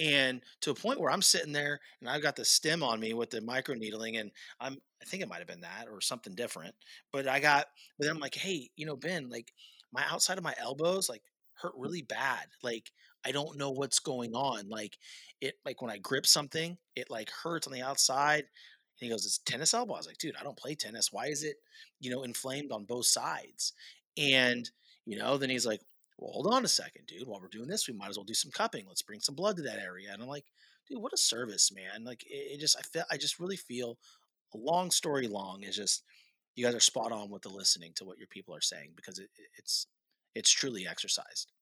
And 0.00 0.42
to 0.62 0.70
a 0.70 0.74
point 0.74 0.98
where 0.98 1.10
I'm 1.10 1.22
sitting 1.22 1.52
there 1.52 1.78
and 2.00 2.08
I've 2.08 2.22
got 2.22 2.36
the 2.36 2.44
stem 2.44 2.82
on 2.82 2.98
me 2.98 3.12
with 3.12 3.30
the 3.30 3.40
micro 3.40 3.74
needling 3.74 4.16
and 4.16 4.30
I'm 4.60 4.78
I 5.02 5.04
think 5.06 5.22
it 5.22 5.28
might 5.28 5.38
have 5.38 5.46
been 5.46 5.62
that 5.62 5.86
or 5.90 6.00
something 6.00 6.34
different. 6.34 6.74
But 7.12 7.28
I 7.28 7.40
got 7.40 7.66
but 7.98 8.06
then 8.06 8.14
I'm 8.14 8.20
like, 8.20 8.34
hey, 8.34 8.70
you 8.76 8.86
know, 8.86 8.96
Ben, 8.96 9.28
like 9.28 9.52
my 9.92 10.02
outside 10.08 10.38
of 10.38 10.44
my 10.44 10.54
elbows 10.58 11.08
like 11.08 11.22
hurt 11.54 11.74
mm. 11.74 11.82
really 11.82 12.02
bad. 12.02 12.46
Like 12.62 12.90
I 13.24 13.32
don't 13.32 13.58
know 13.58 13.70
what's 13.70 13.98
going 13.98 14.34
on. 14.34 14.68
Like 14.68 14.96
it, 15.40 15.54
like 15.64 15.82
when 15.82 15.90
I 15.90 15.98
grip 15.98 16.26
something, 16.26 16.78
it 16.96 17.10
like 17.10 17.30
hurts 17.30 17.66
on 17.66 17.72
the 17.72 17.82
outside. 17.82 18.40
And 18.40 19.06
he 19.06 19.08
goes, 19.08 19.26
"It's 19.26 19.38
tennis 19.38 19.74
elbow." 19.74 19.94
I 19.94 19.98
was 19.98 20.06
like, 20.06 20.18
"Dude, 20.18 20.36
I 20.38 20.42
don't 20.42 20.56
play 20.56 20.74
tennis. 20.74 21.12
Why 21.12 21.26
is 21.26 21.42
it, 21.42 21.56
you 22.00 22.10
know, 22.10 22.22
inflamed 22.22 22.72
on 22.72 22.84
both 22.84 23.06
sides?" 23.06 23.74
And 24.16 24.70
you 25.06 25.18
know, 25.18 25.38
then 25.38 25.50
he's 25.50 25.66
like, 25.66 25.80
"Well, 26.20 26.32
hold 26.32 26.54
on 26.54 26.64
a 26.64 26.68
second, 26.68 27.06
dude. 27.06 27.26
While 27.26 27.40
we're 27.40 27.48
doing 27.48 27.68
this, 27.68 27.88
we 27.88 27.94
might 27.94 28.10
as 28.10 28.16
well 28.16 28.24
do 28.24 28.34
some 28.34 28.52
cupping. 28.52 28.86
Let's 28.86 29.02
bring 29.02 29.20
some 29.20 29.34
blood 29.34 29.56
to 29.56 29.62
that 29.62 29.80
area." 29.80 30.12
And 30.12 30.22
I'm 30.22 30.28
like, 30.28 30.46
"Dude, 30.88 31.02
what 31.02 31.12
a 31.12 31.16
service, 31.16 31.72
man! 31.72 32.04
Like, 32.04 32.22
it, 32.24 32.54
it 32.54 32.60
just, 32.60 32.76
I 32.78 32.82
feel, 32.82 33.04
I 33.10 33.16
just 33.16 33.40
really 33.40 33.56
feel, 33.56 33.98
a 34.54 34.58
long 34.58 34.90
story 34.90 35.26
long 35.28 35.64
is 35.64 35.76
just." 35.76 36.04
You 36.56 36.66
guys 36.66 36.74
are 36.74 36.80
spot 36.80 37.12
on 37.12 37.30
with 37.30 37.42
the 37.42 37.48
listening 37.48 37.92
to 37.94 38.04
what 38.04 38.18
your 38.18 38.26
people 38.26 38.54
are 38.54 38.60
saying 38.60 38.90
because 38.96 39.18
it, 39.18 39.30
it's 39.56 39.86
it's 40.34 40.50
truly 40.50 40.86
exercised. 40.86 41.52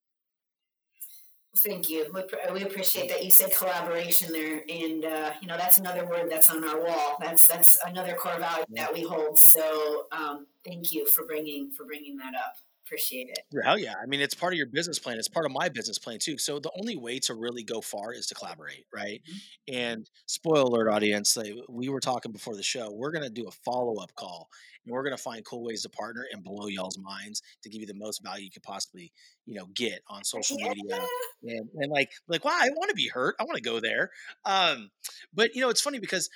Thank 1.57 1.89
you. 1.89 2.11
We, 2.13 2.23
we 2.53 2.63
appreciate 2.63 3.09
that 3.09 3.25
you 3.25 3.31
said 3.31 3.53
collaboration 3.57 4.33
there, 4.33 4.63
and 4.69 5.05
uh, 5.05 5.33
you 5.41 5.49
know 5.49 5.57
that's 5.57 5.79
another 5.79 6.07
word 6.07 6.31
that's 6.31 6.51
on 6.51 6.63
our 6.69 6.81
wall. 6.85 7.17
That's 7.21 7.47
that's 7.47 7.77
another 7.87 8.15
core 8.15 8.39
value 8.39 8.65
that 8.71 8.93
we 8.93 9.03
hold. 9.03 9.39
So 9.39 10.07
um, 10.13 10.47
thank 10.65 10.93
you 10.93 11.07
for 11.07 11.25
bringing 11.25 11.71
for 11.71 11.85
bringing 11.85 12.17
that 12.19 12.35
up. 12.35 12.57
Appreciate 12.89 13.29
it. 13.29 13.41
Hell 13.63 13.79
yeah! 13.79 13.95
I 14.03 14.07
mean, 14.07 14.21
it's 14.21 14.35
part 14.35 14.55
of 14.55 14.57
your 14.57 14.67
business 14.67 14.99
plan. 14.99 15.19
It's 15.19 15.29
part 15.29 15.45
of 15.45 15.53
my 15.53 15.69
business 15.69 15.99
plan 15.99 16.19
too. 16.19 16.39
So 16.39 16.59
the 16.59 16.71
only 16.79 16.97
way 16.97 17.19
to 17.21 17.35
really 17.35 17.63
go 17.63 17.81
far 17.81 18.13
is 18.13 18.27
to 18.29 18.35
collaborate, 18.35 18.87
right? 18.95 19.21
Mm-hmm. 19.29 19.75
And 19.75 20.11
spoiler 20.27 20.63
alert, 20.63 20.91
audience, 20.91 21.37
like 21.37 21.55
we 21.69 21.89
were 21.89 22.01
talking 22.01 22.33
before 22.33 22.57
the 22.57 22.63
show, 22.63 22.91
we're 22.91 23.13
gonna 23.13 23.31
do 23.31 23.47
a 23.47 23.51
follow 23.51 24.03
up 24.03 24.15
call 24.15 24.49
and 24.89 24.95
we're 24.95 25.03
going 25.03 25.17
to 25.17 25.23
find 25.23 25.45
cool 25.45 25.63
ways 25.63 25.83
to 25.83 25.89
partner 25.91 26.27
and 26.33 26.43
blow 26.43 26.67
y'all's 26.67 26.99
minds 26.99 27.43
to 27.63 27.69
give 27.69 27.81
you 27.81 27.87
the 27.87 27.95
most 27.95 28.23
value 28.23 28.45
you 28.45 28.51
could 28.51 28.63
possibly 28.63 29.13
you 29.47 29.55
know 29.55 29.67
get 29.75 30.01
on 30.09 30.25
social 30.25 30.59
yeah. 30.59 30.71
media 30.71 31.01
and, 31.45 31.69
and 31.75 31.93
like 31.93 32.11
like 32.27 32.45
wow 32.45 32.57
i 32.59 32.71
want 32.71 32.89
to 32.89 32.95
be 32.95 33.09
hurt 33.09 33.37
i 33.39 33.45
want 33.45 33.57
to 33.57 33.63
go 33.63 33.81
there 33.81 34.11
um 34.45 34.91
but 35.33 35.55
you 35.55 35.61
know 35.61 35.69
it's 35.69 35.81
funny 35.81 35.99
because 35.99 36.29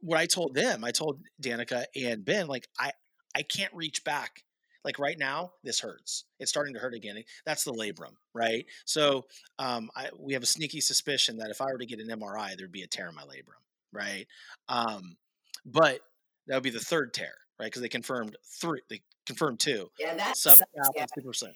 what 0.00 0.18
i 0.18 0.26
told 0.26 0.54
them 0.54 0.84
i 0.84 0.90
told 0.90 1.20
danica 1.42 1.84
and 1.96 2.24
ben 2.24 2.46
like 2.46 2.68
i 2.78 2.92
i 3.34 3.42
can't 3.42 3.72
reach 3.74 4.04
back 4.04 4.43
like 4.84 4.98
right 4.98 5.18
now 5.18 5.52
this 5.62 5.80
hurts 5.80 6.24
it's 6.38 6.50
starting 6.50 6.74
to 6.74 6.80
hurt 6.80 6.94
again 6.94 7.22
that's 7.46 7.64
the 7.64 7.72
labrum 7.72 8.14
right 8.34 8.66
so 8.84 9.24
um, 9.58 9.90
I, 9.96 10.08
we 10.18 10.34
have 10.34 10.42
a 10.42 10.46
sneaky 10.46 10.80
suspicion 10.80 11.38
that 11.38 11.50
if 11.50 11.60
i 11.60 11.66
were 11.66 11.78
to 11.78 11.86
get 11.86 12.00
an 12.00 12.08
mri 12.20 12.56
there'd 12.56 12.72
be 12.72 12.82
a 12.82 12.86
tear 12.86 13.08
in 13.08 13.14
my 13.14 13.22
labrum 13.22 13.62
right 13.92 14.26
um, 14.68 15.16
but 15.64 16.00
that 16.46 16.54
would 16.54 16.62
be 16.62 16.70
the 16.70 16.80
third 16.80 17.14
tear 17.14 17.34
right? 17.58 17.66
Because 17.66 17.82
they 17.82 17.88
confirmed 17.88 18.36
three, 18.60 18.80
they 18.88 19.00
confirmed 19.26 19.60
two. 19.60 19.90
Yeah, 19.98 20.14
that's 20.14 20.44
subscap 20.46 20.90
and 20.96 21.08
supercip. 21.18 21.52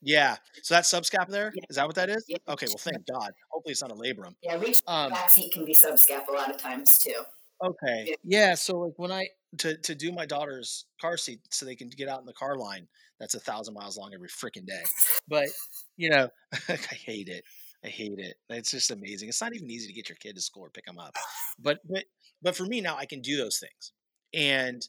Yeah. 0.00 0.36
So 0.62 0.74
that 0.74 0.84
subscap 0.84 1.28
there. 1.28 1.52
Yeah. 1.54 1.64
Is 1.68 1.76
that 1.76 1.86
what 1.86 1.96
that 1.96 2.08
is? 2.08 2.24
Yeah. 2.28 2.36
Okay. 2.48 2.66
Well, 2.68 2.76
thank 2.78 3.06
God. 3.06 3.32
Hopefully 3.50 3.72
it's 3.72 3.82
not 3.82 3.90
a 3.90 3.94
labrum. 3.94 4.34
Yeah, 4.42 4.56
reach 4.56 4.82
Um, 4.86 5.10
back 5.10 5.30
seat 5.30 5.52
can 5.52 5.64
be 5.64 5.74
subscap 5.74 6.28
a 6.28 6.32
lot 6.32 6.50
of 6.50 6.56
times 6.56 6.98
too. 6.98 7.22
Okay. 7.64 8.14
Yeah. 8.24 8.54
So 8.54 8.78
like 8.78 8.94
when 8.96 9.10
I 9.12 9.28
to 9.58 9.76
to 9.78 9.94
do 9.94 10.12
my 10.12 10.26
daughter's 10.26 10.84
car 11.00 11.16
seat 11.16 11.40
so 11.50 11.66
they 11.66 11.74
can 11.74 11.88
get 11.88 12.08
out 12.08 12.20
in 12.20 12.26
the 12.26 12.32
car 12.32 12.56
line, 12.56 12.86
that's 13.18 13.34
a 13.34 13.40
thousand 13.40 13.74
miles 13.74 13.96
long 13.96 14.12
every 14.14 14.28
freaking 14.28 14.66
day. 14.66 14.82
But 15.28 15.48
you 15.96 16.10
know, 16.10 16.28
I 16.68 16.76
hate 16.76 17.28
it. 17.28 17.44
I 17.84 17.88
hate 17.88 18.18
it. 18.18 18.36
It's 18.48 18.70
just 18.70 18.90
amazing. 18.90 19.28
It's 19.28 19.40
not 19.40 19.54
even 19.54 19.70
easy 19.70 19.88
to 19.88 19.92
get 19.92 20.08
your 20.08 20.16
kid 20.16 20.36
to 20.36 20.42
school 20.42 20.64
or 20.64 20.70
pick 20.70 20.84
them 20.86 20.98
up. 20.98 21.16
But 21.58 21.80
but 21.88 22.04
but 22.42 22.56
for 22.56 22.64
me 22.64 22.80
now, 22.80 22.96
I 22.96 23.06
can 23.06 23.20
do 23.20 23.36
those 23.36 23.58
things. 23.58 23.92
And 24.32 24.86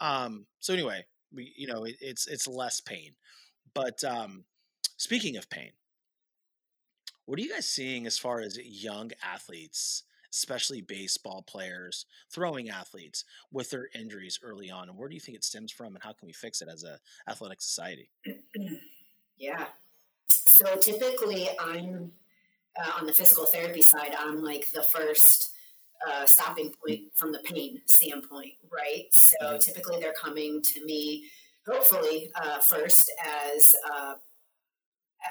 um, 0.00 0.46
so 0.58 0.74
anyway, 0.74 1.04
we 1.32 1.52
you 1.56 1.66
know 1.66 1.84
it, 1.84 1.96
it's 2.00 2.26
it's 2.26 2.46
less 2.46 2.80
pain. 2.80 3.12
But 3.74 4.02
um, 4.04 4.44
speaking 4.96 5.36
of 5.36 5.48
pain, 5.48 5.70
what 7.26 7.38
are 7.38 7.42
you 7.42 7.52
guys 7.52 7.68
seeing 7.68 8.06
as 8.06 8.18
far 8.18 8.40
as 8.40 8.58
young 8.58 9.10
athletes, 9.22 10.02
especially 10.32 10.80
baseball 10.80 11.42
players, 11.42 12.06
throwing 12.30 12.70
athletes, 12.70 13.24
with 13.52 13.70
their 13.70 13.88
injuries 13.94 14.38
early 14.42 14.70
on, 14.70 14.88
and 14.88 14.96
where 14.96 15.08
do 15.08 15.14
you 15.14 15.20
think 15.20 15.36
it 15.36 15.44
stems 15.44 15.72
from, 15.72 15.94
and 15.94 16.02
how 16.02 16.12
can 16.12 16.26
we 16.26 16.32
fix 16.32 16.62
it 16.62 16.68
as 16.68 16.84
a 16.84 16.98
athletic 17.28 17.60
society? 17.60 18.10
Yeah. 19.38 19.68
So 20.28 20.76
typically, 20.76 21.48
I'm 21.58 22.12
uh, 22.78 22.92
on 23.00 23.06
the 23.06 23.12
physical 23.12 23.46
therapy 23.46 23.80
side. 23.80 24.14
I'm 24.18 24.42
like 24.42 24.70
the 24.70 24.82
first 24.82 25.52
uh, 26.06 26.26
stopping 26.26 26.74
point 26.84 27.00
from 27.14 27.32
the 27.32 27.40
pain 27.40 27.80
standpoint, 27.86 28.54
right? 28.70 29.06
So 29.10 29.36
Mhm. 29.42 29.60
typically, 29.60 29.98
they're 29.98 30.12
coming 30.12 30.62
to 30.62 30.84
me, 30.84 31.30
hopefully, 31.66 32.30
uh, 32.34 32.60
first 32.60 33.10
as 33.24 33.74
uh, 33.90 34.14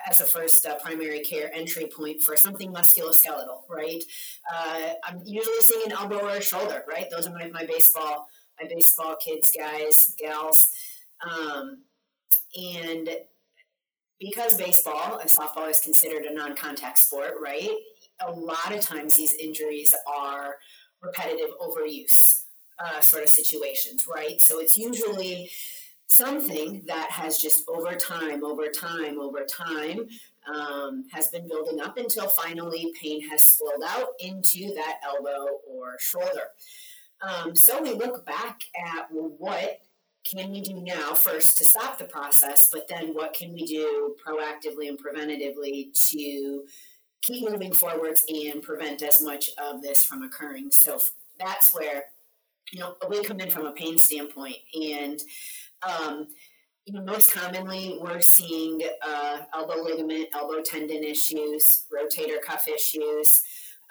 as 0.07 0.21
a 0.21 0.25
first 0.25 0.65
uh, 0.65 0.75
primary 0.75 1.19
care 1.21 1.51
entry 1.53 1.87
point 1.95 2.21
for 2.21 2.35
something 2.35 2.71
musculoskeletal, 2.73 3.61
right? 3.69 4.03
Uh, 4.53 4.89
I'm 5.03 5.21
usually 5.25 5.61
seeing 5.61 5.87
an 5.87 5.91
elbow 5.93 6.19
or 6.19 6.29
a 6.37 6.41
shoulder, 6.41 6.83
right? 6.87 7.07
Those 7.09 7.27
are 7.27 7.33
my, 7.33 7.47
my 7.49 7.65
baseball 7.65 8.27
my 8.61 8.67
baseball 8.67 9.15
kids, 9.15 9.51
guys, 9.57 10.13
gals, 10.17 10.67
um, 11.25 11.83
and 12.55 13.09
because 14.19 14.57
baseball 14.57 15.17
and 15.17 15.29
softball 15.29 15.69
is 15.69 15.79
considered 15.79 16.23
a 16.23 16.33
non-contact 16.33 16.97
sport, 16.97 17.35
right? 17.41 17.69
A 18.27 18.31
lot 18.31 18.73
of 18.73 18.81
times 18.81 19.15
these 19.15 19.33
injuries 19.33 19.93
are 20.05 20.55
repetitive 21.01 21.51
overuse 21.61 22.41
uh, 22.79 22.99
sort 22.99 23.23
of 23.23 23.29
situations, 23.29 24.05
right? 24.13 24.41
So 24.41 24.59
it's 24.59 24.77
usually 24.77 25.49
something 26.09 26.83
that 26.87 27.11
has 27.11 27.37
just 27.37 27.63
over 27.67 27.93
time, 27.95 28.43
over 28.43 28.67
time, 28.67 29.19
over 29.19 29.45
time 29.45 30.07
um, 30.53 31.05
has 31.11 31.27
been 31.29 31.47
building 31.47 31.79
up 31.79 31.97
until 31.97 32.27
finally 32.27 32.91
pain 32.99 33.27
has 33.29 33.45
spilled 33.45 33.83
out 33.87 34.09
into 34.19 34.73
that 34.73 34.99
elbow 35.03 35.47
or 35.67 35.97
shoulder. 35.99 36.49
Um, 37.21 37.55
so 37.55 37.81
we 37.81 37.93
look 37.93 38.25
back 38.25 38.61
at 38.75 39.11
well, 39.11 39.33
what 39.37 39.81
can 40.29 40.51
we 40.51 40.61
do 40.61 40.81
now 40.81 41.13
first 41.13 41.57
to 41.57 41.63
stop 41.63 41.97
the 41.97 42.05
process, 42.05 42.69
but 42.71 42.87
then 42.87 43.13
what 43.13 43.33
can 43.33 43.53
we 43.53 43.65
do 43.65 44.15
proactively 44.25 44.87
and 44.87 44.97
preventatively 44.97 45.93
to 46.11 46.63
keep 47.21 47.49
moving 47.49 47.73
forwards 47.73 48.23
and 48.27 48.61
prevent 48.61 49.01
as 49.01 49.21
much 49.21 49.49
of 49.57 49.81
this 49.81 50.03
from 50.03 50.23
occurring? 50.23 50.71
So 50.71 50.99
that's 51.39 51.73
where 51.73 52.05
you 52.71 52.79
know 52.79 52.95
we 53.09 53.23
come 53.23 53.39
in 53.39 53.49
from 53.49 53.65
a 53.65 53.71
pain 53.71 53.97
standpoint, 53.97 54.57
and 54.73 55.19
um, 55.83 56.27
you 56.85 56.93
know 56.93 57.03
most 57.03 57.31
commonly 57.31 57.97
we're 58.01 58.21
seeing 58.21 58.81
uh, 59.05 59.39
elbow 59.53 59.81
ligament, 59.81 60.27
elbow 60.33 60.61
tendon 60.61 61.03
issues, 61.03 61.85
rotator 61.93 62.41
cuff 62.41 62.67
issues, 62.67 63.41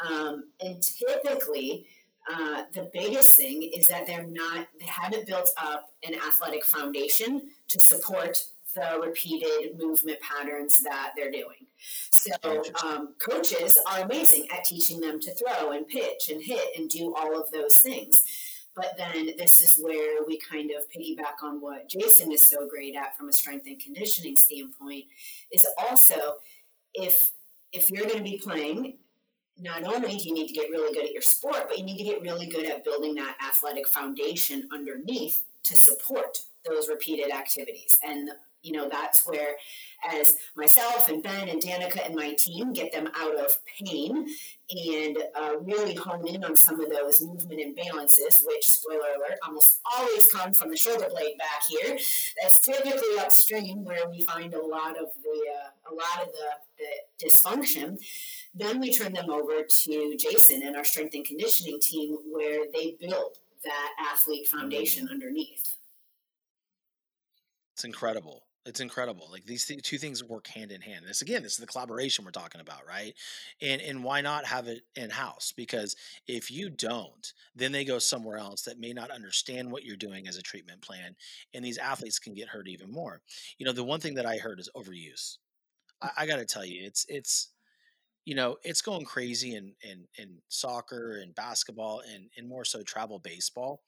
um, 0.08 0.44
and 0.60 0.82
typically 0.82 1.86
uh, 2.32 2.64
the 2.74 2.90
biggest 2.92 3.36
thing 3.36 3.62
is 3.62 3.88
that 3.88 4.06
they're 4.06 4.26
not 4.26 4.66
they 4.78 4.86
haven't 4.86 5.26
built 5.26 5.50
up 5.56 5.90
an 6.06 6.14
athletic 6.14 6.64
foundation 6.64 7.50
to 7.68 7.80
support 7.80 8.38
the 8.74 9.00
repeated 9.02 9.78
movement 9.78 10.18
patterns 10.20 10.78
that 10.78 11.12
they're 11.16 11.30
doing. 11.30 11.66
So 12.10 12.62
um, 12.84 13.14
coaches 13.18 13.78
are 13.86 14.00
amazing 14.00 14.46
at 14.52 14.64
teaching 14.64 15.00
them 15.00 15.20
to 15.20 15.34
throw 15.34 15.72
and 15.72 15.86
pitch 15.86 16.28
and 16.30 16.42
hit 16.42 16.76
and 16.76 16.88
do 16.88 17.14
all 17.16 17.40
of 17.40 17.50
those 17.50 17.78
things 17.78 18.22
but 18.78 18.94
then 18.96 19.30
this 19.36 19.60
is 19.60 19.78
where 19.82 20.24
we 20.24 20.38
kind 20.38 20.70
of 20.70 20.84
piggyback 20.90 21.42
on 21.42 21.60
what 21.60 21.88
jason 21.88 22.32
is 22.32 22.48
so 22.48 22.66
great 22.66 22.94
at 22.96 23.16
from 23.16 23.28
a 23.28 23.32
strength 23.32 23.66
and 23.66 23.80
conditioning 23.80 24.36
standpoint 24.36 25.04
is 25.52 25.66
also 25.76 26.36
if 26.94 27.32
if 27.72 27.90
you're 27.90 28.06
going 28.06 28.18
to 28.18 28.24
be 28.24 28.40
playing 28.42 28.94
not 29.60 29.82
only 29.82 30.16
do 30.16 30.28
you 30.28 30.34
need 30.34 30.46
to 30.46 30.54
get 30.54 30.70
really 30.70 30.94
good 30.94 31.04
at 31.04 31.12
your 31.12 31.22
sport, 31.22 31.64
but 31.68 31.78
you 31.78 31.84
need 31.84 31.98
to 31.98 32.04
get 32.04 32.22
really 32.22 32.46
good 32.46 32.66
at 32.66 32.84
building 32.84 33.14
that 33.16 33.36
athletic 33.44 33.88
foundation 33.88 34.68
underneath 34.72 35.44
to 35.64 35.76
support 35.76 36.38
those 36.64 36.88
repeated 36.88 37.32
activities. 37.32 37.98
And 38.06 38.30
you 38.62 38.72
know 38.72 38.88
that's 38.88 39.26
where, 39.26 39.54
as 40.12 40.34
myself 40.56 41.08
and 41.08 41.22
Ben 41.22 41.48
and 41.48 41.62
Danica 41.62 42.04
and 42.04 42.14
my 42.14 42.34
team 42.38 42.72
get 42.72 42.92
them 42.92 43.08
out 43.16 43.36
of 43.36 43.52
pain 43.78 44.26
and 44.70 45.18
uh, 45.34 45.52
really 45.60 45.94
hone 45.94 46.26
in 46.26 46.44
on 46.44 46.56
some 46.56 46.80
of 46.80 46.90
those 46.90 47.22
movement 47.22 47.60
imbalances, 47.60 48.44
which 48.46 48.68
spoiler 48.68 48.98
alert, 49.16 49.38
almost 49.46 49.80
always 49.96 50.26
come 50.32 50.52
from 50.52 50.70
the 50.70 50.76
shoulder 50.76 51.06
blade 51.10 51.38
back 51.38 51.62
here. 51.68 51.96
That's 52.40 52.58
typically 52.58 53.18
upstream 53.18 53.84
where 53.84 54.08
we 54.08 54.22
find 54.24 54.54
a 54.54 54.64
lot 54.64 54.90
of 54.90 55.10
the 55.22 55.38
uh, 55.54 55.90
a 55.90 55.92
lot 55.94 56.26
of 56.26 56.32
the, 56.32 56.50
the 56.78 57.26
dysfunction. 57.26 57.98
Then 58.54 58.80
we 58.80 58.92
turn 58.92 59.12
them 59.12 59.30
over 59.30 59.62
to 59.62 60.16
Jason 60.18 60.62
and 60.62 60.76
our 60.76 60.84
strength 60.84 61.14
and 61.14 61.24
conditioning 61.24 61.78
team, 61.80 62.16
where 62.30 62.64
they 62.74 62.96
build 63.00 63.38
that 63.64 63.90
athlete 64.12 64.46
foundation 64.48 65.04
mm-hmm. 65.04 65.14
underneath. 65.14 65.76
It's 67.74 67.84
incredible. 67.84 68.42
It's 68.68 68.80
incredible. 68.80 69.28
Like 69.32 69.46
these 69.46 69.64
th- 69.64 69.82
two 69.82 69.96
things 69.96 70.22
work 70.22 70.46
hand 70.46 70.70
in 70.72 70.82
hand. 70.82 71.04
This 71.08 71.22
again, 71.22 71.42
this 71.42 71.52
is 71.52 71.58
the 71.58 71.66
collaboration 71.66 72.24
we're 72.24 72.30
talking 72.30 72.60
about, 72.60 72.86
right? 72.86 73.14
And 73.62 73.80
and 73.80 74.04
why 74.04 74.20
not 74.20 74.44
have 74.44 74.68
it 74.68 74.82
in 74.94 75.10
house? 75.10 75.52
Because 75.56 75.96
if 76.26 76.50
you 76.50 76.68
don't, 76.68 77.32
then 77.56 77.72
they 77.72 77.84
go 77.84 77.98
somewhere 77.98 78.36
else 78.36 78.62
that 78.62 78.78
may 78.78 78.92
not 78.92 79.10
understand 79.10 79.72
what 79.72 79.84
you're 79.84 79.96
doing 79.96 80.28
as 80.28 80.36
a 80.36 80.42
treatment 80.42 80.82
plan, 80.82 81.16
and 81.54 81.64
these 81.64 81.78
athletes 81.78 82.18
can 82.18 82.34
get 82.34 82.48
hurt 82.48 82.68
even 82.68 82.92
more. 82.92 83.22
You 83.56 83.66
know, 83.66 83.72
the 83.72 83.84
one 83.84 84.00
thing 84.00 84.14
that 84.14 84.26
I 84.26 84.36
heard 84.36 84.60
is 84.60 84.70
overuse. 84.76 85.38
I, 86.02 86.10
I 86.18 86.26
got 86.26 86.36
to 86.36 86.46
tell 86.46 86.64
you, 86.64 86.84
it's 86.84 87.06
it's 87.08 87.48
you 88.26 88.34
know, 88.34 88.58
it's 88.62 88.82
going 88.82 89.06
crazy 89.06 89.54
in 89.54 89.72
in, 89.82 90.06
in 90.18 90.36
soccer 90.48 91.20
and 91.22 91.34
basketball 91.34 92.02
and 92.12 92.28
and 92.36 92.46
more 92.46 92.66
so 92.66 92.82
travel 92.82 93.18
baseball. 93.18 93.80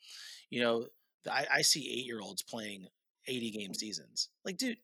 You 0.49 0.63
know, 0.63 0.87
I, 1.31 1.47
I 1.57 1.63
see 1.63 1.81
eight 1.91 2.07
year 2.07 2.23
olds 2.23 2.41
playing 2.43 2.87
80 3.27 3.51
game 3.51 3.75
seasons. 3.75 4.29
Like, 4.45 4.57
dude, 4.57 4.79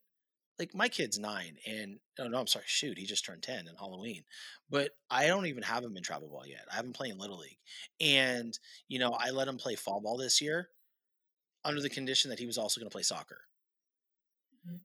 like 0.58 0.74
my 0.74 0.88
kid's 0.88 1.18
nine 1.18 1.56
and 1.66 1.98
oh 2.18 2.28
no, 2.28 2.38
I'm 2.38 2.46
sorry, 2.46 2.64
shoot, 2.66 2.98
he 2.98 3.04
just 3.04 3.24
turned 3.24 3.42
10 3.42 3.68
in 3.68 3.76
Halloween. 3.78 4.24
But 4.70 4.92
I 5.10 5.26
don't 5.26 5.46
even 5.46 5.62
have 5.62 5.84
him 5.84 5.96
in 5.96 6.02
travel 6.02 6.28
ball 6.28 6.46
yet. 6.46 6.64
I 6.72 6.76
haven't 6.76 6.96
played 6.96 7.12
in 7.12 7.18
Little 7.18 7.38
League. 7.38 7.58
And, 8.00 8.58
you 8.88 8.98
know, 8.98 9.12
I 9.12 9.30
let 9.30 9.48
him 9.48 9.58
play 9.58 9.74
fall 9.74 10.00
ball 10.00 10.16
this 10.16 10.40
year 10.40 10.68
under 11.64 11.80
the 11.80 11.90
condition 11.90 12.30
that 12.30 12.38
he 12.38 12.46
was 12.46 12.58
also 12.58 12.80
going 12.80 12.88
to 12.88 12.94
play 12.94 13.02
soccer 13.02 13.40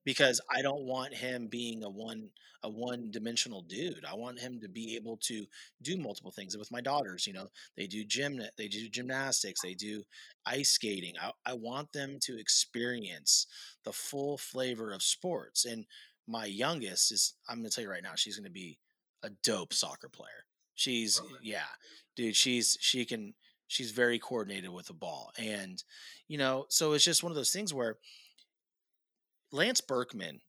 because 0.03 0.41
I 0.49 0.61
don't 0.61 0.83
want 0.83 1.13
him 1.13 1.47
being 1.47 1.83
a 1.83 1.89
one 1.89 2.29
a 2.63 2.69
one 2.69 3.09
dimensional 3.09 3.63
dude. 3.63 4.05
I 4.07 4.13
want 4.15 4.39
him 4.39 4.59
to 4.61 4.69
be 4.69 4.95
able 4.95 5.17
to 5.23 5.45
do 5.81 5.97
multiple 5.97 6.31
things. 6.31 6.53
And 6.53 6.59
with 6.59 6.71
my 6.71 6.81
daughters, 6.81 7.25
you 7.25 7.33
know, 7.33 7.47
they 7.75 7.87
do 7.87 8.03
gym 8.05 8.39
they 8.57 8.67
do 8.67 8.87
gymnastics, 8.89 9.61
they 9.61 9.73
do 9.73 10.03
ice 10.45 10.69
skating. 10.71 11.13
I, 11.21 11.31
I 11.45 11.53
want 11.53 11.91
them 11.91 12.17
to 12.21 12.37
experience 12.39 13.47
the 13.83 13.93
full 13.93 14.37
flavor 14.37 14.91
of 14.93 15.01
sports. 15.03 15.65
And 15.65 15.85
my 16.27 16.45
youngest 16.45 17.11
is 17.11 17.33
I'm 17.49 17.57
gonna 17.57 17.69
tell 17.69 17.83
you 17.83 17.89
right 17.89 18.03
now, 18.03 18.15
she's 18.15 18.37
gonna 18.37 18.49
be 18.49 18.77
a 19.23 19.29
dope 19.43 19.73
soccer 19.73 20.09
player. 20.09 20.45
She's 20.75 21.21
yeah, 21.41 21.69
dude, 22.15 22.35
she's 22.35 22.77
she 22.79 23.05
can 23.05 23.33
she's 23.67 23.91
very 23.91 24.19
coordinated 24.19 24.69
with 24.69 24.87
the 24.87 24.93
ball. 24.93 25.31
And, 25.37 25.81
you 26.27 26.37
know, 26.37 26.65
so 26.69 26.91
it's 26.91 27.05
just 27.05 27.23
one 27.23 27.31
of 27.31 27.37
those 27.37 27.51
things 27.51 27.73
where 27.73 27.97
Lance 29.51 29.81
Berkman, 29.81 30.39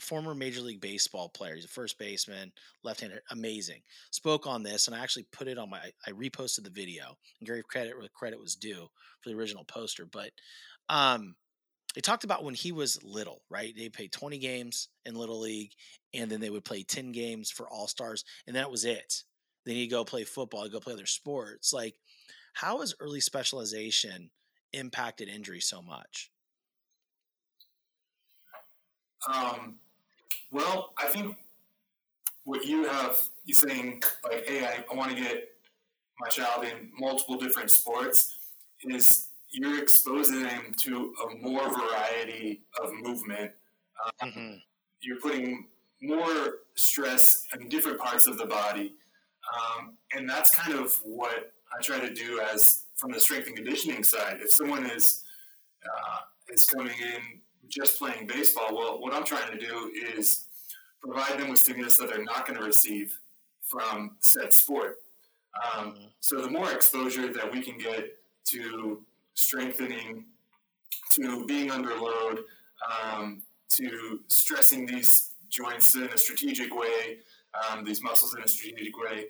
former 0.00 0.34
Major 0.34 0.60
League 0.60 0.80
Baseball 0.80 1.28
player, 1.28 1.54
he's 1.54 1.64
a 1.64 1.68
first 1.68 1.98
baseman, 1.98 2.52
left-hander, 2.84 3.22
amazing. 3.30 3.80
Spoke 4.10 4.46
on 4.46 4.62
this, 4.62 4.86
and 4.86 4.96
I 4.96 5.00
actually 5.00 5.26
put 5.32 5.48
it 5.48 5.58
on 5.58 5.70
my. 5.70 5.80
I 6.06 6.10
reposted 6.10 6.64
the 6.64 6.70
video 6.70 7.16
and 7.40 7.48
gave 7.48 7.66
credit 7.66 7.98
where 7.98 8.08
credit 8.14 8.40
was 8.40 8.54
due 8.54 8.88
for 9.20 9.30
the 9.30 9.36
original 9.36 9.64
poster. 9.64 10.06
But 10.06 10.30
um, 10.88 11.34
they 11.94 12.00
talked 12.00 12.24
about 12.24 12.44
when 12.44 12.54
he 12.54 12.72
was 12.72 13.02
little, 13.02 13.42
right? 13.50 13.74
They 13.76 13.88
played 13.88 14.12
20 14.12 14.38
games 14.38 14.88
in 15.04 15.16
Little 15.16 15.40
League, 15.40 15.72
and 16.14 16.30
then 16.30 16.40
they 16.40 16.50
would 16.50 16.64
play 16.64 16.82
10 16.82 17.12
games 17.12 17.50
for 17.50 17.68
All 17.68 17.88
Stars, 17.88 18.24
and 18.46 18.54
that 18.56 18.70
was 18.70 18.84
it. 18.84 19.24
Then 19.66 19.74
he'd 19.74 19.88
go 19.88 20.04
play 20.04 20.24
football, 20.24 20.62
he'd 20.62 20.72
go 20.72 20.80
play 20.80 20.94
other 20.94 21.06
sports. 21.06 21.72
Like, 21.72 21.94
how 22.54 22.80
has 22.80 22.94
early 23.00 23.20
specialization 23.20 24.30
impacted 24.72 25.28
injury 25.28 25.60
so 25.60 25.82
much? 25.82 26.30
Um, 29.28 29.76
well, 30.50 30.92
I 30.98 31.06
think 31.06 31.36
what 32.44 32.64
you 32.64 32.84
have, 32.84 33.18
you 33.44 33.54
saying 33.54 34.02
like, 34.24 34.46
hey, 34.46 34.64
I, 34.64 34.84
I 34.90 34.94
want 34.94 35.10
to 35.10 35.16
get 35.16 35.48
my 36.18 36.28
child 36.28 36.64
in 36.64 36.90
multiple 36.98 37.36
different 37.36 37.70
sports, 37.70 38.36
is 38.82 39.28
you're 39.50 39.82
exposing 39.82 40.42
them 40.42 40.74
to 40.78 41.12
a 41.24 41.36
more 41.36 41.68
variety 41.68 42.62
of 42.82 42.92
movement. 42.94 43.52
Um, 44.22 44.30
mm-hmm. 44.30 44.54
You're 45.00 45.20
putting 45.20 45.66
more 46.02 46.60
stress 46.74 47.46
in 47.58 47.68
different 47.68 47.98
parts 47.98 48.26
of 48.26 48.38
the 48.38 48.46
body. 48.46 48.94
Um, 49.54 49.96
and 50.14 50.28
that's 50.28 50.50
kind 50.50 50.78
of 50.78 50.94
what 51.04 51.52
I 51.76 51.82
try 51.82 51.98
to 52.00 52.12
do 52.12 52.40
as 52.52 52.84
from 52.94 53.12
the 53.12 53.20
strength 53.20 53.46
and 53.46 53.56
conditioning 53.56 54.04
side. 54.04 54.38
If 54.40 54.52
someone 54.52 54.86
is 54.86 55.22
uh, 55.84 56.18
is 56.52 56.66
coming 56.66 56.94
in 57.00 57.40
just 57.70 57.98
playing 57.98 58.26
baseball, 58.26 58.74
well, 58.76 59.00
what 59.00 59.14
I'm 59.14 59.24
trying 59.24 59.50
to 59.50 59.58
do 59.58 59.90
is 60.16 60.46
provide 61.02 61.38
them 61.38 61.48
with 61.48 61.58
stimulus 61.58 61.96
that 61.98 62.10
they're 62.10 62.24
not 62.24 62.46
going 62.46 62.58
to 62.58 62.64
receive 62.64 63.18
from 63.62 64.16
said 64.20 64.52
sport. 64.52 64.96
Um, 65.76 65.92
mm-hmm. 65.92 66.04
so 66.20 66.40
the 66.40 66.50
more 66.50 66.70
exposure 66.72 67.32
that 67.32 67.52
we 67.52 67.62
can 67.62 67.78
get 67.78 68.16
to 68.46 69.04
strengthening, 69.34 70.24
to 71.14 71.44
being 71.46 71.70
under 71.70 71.94
load, 71.94 72.40
um, 73.04 73.42
to 73.70 74.20
stressing 74.28 74.86
these 74.86 75.32
joints 75.48 75.94
in 75.94 76.04
a 76.04 76.18
strategic 76.18 76.74
way, 76.74 77.18
um, 77.70 77.84
these 77.84 78.02
muscles 78.02 78.34
in 78.34 78.42
a 78.42 78.48
strategic 78.48 78.96
way, 78.98 79.26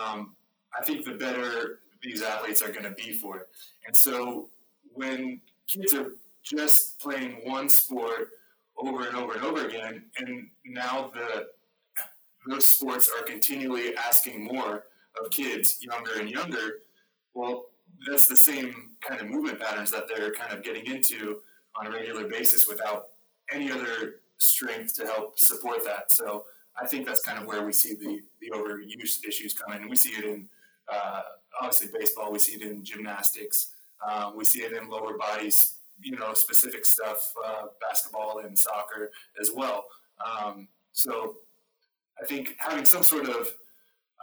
um, 0.00 0.34
I 0.78 0.84
think 0.84 1.04
the 1.04 1.12
better 1.12 1.80
these 2.02 2.22
athletes 2.22 2.62
are 2.62 2.70
going 2.70 2.84
to 2.84 2.90
be 2.90 3.12
for 3.12 3.38
it. 3.38 3.48
And 3.86 3.96
so 3.96 4.48
when 4.94 5.40
kids 5.68 5.94
are 5.94 6.12
just 6.42 6.98
playing 7.00 7.40
one 7.44 7.68
sport 7.68 8.30
over 8.76 9.06
and 9.06 9.16
over 9.16 9.34
and 9.34 9.44
over 9.44 9.66
again, 9.66 10.04
and 10.16 10.48
now 10.64 11.10
the 11.14 11.48
those 12.48 12.66
sports 12.66 13.08
are 13.16 13.24
continually 13.24 13.96
asking 13.96 14.44
more 14.44 14.84
of 15.20 15.30
kids 15.30 15.78
younger 15.80 16.18
and 16.18 16.28
younger. 16.28 16.78
Well, 17.34 17.66
that's 18.08 18.26
the 18.26 18.36
same 18.36 18.90
kind 19.06 19.20
of 19.20 19.28
movement 19.28 19.60
patterns 19.60 19.92
that 19.92 20.04
they're 20.08 20.32
kind 20.32 20.52
of 20.52 20.64
getting 20.64 20.86
into 20.86 21.38
on 21.76 21.86
a 21.86 21.90
regular 21.90 22.26
basis 22.26 22.66
without 22.66 23.08
any 23.52 23.70
other 23.70 24.16
strength 24.38 24.94
to 24.96 25.06
help 25.06 25.38
support 25.38 25.84
that. 25.84 26.10
So 26.10 26.44
I 26.80 26.86
think 26.86 27.06
that's 27.06 27.22
kind 27.22 27.38
of 27.38 27.46
where 27.46 27.64
we 27.64 27.72
see 27.72 27.94
the, 27.94 28.20
the 28.40 28.50
overuse 28.50 29.24
issues 29.26 29.54
come 29.54 29.76
in. 29.76 29.88
We 29.88 29.96
see 29.96 30.10
it 30.10 30.24
in 30.24 30.48
uh, 30.92 31.22
obviously 31.60 31.88
baseball, 31.96 32.32
we 32.32 32.38
see 32.38 32.54
it 32.54 32.62
in 32.62 32.84
gymnastics, 32.84 33.74
uh, 34.06 34.32
we 34.34 34.44
see 34.44 34.62
it 34.62 34.72
in 34.72 34.88
lower 34.90 35.16
bodies, 35.16 35.74
you 36.02 36.16
know, 36.16 36.34
specific 36.34 36.84
stuff, 36.84 37.32
uh, 37.44 37.66
basketball 37.80 38.40
and 38.44 38.58
soccer 38.58 39.10
as 39.40 39.50
well. 39.54 39.84
Um, 40.24 40.68
so 40.92 41.36
I 42.20 42.26
think 42.26 42.54
having 42.58 42.84
some 42.84 43.02
sort 43.02 43.28
of 43.28 43.48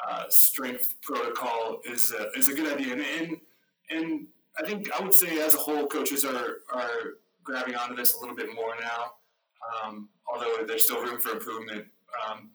uh, 0.08 0.26
strength 0.30 0.96
protocol 1.02 1.80
is 1.86 2.14
a, 2.14 2.30
is 2.38 2.48
a 2.48 2.54
good 2.54 2.72
idea, 2.74 2.94
and, 2.94 3.02
and 3.20 3.38
and 3.90 4.28
I 4.58 4.66
think 4.66 4.90
I 4.98 5.04
would 5.04 5.14
say 5.14 5.40
as 5.40 5.56
a 5.56 5.58
whole, 5.58 5.88
coaches 5.88 6.24
are 6.24 6.58
are 6.74 7.18
grabbing 7.44 7.76
onto 7.76 7.96
this 7.96 8.16
a 8.16 8.20
little 8.20 8.36
bit 8.36 8.54
more 8.54 8.76
now. 8.80 9.14
Um, 9.84 10.10
although 10.32 10.64
there's 10.66 10.86
still 10.86 11.02
room 11.02 11.20
for 11.20 11.32
improvement. 11.32 11.86
Um, 12.28 12.52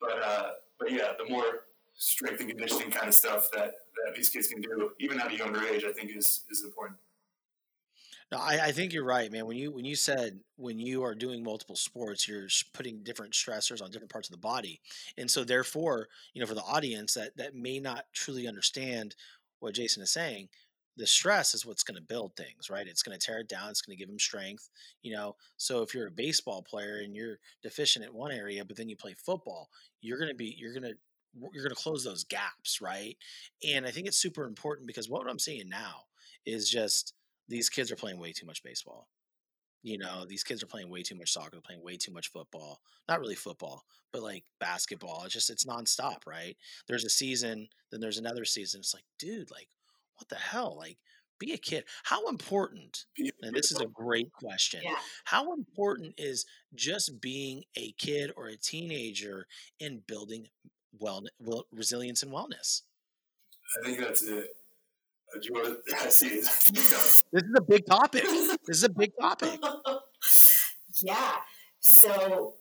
but 0.00 0.22
uh, 0.22 0.50
but 0.78 0.90
yeah, 0.90 1.12
the 1.18 1.30
more 1.30 1.64
strength 1.94 2.40
and 2.40 2.48
conditioning 2.48 2.90
kind 2.90 3.08
of 3.08 3.14
stuff 3.14 3.48
that, 3.52 3.72
that 4.04 4.14
these 4.16 4.28
kids 4.28 4.48
can 4.48 4.60
do, 4.60 4.90
even 4.98 5.20
at 5.20 5.30
a 5.30 5.36
younger 5.36 5.62
age, 5.64 5.84
I 5.84 5.92
think 5.92 6.10
is 6.14 6.42
is 6.50 6.64
important. 6.64 6.98
No, 8.32 8.38
I, 8.38 8.66
I 8.68 8.72
think 8.72 8.94
you're 8.94 9.04
right, 9.04 9.30
man. 9.30 9.46
When 9.46 9.58
you 9.58 9.72
when 9.72 9.84
you 9.84 9.94
said 9.96 10.40
when 10.56 10.78
you 10.80 11.04
are 11.04 11.14
doing 11.14 11.44
multiple 11.44 11.76
sports, 11.76 12.26
you're 12.26 12.48
putting 12.72 13.04
different 13.04 13.34
stressors 13.34 13.82
on 13.82 13.90
different 13.90 14.12
parts 14.12 14.28
of 14.28 14.32
the 14.32 14.38
body, 14.38 14.80
and 15.18 15.30
so 15.30 15.44
therefore, 15.44 16.08
you 16.34 16.40
know, 16.40 16.46
for 16.46 16.54
the 16.54 16.62
audience 16.62 17.14
that 17.14 17.36
that 17.36 17.54
may 17.54 17.78
not 17.78 18.06
truly 18.14 18.48
understand 18.48 19.16
what 19.60 19.74
Jason 19.74 20.02
is 20.02 20.12
saying, 20.12 20.48
the 20.96 21.06
stress 21.06 21.54
is 21.54 21.66
what's 21.66 21.84
going 21.84 21.96
to 21.96 22.02
build 22.02 22.36
things, 22.36 22.70
right? 22.70 22.88
It's 22.88 23.02
going 23.02 23.18
to 23.18 23.24
tear 23.26 23.40
it 23.40 23.50
down. 23.50 23.70
It's 23.70 23.82
going 23.82 23.96
to 23.96 24.00
give 24.00 24.08
them 24.08 24.18
strength, 24.18 24.70
you 25.02 25.12
know. 25.14 25.36
So 25.58 25.82
if 25.82 25.94
you're 25.94 26.08
a 26.08 26.12
baseball 26.12 26.62
player 26.62 27.00
and 27.04 27.14
you're 27.16 27.38
deficient 27.62 28.04
in 28.04 28.14
one 28.14 28.32
area, 28.32 28.64
but 28.64 28.78
then 28.78 28.88
you 28.90 28.96
play 28.96 29.14
football, 29.14 29.70
you're 30.00 30.18
going 30.18 30.30
to 30.30 30.36
be 30.36 30.56
you're 30.58 30.72
going 30.74 30.90
to 30.90 30.96
you're 31.52 31.64
going 31.64 31.74
to 31.74 31.82
close 31.82 32.04
those 32.04 32.24
gaps, 32.24 32.80
right? 32.80 33.16
And 33.68 33.86
I 33.86 33.90
think 33.92 34.06
it's 34.06 34.18
super 34.18 34.44
important 34.46 34.86
because 34.86 35.10
what 35.10 35.28
I'm 35.30 35.38
seeing 35.38 35.68
now 35.68 36.04
is 36.46 36.68
just 36.70 37.14
these 37.48 37.68
kids 37.68 37.90
are 37.90 37.96
playing 37.96 38.18
way 38.18 38.32
too 38.32 38.46
much 38.46 38.62
baseball. 38.62 39.08
You 39.82 39.98
know, 39.98 40.24
these 40.28 40.44
kids 40.44 40.62
are 40.62 40.68
playing 40.68 40.90
way 40.90 41.02
too 41.02 41.16
much 41.16 41.32
soccer, 41.32 41.50
they're 41.52 41.60
playing 41.60 41.82
way 41.82 41.96
too 41.96 42.12
much 42.12 42.28
football. 42.28 42.80
Not 43.08 43.20
really 43.20 43.34
football, 43.34 43.84
but 44.12 44.22
like 44.22 44.44
basketball. 44.60 45.22
It's 45.24 45.34
just 45.34 45.50
it's 45.50 45.64
nonstop, 45.64 46.26
right? 46.26 46.56
There's 46.86 47.04
a 47.04 47.10
season, 47.10 47.68
then 47.90 48.00
there's 48.00 48.18
another 48.18 48.44
season. 48.44 48.80
It's 48.80 48.94
like, 48.94 49.04
dude, 49.18 49.50
like, 49.50 49.68
what 50.16 50.28
the 50.28 50.36
hell? 50.36 50.76
Like, 50.78 50.98
be 51.40 51.52
a 51.52 51.58
kid. 51.58 51.84
How 52.04 52.28
important, 52.28 53.06
and 53.42 53.54
this 53.54 53.72
is 53.72 53.80
a 53.80 53.86
great 53.86 54.32
question, 54.32 54.82
yeah. 54.84 54.94
how 55.24 55.52
important 55.52 56.14
is 56.16 56.46
just 56.76 57.20
being 57.20 57.64
a 57.76 57.90
kid 57.98 58.30
or 58.36 58.46
a 58.46 58.56
teenager 58.56 59.48
in 59.80 60.02
building 60.06 60.46
well, 60.96 61.24
well 61.40 61.66
resilience 61.72 62.22
and 62.22 62.32
wellness? 62.32 62.82
I 63.80 63.84
think 63.84 63.98
that's 63.98 64.22
it. 64.22 64.46
Do 65.34 65.40
you 65.42 65.52
want 65.54 65.86
to 65.86 65.96
I 66.00 66.08
see 66.08 66.28
this 66.40 66.72
is 67.32 67.54
a 67.56 67.62
big 67.62 67.86
topic. 67.86 68.22
This 68.22 68.58
is 68.78 68.84
a 68.84 68.88
big 68.90 69.12
topic. 69.20 69.60
yeah. 71.02 71.36
So 71.80 72.54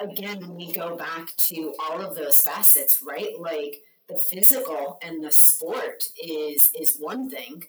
again, 0.00 0.54
we 0.54 0.72
go 0.72 0.96
back 0.96 1.28
to 1.48 1.74
all 1.80 2.00
of 2.00 2.14
those 2.14 2.40
facets, 2.40 3.02
right? 3.06 3.38
Like 3.38 3.76
the 4.08 4.18
physical 4.18 4.98
and 5.02 5.24
the 5.24 5.30
sport 5.30 6.04
is 6.22 6.70
is 6.78 6.96
one 6.98 7.30
thing. 7.30 7.64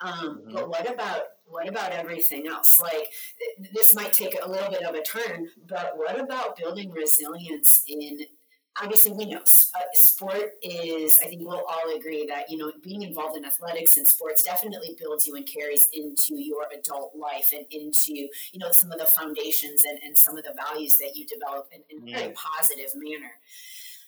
Um, 0.00 0.12
mm-hmm. 0.12 0.54
But 0.54 0.68
what 0.68 0.90
about 0.90 1.22
what 1.46 1.68
about 1.68 1.92
everything 1.92 2.46
else? 2.46 2.78
Like 2.78 3.08
this 3.74 3.94
might 3.94 4.12
take 4.12 4.36
a 4.42 4.50
little 4.50 4.70
bit 4.70 4.82
of 4.82 4.94
a 4.94 5.02
turn, 5.02 5.48
but 5.68 5.92
what 5.96 6.18
about 6.18 6.56
building 6.56 6.90
resilience 6.90 7.82
in 7.86 8.20
obviously 8.82 9.12
we 9.12 9.26
know 9.26 9.38
uh, 9.38 9.80
sport 9.92 10.52
is 10.62 11.18
i 11.22 11.26
think 11.26 11.42
we'll 11.44 11.64
all 11.68 11.96
agree 11.96 12.26
that 12.26 12.50
you 12.50 12.56
know 12.56 12.72
being 12.82 13.02
involved 13.02 13.36
in 13.36 13.44
athletics 13.44 13.96
and 13.96 14.06
sports 14.06 14.42
definitely 14.42 14.96
builds 14.98 15.26
you 15.26 15.34
and 15.36 15.46
carries 15.46 15.88
into 15.92 16.34
your 16.34 16.64
adult 16.76 17.12
life 17.16 17.52
and 17.52 17.64
into 17.70 18.12
you 18.14 18.58
know 18.58 18.72
some 18.72 18.90
of 18.90 18.98
the 18.98 19.06
foundations 19.06 19.84
and, 19.84 19.98
and 20.04 20.16
some 20.16 20.36
of 20.36 20.44
the 20.44 20.54
values 20.56 20.96
that 20.96 21.12
you 21.14 21.24
develop 21.26 21.68
in, 21.72 21.82
in 21.96 22.08
a 22.08 22.18
very 22.18 22.32
positive 22.32 22.90
manner. 22.96 23.32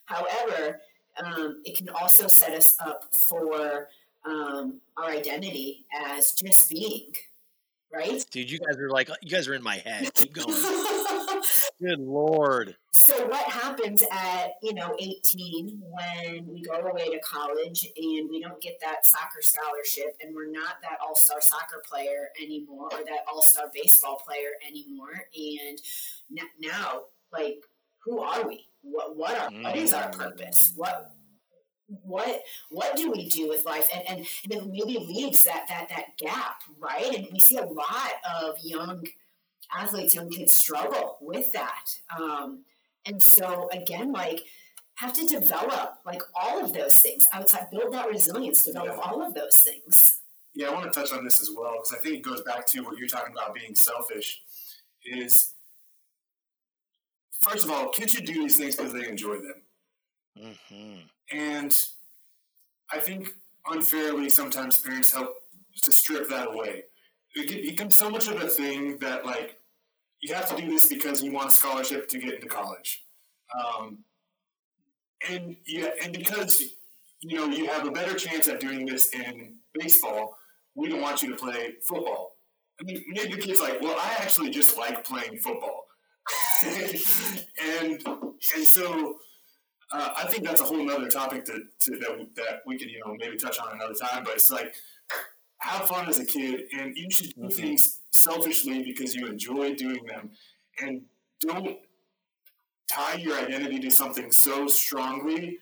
However 0.06 0.80
um, 1.22 1.62
it 1.64 1.76
can 1.76 1.88
also 1.88 2.26
set 2.26 2.52
us 2.52 2.76
up 2.80 3.04
for 3.12 3.88
um, 4.26 4.80
our 4.96 5.10
identity 5.10 5.86
as 5.94 6.32
just 6.32 6.68
being 6.68 7.12
right? 7.92 8.24
Dude 8.30 8.50
you 8.50 8.58
guys 8.58 8.76
are 8.78 8.90
like 8.90 9.08
you 9.22 9.30
guys 9.30 9.48
are 9.48 9.54
in 9.54 9.62
my 9.62 9.76
head. 9.76 10.12
Keep 10.14 10.32
going 10.34 10.48
good 11.80 12.00
lord. 12.00 12.76
So 12.92 13.26
what 13.26 13.44
happens 13.44 14.02
at 14.10 14.52
you 14.62 14.74
know 14.74 14.96
18 14.98 15.82
when 15.82 16.46
we 16.46 16.62
go 16.62 16.74
away 16.74 17.10
to 17.10 17.20
college 17.20 17.86
and 17.96 18.28
we 18.30 18.40
don't 18.40 18.60
get 18.60 18.78
that 18.80 19.04
soccer 19.04 19.42
scholarship 19.42 20.16
and 20.20 20.34
we're 20.34 20.50
not 20.50 20.76
that 20.82 20.98
all-star 21.06 21.40
soccer 21.40 21.82
player 21.88 22.28
anymore 22.42 22.88
or 22.92 23.04
that 23.04 23.24
all-star 23.30 23.66
baseball 23.74 24.20
player 24.26 24.50
anymore? 24.66 25.24
And 25.34 25.78
now 26.60 27.02
like 27.32 27.58
who 28.04 28.20
are 28.20 28.46
we? 28.46 28.66
What 28.82 29.16
what 29.16 29.38
are 29.38 29.50
what 29.50 29.76
is 29.76 29.92
our 29.92 30.10
purpose? 30.10 30.72
Mm. 30.72 30.78
What 30.78 31.12
what 32.02 32.40
what 32.70 32.96
do 32.96 33.12
we 33.12 33.28
do 33.28 33.48
with 33.48 33.64
life? 33.64 33.88
And 33.94 34.02
and, 34.08 34.18
and 34.18 34.52
it 34.52 34.66
maybe 34.66 34.98
leaves 34.98 35.42
that 35.44 35.66
that 35.68 35.88
that 35.90 36.16
gap 36.18 36.56
right? 36.80 37.14
And 37.14 37.26
we 37.32 37.38
see 37.38 37.56
a 37.56 37.64
lot 37.64 38.12
of 38.40 38.56
young 38.62 39.04
athletes 39.74 40.14
young 40.14 40.30
kids 40.30 40.54
struggle 40.54 41.18
with 41.20 41.52
that 41.52 41.84
um, 42.18 42.64
and 43.06 43.22
so 43.22 43.68
again, 43.72 44.12
like 44.12 44.42
have 44.96 45.12
to 45.14 45.26
develop 45.26 45.94
like 46.04 46.22
all 46.34 46.62
of 46.62 46.72
those 46.72 46.98
things 46.98 47.24
outside, 47.32 47.68
build 47.70 47.92
that 47.92 48.08
resilience, 48.08 48.64
develop 48.64 48.96
yeah. 48.96 49.02
all 49.02 49.24
of 49.24 49.34
those 49.34 49.62
things. 49.64 50.20
Yeah, 50.54 50.68
I 50.68 50.72
want 50.72 50.92
to 50.92 50.98
touch 50.98 51.12
on 51.12 51.24
this 51.24 51.40
as 51.40 51.50
well 51.56 51.74
because 51.74 51.94
I 51.94 51.98
think 51.98 52.16
it 52.16 52.22
goes 52.22 52.42
back 52.42 52.66
to 52.68 52.80
what 52.80 52.98
you're 52.98 53.08
talking 53.08 53.32
about 53.32 53.54
being 53.54 53.74
selfish. 53.74 54.42
Is 55.04 55.54
first 57.40 57.64
of 57.64 57.70
all, 57.70 57.88
kids 57.90 58.12
should 58.12 58.24
do 58.24 58.34
these 58.34 58.56
things 58.56 58.74
because 58.74 58.92
they 58.92 59.08
enjoy 59.08 59.36
them, 59.36 59.62
mm-hmm. 60.38 60.96
and 61.30 61.78
I 62.92 62.98
think 62.98 63.28
unfairly 63.68 64.28
sometimes 64.30 64.80
parents 64.80 65.12
help 65.12 65.32
to 65.84 65.92
strip 65.92 66.28
that 66.30 66.48
away. 66.48 66.84
It 67.36 67.70
becomes 67.70 67.94
so 67.94 68.08
much 68.10 68.28
of 68.28 68.40
a 68.40 68.48
thing 68.48 68.98
that 68.98 69.26
like 69.26 69.56
you 70.22 70.34
have 70.34 70.48
to 70.48 70.60
do 70.60 70.70
this 70.70 70.86
because 70.86 71.22
you 71.22 71.32
want 71.32 71.50
a 71.50 71.52
scholarship 71.52 72.08
to 72.08 72.18
get 72.18 72.34
into 72.34 72.46
college. 72.46 73.04
Um, 73.54 73.98
and 75.28 75.56
yeah, 75.66 75.90
and 76.02 76.12
because 76.12 76.76
you 77.20 77.36
know 77.36 77.46
you 77.46 77.66
have 77.66 77.86
a 77.86 77.90
better 77.90 78.14
chance 78.14 78.48
at 78.48 78.60
doing 78.60 78.86
this 78.86 79.12
in 79.12 79.56
baseball, 79.74 80.36
we 80.74 80.88
don't 80.88 81.00
want 81.00 81.22
you 81.22 81.30
to 81.30 81.36
play 81.36 81.74
football. 81.82 82.36
I 82.80 82.84
mean, 82.84 83.04
maybe 83.08 83.34
the 83.34 83.40
kid's 83.40 83.60
like, 83.60 83.80
well, 83.80 83.96
I 83.98 84.16
actually 84.20 84.50
just 84.50 84.76
like 84.76 85.04
playing 85.04 85.38
football. 85.38 85.86
and 86.66 88.02
and 88.54 88.66
so 88.66 89.16
uh, 89.92 90.10
I 90.16 90.26
think 90.26 90.44
that's 90.44 90.60
a 90.60 90.64
whole 90.64 90.90
other 90.90 91.08
topic 91.08 91.44
to, 91.44 91.60
to, 91.80 91.90
that, 91.98 92.26
that 92.34 92.62
we 92.66 92.76
can 92.76 92.88
you 92.88 93.00
know 93.04 93.14
maybe 93.18 93.36
touch 93.36 93.58
on 93.58 93.74
another 93.74 93.94
time. 93.94 94.24
But 94.24 94.34
it's 94.34 94.50
like 94.50 94.74
have 95.66 95.88
fun 95.88 96.08
as 96.08 96.18
a 96.18 96.24
kid, 96.24 96.64
and 96.78 96.96
you 96.96 97.10
should 97.10 97.34
do 97.34 97.42
mm-hmm. 97.42 97.48
things 97.48 98.00
selfishly 98.12 98.82
because 98.82 99.14
you 99.14 99.26
enjoy 99.26 99.74
doing 99.74 100.04
them, 100.06 100.30
and 100.80 101.02
don't 101.40 101.78
tie 102.90 103.14
your 103.14 103.38
identity 103.38 103.80
to 103.80 103.90
something 103.90 104.30
so 104.30 104.66
strongly 104.68 105.58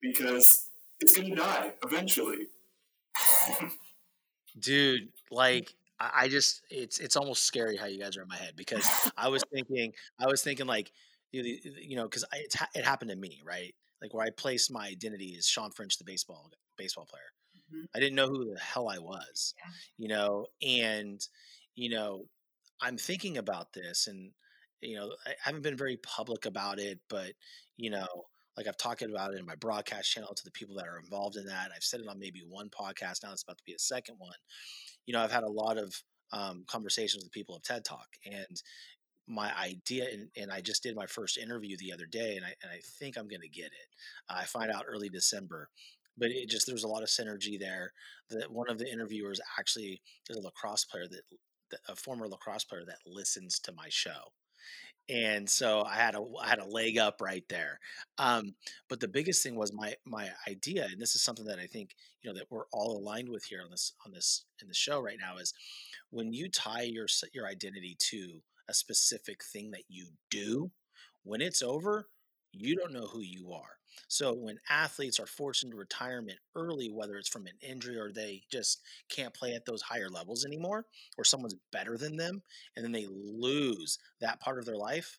because 0.00 0.68
it's 1.00 1.16
going 1.16 1.30
to 1.30 1.36
die 1.36 1.72
eventually. 1.84 2.46
Dude, 4.58 5.08
like 5.30 5.74
I 5.98 6.28
just 6.28 6.62
it's 6.70 6.98
it's 6.98 7.16
almost 7.16 7.44
scary 7.44 7.76
how 7.76 7.86
you 7.86 7.98
guys 7.98 8.16
are 8.16 8.22
in 8.22 8.28
my 8.28 8.36
head 8.36 8.54
because 8.56 8.88
I 9.16 9.28
was 9.28 9.42
thinking 9.52 9.92
I 10.18 10.26
was 10.26 10.42
thinking 10.42 10.66
like 10.66 10.92
you 11.30 11.96
know 11.96 12.04
because 12.04 12.24
it 12.32 12.54
it 12.74 12.84
happened 12.84 13.10
to 13.10 13.16
me 13.16 13.40
right 13.44 13.74
like 14.02 14.12
where 14.12 14.26
I 14.26 14.30
placed 14.30 14.70
my 14.70 14.86
identity 14.86 15.36
as 15.38 15.46
Shawn 15.46 15.70
French 15.70 15.98
the 15.98 16.04
baseball 16.04 16.50
baseball 16.76 17.06
player. 17.06 17.22
Mm-hmm. 17.72 17.84
I 17.94 18.00
didn't 18.00 18.16
know 18.16 18.28
who 18.28 18.52
the 18.52 18.60
hell 18.60 18.88
I 18.88 18.98
was, 18.98 19.54
yeah. 19.58 19.70
you 19.98 20.08
know, 20.08 20.46
and 20.62 21.20
you 21.74 21.90
know 21.90 22.26
I'm 22.80 22.98
thinking 22.98 23.38
about 23.38 23.72
this 23.72 24.06
and 24.06 24.32
you 24.80 24.96
know 24.96 25.10
I 25.26 25.32
haven't 25.42 25.62
been 25.62 25.76
very 25.76 25.98
public 25.98 26.46
about 26.46 26.78
it, 26.78 27.00
but 27.08 27.32
you 27.76 27.90
know 27.90 28.06
like 28.56 28.66
I've 28.66 28.76
talked 28.76 29.02
about 29.02 29.32
it 29.32 29.38
in 29.38 29.46
my 29.46 29.54
broadcast 29.54 30.10
channel 30.10 30.34
to 30.34 30.44
the 30.44 30.50
people 30.50 30.76
that 30.76 30.86
are 30.86 30.98
involved 30.98 31.36
in 31.36 31.46
that. 31.46 31.70
I've 31.74 31.82
said 31.82 32.00
it 32.00 32.08
on 32.08 32.18
maybe 32.18 32.42
one 32.46 32.68
podcast. 32.68 33.22
Now 33.22 33.32
it's 33.32 33.42
about 33.42 33.58
to 33.58 33.64
be 33.64 33.72
a 33.72 33.78
second 33.78 34.16
one. 34.18 34.36
You 35.06 35.14
know, 35.14 35.20
I've 35.20 35.32
had 35.32 35.44
a 35.44 35.50
lot 35.50 35.78
of 35.78 35.94
um, 36.32 36.64
conversations 36.66 37.24
with 37.24 37.32
people 37.32 37.56
of 37.56 37.62
TED 37.62 37.84
Talk, 37.84 38.08
and 38.26 38.62
my 39.28 39.52
idea, 39.58 40.06
and, 40.12 40.28
and, 40.36 40.50
I 40.50 40.60
just 40.60 40.82
did 40.82 40.96
my 40.96 41.06
first 41.06 41.38
interview 41.38 41.76
the 41.78 41.92
other 41.92 42.06
day, 42.06 42.36
and 42.36 42.44
I, 42.44 42.54
and 42.62 42.72
I 42.72 42.80
think 42.98 43.16
I'm 43.16 43.28
going 43.28 43.42
to 43.42 43.48
get 43.48 43.66
it. 43.66 43.88
I 44.28 44.44
find 44.44 44.70
out 44.70 44.84
early 44.88 45.08
December, 45.08 45.68
but 46.18 46.30
it 46.30 46.48
just 46.48 46.66
there's 46.66 46.84
a 46.84 46.88
lot 46.88 47.02
of 47.02 47.08
synergy 47.08 47.58
there. 47.58 47.92
That 48.30 48.50
one 48.50 48.70
of 48.70 48.78
the 48.78 48.90
interviewers 48.90 49.40
actually 49.58 50.02
is 50.28 50.36
a 50.36 50.40
lacrosse 50.40 50.84
player 50.84 51.06
that, 51.10 51.22
that 51.70 51.80
a 51.88 51.96
former 51.96 52.28
lacrosse 52.28 52.64
player 52.64 52.84
that 52.86 52.98
listens 53.06 53.58
to 53.60 53.72
my 53.72 53.86
show 53.88 54.32
and 55.08 55.48
so 55.48 55.82
I 55.84 55.94
had 55.96 56.14
a 56.14 56.24
I 56.40 56.48
had 56.48 56.58
a 56.60 56.66
leg 56.66 56.98
up 56.98 57.20
right 57.20 57.44
there. 57.48 57.80
Um, 58.18 58.54
but 58.88 59.00
the 59.00 59.08
biggest 59.08 59.42
thing 59.42 59.56
was 59.56 59.72
my 59.72 59.94
my 60.06 60.30
idea, 60.48 60.86
and 60.90 61.00
this 61.00 61.14
is 61.14 61.22
something 61.22 61.46
that 61.46 61.58
I 61.58 61.66
think 61.66 61.94
you 62.22 62.30
know 62.30 62.38
that 62.38 62.46
we're 62.50 62.66
all 62.72 62.98
aligned 62.98 63.28
with 63.28 63.44
here 63.44 63.62
on 63.64 63.70
this 63.70 63.94
on 64.06 64.12
this 64.12 64.44
in 64.60 64.68
the 64.68 64.74
show 64.74 65.00
right 65.00 65.18
now 65.20 65.38
is 65.38 65.52
when 66.10 66.32
you 66.32 66.48
tie 66.48 66.82
your 66.82 67.06
your 67.34 67.46
identity 67.46 67.96
to 68.10 68.40
a 68.68 68.74
specific 68.74 69.42
thing 69.44 69.72
that 69.72 69.84
you 69.88 70.06
do, 70.30 70.70
when 71.24 71.40
it's 71.40 71.62
over, 71.62 72.08
you 72.52 72.76
don't 72.76 72.92
know 72.92 73.06
who 73.06 73.20
you 73.20 73.52
are. 73.52 73.81
So 74.08 74.34
when 74.34 74.58
athletes 74.68 75.20
are 75.20 75.26
forced 75.26 75.64
into 75.64 75.76
retirement 75.76 76.38
early, 76.54 76.90
whether 76.90 77.16
it's 77.16 77.28
from 77.28 77.46
an 77.46 77.56
injury 77.60 77.98
or 77.98 78.12
they 78.12 78.42
just 78.50 78.82
can't 79.08 79.34
play 79.34 79.54
at 79.54 79.64
those 79.64 79.82
higher 79.82 80.08
levels 80.08 80.44
anymore, 80.44 80.86
or 81.18 81.24
someone's 81.24 81.56
better 81.70 81.96
than 81.96 82.16
them, 82.16 82.42
and 82.76 82.84
then 82.84 82.92
they 82.92 83.06
lose 83.08 83.98
that 84.20 84.40
part 84.40 84.58
of 84.58 84.64
their 84.64 84.76
life, 84.76 85.18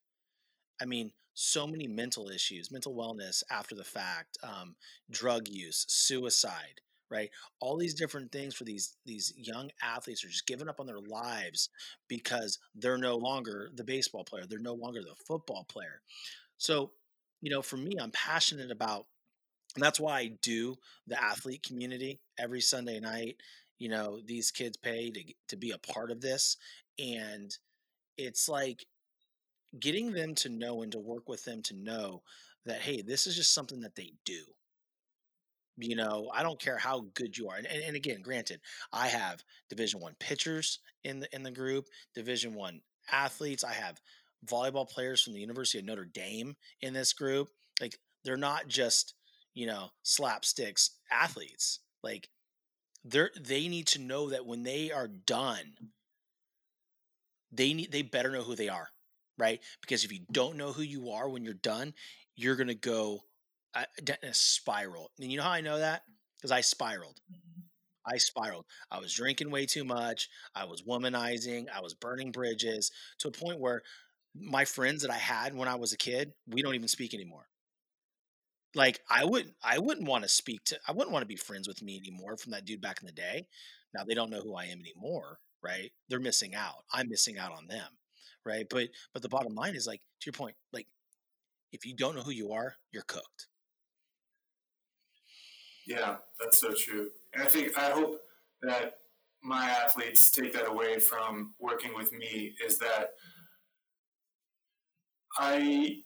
I 0.82 0.86
mean, 0.86 1.12
so 1.34 1.66
many 1.66 1.88
mental 1.88 2.30
issues, 2.30 2.72
mental 2.72 2.94
wellness 2.94 3.44
after 3.50 3.76
the 3.76 3.84
fact, 3.84 4.38
um, 4.44 4.76
drug 5.10 5.48
use, 5.48 5.86
suicide, 5.88 6.82
right? 7.10 7.30
All 7.60 7.78
these 7.78 7.94
different 7.94 8.32
things 8.32 8.54
for 8.56 8.64
these 8.64 8.98
these 9.06 9.34
young 9.38 9.72
athletes 9.82 10.24
are 10.24 10.30
just 10.30 10.48
giving 10.48 10.70
up 10.70 10.80
on 10.80 10.86
their 10.86 11.00
lives 11.00 11.70
because 12.08 12.60
they're 12.76 12.98
no 12.98 13.18
longer 13.18 13.70
the 13.74 13.84
baseball 13.84 14.24
player, 14.24 14.46
they're 14.48 14.60
no 14.60 14.74
longer 14.74 15.02
the 15.02 15.16
football 15.28 15.66
player. 15.70 16.02
So 16.58 16.92
you 17.44 17.50
know, 17.50 17.62
for 17.62 17.76
me, 17.76 17.98
I'm 18.00 18.12
passionate 18.12 18.72
about, 18.72 19.06
and 19.76 19.84
that's 19.84 20.00
why 20.00 20.20
I 20.20 20.32
do 20.42 20.78
the 21.08 21.22
athlete 21.22 21.62
community 21.62 22.22
every 22.40 22.62
Sunday 22.62 23.02
night. 23.02 23.36
You 23.80 23.90
know, 23.90 24.22
these 24.26 24.50
kids 24.50 24.78
pay 24.78 25.12
to 25.12 25.22
to 25.50 25.58
be 25.58 25.72
a 25.72 25.78
part 25.78 26.10
of 26.10 26.22
this, 26.22 26.56
and 26.98 27.54
it's 28.18 28.48
like 28.48 28.86
getting 29.78 30.14
them 30.14 30.36
to 30.36 30.48
know 30.48 30.84
and 30.84 30.92
to 30.94 31.00
work 31.00 31.28
with 31.28 31.44
them 31.44 31.62
to 31.64 31.76
know 31.76 32.24
that 32.66 32.80
hey, 32.80 33.02
this 33.02 33.28
is 33.28 33.36
just 33.36 33.54
something 33.54 33.82
that 33.82 33.96
they 33.96 34.14
do. 34.24 34.46
You 35.76 35.98
know, 35.98 36.32
I 36.34 36.44
don't 36.44 36.62
care 36.62 36.78
how 36.78 37.08
good 37.14 37.38
you 37.38 37.50
are, 37.50 37.58
and, 37.58 37.68
and, 37.68 37.84
and 37.84 37.96
again, 37.98 38.22
granted, 38.22 38.62
I 38.94 39.10
have 39.10 39.44
Division 39.70 40.00
One 40.00 40.16
pitchers 40.18 40.80
in 41.04 41.20
the 41.20 41.36
in 41.36 41.44
the 41.44 41.52
group, 41.52 41.88
Division 42.16 42.54
One 42.54 42.80
athletes. 43.12 43.66
I 43.66 43.74
have 43.74 44.00
volleyball 44.46 44.90
players 44.90 45.22
from 45.22 45.34
the 45.34 45.40
University 45.40 45.80
of 45.80 45.86
Notre 45.86 46.06
Dame 46.06 46.56
in 46.82 46.94
this 46.94 47.14
group. 47.14 47.50
Like 47.82 47.98
they're 48.24 48.38
not 48.38 48.68
just, 48.68 49.16
you 49.54 49.66
know, 49.66 49.90
slapsticks 50.06 50.90
athletes. 51.12 51.80
Like 52.04 52.30
they're 53.04 53.32
they 53.40 53.68
need 53.68 53.88
to 53.88 54.00
know 54.00 54.30
that 54.30 54.46
when 54.46 54.64
they 54.64 54.92
are 54.92 55.08
done, 55.08 55.74
they 57.52 57.74
need 57.74 57.92
they 57.92 58.02
better 58.02 58.32
know 58.32 58.44
who 58.44 58.56
they 58.56 58.70
are, 58.70 58.90
right? 59.38 59.60
Because 59.82 60.04
if 60.04 60.12
you 60.12 60.20
don't 60.32 60.58
know 60.58 60.72
who 60.72 60.82
you 60.82 61.12
are 61.12 61.30
when 61.30 61.44
you're 61.44 61.54
done, 61.54 61.94
you're 62.36 62.56
gonna 62.56 62.74
go 62.74 63.22
uh, 63.76 63.86
in 64.00 64.30
a 64.30 64.34
spiral. 64.34 65.12
And 65.20 65.32
you 65.32 65.38
know 65.38 65.44
how 65.44 65.52
I 65.52 65.62
know 65.62 65.80
that? 65.80 66.04
Because 66.38 66.52
I 66.52 66.62
spiraled. 66.62 67.20
I 68.06 68.18
spiraled. 68.18 68.66
I 68.92 69.00
was 69.00 69.14
drinking 69.14 69.50
way 69.50 69.66
too 69.66 69.84
much. 69.86 70.28
I 70.56 70.66
was 70.66 70.82
womanizing. 70.82 71.68
I 71.74 71.82
was 71.82 71.94
burning 71.94 72.32
bridges 72.32 72.92
to 73.20 73.30
a 73.30 73.32
point 73.32 73.60
where 73.60 73.82
my 74.36 74.66
friends 74.66 75.02
that 75.02 75.12
I 75.12 75.18
had 75.18 75.56
when 75.56 75.68
I 75.68 75.76
was 75.76 75.94
a 75.94 75.98
kid, 75.98 76.34
we 76.48 76.62
don't 76.62 76.76
even 76.76 76.88
speak 76.88 77.14
anymore. 77.14 77.48
Like 78.76 79.02
I 79.10 79.26
wouldn't 79.26 79.54
I 79.64 79.78
wouldn't 79.78 80.08
want 80.08 80.24
to 80.24 80.30
speak 80.30 80.64
to 80.66 80.80
I 80.88 80.94
wouldn't 80.94 81.12
want 81.12 81.22
to 81.22 81.28
be 81.28 81.36
friends 81.36 81.68
with 81.68 81.84
me 81.84 81.98
anymore 81.98 82.38
from 82.38 82.52
that 82.52 82.66
dude 82.66 82.82
back 82.82 83.00
in 83.02 83.06
the 83.06 83.12
day. 83.12 83.48
Now 83.94 84.04
they 84.04 84.16
don't 84.16 84.32
know 84.32 84.42
who 84.42 84.56
I 84.56 84.66
am 84.66 84.80
anymore, 84.80 85.38
right? 85.62 85.92
They're 86.10 86.20
missing 86.20 86.56
out. 86.56 86.84
I'm 86.92 87.10
missing 87.10 87.38
out 87.38 87.52
on 87.52 87.68
them. 87.68 87.88
Right? 88.46 88.66
But 88.68 88.90
but 89.14 89.22
the 89.22 89.30
bottom 89.30 89.54
line 89.54 89.76
is 89.76 89.86
like 89.86 90.02
to 90.22 90.26
your 90.26 90.34
point, 90.34 90.56
like 90.72 90.88
if 91.72 91.86
you 91.86 91.96
don't 91.96 92.16
know 92.16 92.24
who 92.24 92.32
you 92.32 92.52
are, 92.52 92.76
you're 92.92 93.04
cooked. 93.04 93.48
Yeah, 95.86 96.16
that's 96.40 96.60
so 96.60 96.74
true. 96.74 97.10
And 97.34 97.44
I 97.44 97.46
think 97.46 97.78
I 97.78 97.92
hope 97.92 98.20
that 98.62 98.98
my 99.44 99.70
athletes 99.70 100.32
take 100.32 100.54
that 100.54 100.68
away 100.68 101.00
from 101.00 101.54
working 101.60 101.94
with 101.94 102.14
me 102.14 102.56
is 102.66 102.80
that 102.80 103.10
I 105.38 105.98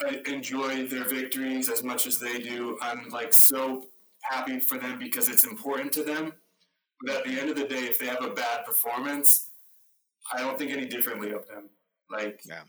I 0.00 0.20
enjoy 0.26 0.86
their 0.86 1.04
victories 1.04 1.68
as 1.68 1.82
much 1.82 2.06
as 2.06 2.20
they 2.20 2.38
do. 2.38 2.78
I'm 2.80 3.08
like 3.08 3.32
so 3.32 3.86
happy 4.20 4.60
for 4.60 4.78
them 4.78 4.98
because 4.98 5.28
it's 5.28 5.44
important 5.44 5.92
to 5.92 6.04
them. 6.04 6.32
But 7.04 7.16
at 7.16 7.24
the 7.24 7.40
end 7.40 7.50
of 7.50 7.56
the 7.56 7.64
day, 7.64 7.84
if 7.84 7.98
they 7.98 8.06
have 8.06 8.22
a 8.22 8.30
bad 8.30 8.64
performance, 8.64 9.48
I 10.32 10.40
don't 10.40 10.58
think 10.58 10.72
any 10.72 10.86
differently 10.86 11.32
of 11.32 11.46
them. 11.48 11.68
Like, 12.10 12.40
yeah. 12.44 12.62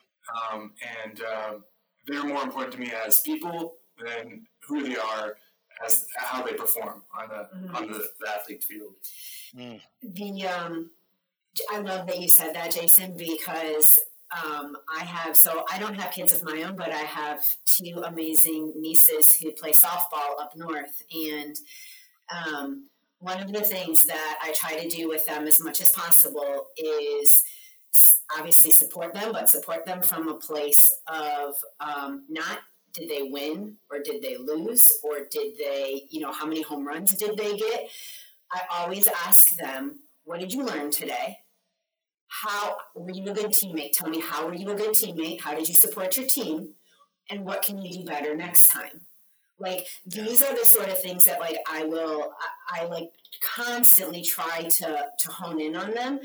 um, 0.52 0.74
and 1.04 1.22
um, 1.22 1.64
they're 2.08 2.24
more 2.24 2.44
important 2.44 2.74
to 2.74 2.80
me 2.80 2.92
as 3.06 3.20
people 3.20 3.76
than 4.04 4.46
who 4.68 4.84
they 4.84 4.98
are 4.98 5.36
as 5.86 6.06
how 6.18 6.44
they 6.44 6.54
perform 6.54 7.04
on 7.18 7.30
the 7.30 7.36
mm-hmm. 7.36 7.76
on 7.76 7.92
the, 7.92 8.10
the, 8.20 8.30
athlete 8.30 8.64
field. 8.64 8.96
Mm. 9.56 9.80
The 10.04 10.48
um, 10.48 10.92
I 11.72 11.80
love 11.80 12.08
that 12.08 12.20
you 12.20 12.30
said 12.30 12.54
that, 12.56 12.72
Jason, 12.72 13.16
because 13.16 13.98
um, 14.32 14.76
I 14.96 15.04
have, 15.04 15.36
so 15.36 15.64
I 15.72 15.80
don't 15.80 15.96
have 15.96 16.12
kids 16.12 16.34
of 16.34 16.44
my 16.44 16.64
own, 16.64 16.76
but 16.76 16.92
I 16.92 17.00
have 17.00 17.42
two 17.66 18.04
amazing 18.06 18.74
nieces 18.78 19.34
who 19.42 19.52
play 19.52 19.72
softball 19.72 20.40
up 20.40 20.52
north. 20.56 21.02
And 21.12 21.56
um, 22.36 22.90
one 23.20 23.42
of 23.42 23.52
the 23.52 23.62
things 23.62 24.06
that 24.06 24.40
I 24.42 24.54
try 24.54 24.80
to 24.80 24.90
do 24.90 25.08
with 25.08 25.26
them 25.26 25.48
as 25.48 25.62
much 25.62 25.82
as 25.82 25.92
possible 25.92 26.68
is 26.78 27.42
obviously 28.38 28.72
support 28.72 29.14
them, 29.14 29.32
but 29.32 29.50
support 29.50 29.86
them 29.86 30.02
from 30.04 30.28
a 30.28 30.36
place 30.36 30.92
of 31.08 31.56
um, 31.80 32.26
not 32.30 32.60
did 32.94 33.10
they 33.10 33.24
win 33.24 33.78
or 33.92 34.00
did 34.00 34.22
they 34.22 34.36
lose 34.38 34.92
or 35.04 35.20
did 35.32 35.54
they, 35.58 36.04
you 36.10 36.20
know, 36.20 36.32
how 36.32 36.46
many 36.46 36.62
home 36.62 36.88
runs 36.88 37.14
did 37.16 37.38
they 37.38 37.56
get? 37.56 37.90
I 38.52 38.62
always 38.72 39.08
ask 39.08 39.56
them, 39.58 40.00
what 40.26 40.40
did 40.40 40.54
you 40.54 40.64
learn 40.64 40.92
today? 40.92 41.38
How 42.30 42.78
were 42.96 43.12
you 43.12 43.30
a 43.30 43.34
good 43.34 43.52
teammate? 43.52 43.92
Tell 43.94 44.10
me 44.10 44.22
how 44.22 44.46
were 44.46 44.54
you 44.54 44.70
a 44.70 44.76
good 44.76 44.92
teammate? 44.92 45.42
How 45.42 45.56
did 45.56 45.68
you 45.68 45.76
support 45.76 46.16
your 46.18 46.28
team? 46.28 46.70
And 47.30 47.46
what 47.46 47.62
can 47.62 47.78
you 47.80 48.00
do 48.00 48.06
better 48.06 48.36
next 48.36 48.70
time? 48.70 49.02
Like 49.60 49.86
these 50.06 50.42
are 50.42 50.56
the 50.56 50.66
sort 50.66 50.90
of 50.90 51.00
things 51.00 51.26
that 51.26 51.40
like 51.40 51.58
I 51.70 51.84
will 51.84 52.32
I, 52.70 52.82
I 52.82 52.86
like 52.86 53.10
constantly 53.56 54.24
try 54.24 54.64
to 54.78 55.06
to 55.20 55.32
hone 55.32 55.60
in 55.60 55.76
on 55.76 55.92
them 55.92 56.20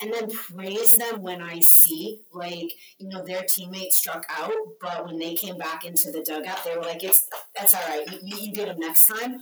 and 0.00 0.12
then 0.12 0.30
praise 0.30 0.96
them 0.96 1.22
when 1.22 1.42
I 1.42 1.60
see 1.60 2.20
like 2.32 2.72
you 2.98 3.08
know 3.08 3.24
their 3.24 3.42
teammates 3.42 3.96
struck 3.96 4.24
out, 4.30 4.52
but 4.80 5.06
when 5.06 5.18
they 5.18 5.34
came 5.34 5.58
back 5.58 5.84
into 5.84 6.10
the 6.10 6.22
dugout, 6.22 6.64
they 6.64 6.76
were 6.76 6.82
like, 6.82 7.04
"It's 7.04 7.26
that's 7.56 7.74
all 7.74 7.82
right. 7.82 8.06
You, 8.22 8.36
you 8.38 8.52
get 8.52 8.68
them 8.68 8.78
next 8.78 9.06
time." 9.06 9.36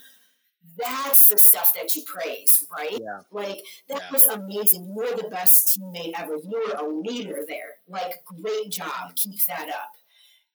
That's 0.77 1.27
the 1.29 1.39
stuff 1.39 1.73
that 1.75 1.95
you 1.95 2.03
praise, 2.03 2.67
right? 2.77 2.93
Yeah. 3.01 3.21
Like 3.31 3.63
that 3.89 4.03
Yeah. 4.03 4.11
was 4.13 4.27
amazing. 4.27 4.95
You're 4.97 5.17
the 5.17 5.29
best 5.29 5.69
teammate 5.69 6.13
ever. 6.17 6.37
You're 6.49 6.75
a 6.77 6.89
leader 6.89 7.45
there. 7.47 7.77
Like 7.89 8.23
great 8.43 8.71
job. 8.71 9.15
Keep 9.17 9.45
that 9.47 9.69
up. 9.69 9.93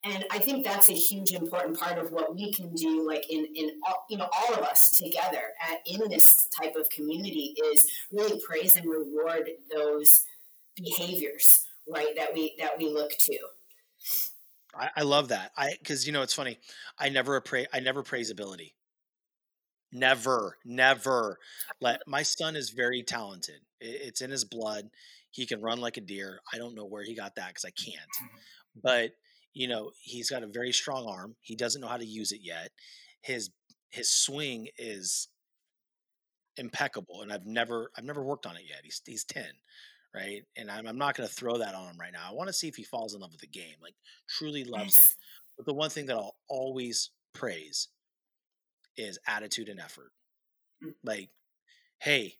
And 0.05 0.25
I 0.29 0.39
think 0.39 0.65
that's 0.65 0.89
a 0.89 0.93
huge 0.93 1.31
important 1.31 1.79
part 1.79 1.97
of 1.97 2.11
what 2.11 2.35
we 2.35 2.53
can 2.53 2.73
do, 2.75 3.07
like 3.07 3.25
in 3.31 3.47
in 3.55 3.71
all, 3.87 4.05
you 4.09 4.17
know 4.17 4.27
all 4.33 4.53
of 4.53 4.59
us 4.59 4.91
together 4.97 5.41
at 5.61 5.77
in 5.85 6.09
this 6.09 6.47
type 6.61 6.75
of 6.75 6.89
community 6.89 7.53
is 7.71 7.89
really 8.11 8.39
praise 8.45 8.75
and 8.75 8.85
reward 8.89 9.49
those 9.73 10.23
behaviors, 10.75 11.65
right? 11.89 12.13
That 12.17 12.33
we 12.33 12.53
that 12.59 12.77
we 12.77 12.89
look 12.89 13.11
to. 13.17 13.37
I, 14.75 14.89
I 14.97 15.01
love 15.03 15.29
that. 15.29 15.51
I 15.57 15.75
because 15.79 16.05
you 16.05 16.11
know 16.11 16.21
it's 16.21 16.33
funny. 16.33 16.59
I 16.99 17.09
never 17.09 17.39
appra- 17.39 17.67
I 17.73 17.79
never 17.79 18.03
praise 18.03 18.29
ability. 18.29 18.73
Never, 19.93 20.57
never. 20.65 21.37
Let 21.79 22.01
my 22.07 22.23
son 22.23 22.55
is 22.55 22.71
very 22.71 23.03
talented. 23.03 23.61
It's 23.79 24.21
in 24.21 24.31
his 24.31 24.43
blood. 24.43 24.89
He 25.31 25.45
can 25.45 25.61
run 25.61 25.79
like 25.79 25.97
a 25.97 26.01
deer. 26.01 26.39
I 26.51 26.57
don't 26.57 26.75
know 26.75 26.85
where 26.85 27.03
he 27.03 27.15
got 27.15 27.35
that 27.35 27.49
because 27.49 27.65
I 27.65 27.71
can't. 27.71 27.97
Mm-hmm. 27.97 28.79
But 28.83 29.11
you 29.53 29.67
know 29.67 29.91
he's 30.01 30.29
got 30.29 30.43
a 30.43 30.47
very 30.47 30.71
strong 30.71 31.05
arm. 31.07 31.35
He 31.41 31.55
doesn't 31.55 31.79
know 31.79 31.87
how 31.87 31.97
to 31.97 32.05
use 32.05 32.31
it 32.31 32.41
yet. 32.41 32.71
His 33.21 33.51
his 33.91 34.11
swing 34.11 34.67
is 34.77 35.27
impeccable, 36.57 37.21
and 37.21 37.31
I've 37.31 37.45
never 37.45 37.91
I've 37.95 38.03
never 38.03 38.23
worked 38.23 38.45
on 38.45 38.57
it 38.57 38.63
yet. 38.67 38.79
He's 38.83 39.01
he's 39.05 39.23
ten, 39.23 39.51
right? 40.13 40.41
And 40.57 40.71
I'm, 40.71 40.87
I'm 40.87 40.97
not 40.97 41.15
going 41.15 41.27
to 41.27 41.33
throw 41.33 41.59
that 41.59 41.75
on 41.75 41.89
him 41.89 41.99
right 41.99 42.13
now. 42.13 42.27
I 42.27 42.33
want 42.33 42.47
to 42.47 42.53
see 42.53 42.67
if 42.67 42.75
he 42.75 42.83
falls 42.83 43.13
in 43.13 43.21
love 43.21 43.31
with 43.31 43.41
the 43.41 43.47
game, 43.47 43.75
like 43.81 43.95
truly 44.27 44.63
loves 44.63 44.95
it. 44.95 45.01
But 45.55 45.67
the 45.67 45.73
one 45.75 45.91
thing 45.91 46.07
that 46.07 46.15
I'll 46.15 46.35
always 46.49 47.11
praise 47.35 47.89
is 48.97 49.19
attitude 49.27 49.69
and 49.69 49.79
effort. 49.79 50.11
Mm. 50.83 50.93
Like, 51.03 51.29
hey, 51.99 52.35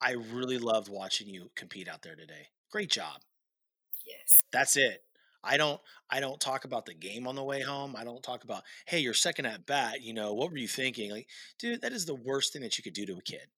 I 0.00 0.12
really 0.32 0.58
loved 0.58 0.88
watching 0.88 1.28
you 1.28 1.50
compete 1.54 1.88
out 1.88 2.02
there 2.02 2.16
today. 2.16 2.48
Great 2.70 2.90
job. 2.90 3.20
Yes. 4.06 4.42
That's 4.52 4.76
it. 4.76 5.02
I 5.44 5.56
don't 5.56 5.80
I 6.08 6.20
don't 6.20 6.40
talk 6.40 6.64
about 6.64 6.86
the 6.86 6.94
game 6.94 7.26
on 7.26 7.34
the 7.34 7.42
way 7.42 7.62
home. 7.62 7.96
I 7.96 8.04
don't 8.04 8.22
talk 8.22 8.44
about, 8.44 8.62
hey, 8.86 9.00
you're 9.00 9.14
second 9.14 9.46
at 9.46 9.66
bat, 9.66 10.02
you 10.02 10.14
know, 10.14 10.34
what 10.34 10.50
were 10.50 10.58
you 10.58 10.68
thinking? 10.68 11.10
Like, 11.10 11.28
dude, 11.58 11.82
that 11.82 11.92
is 11.92 12.06
the 12.06 12.14
worst 12.14 12.52
thing 12.52 12.62
that 12.62 12.78
you 12.78 12.84
could 12.84 12.92
do 12.92 13.06
to 13.06 13.14
a 13.14 13.22
kid. 13.22 13.48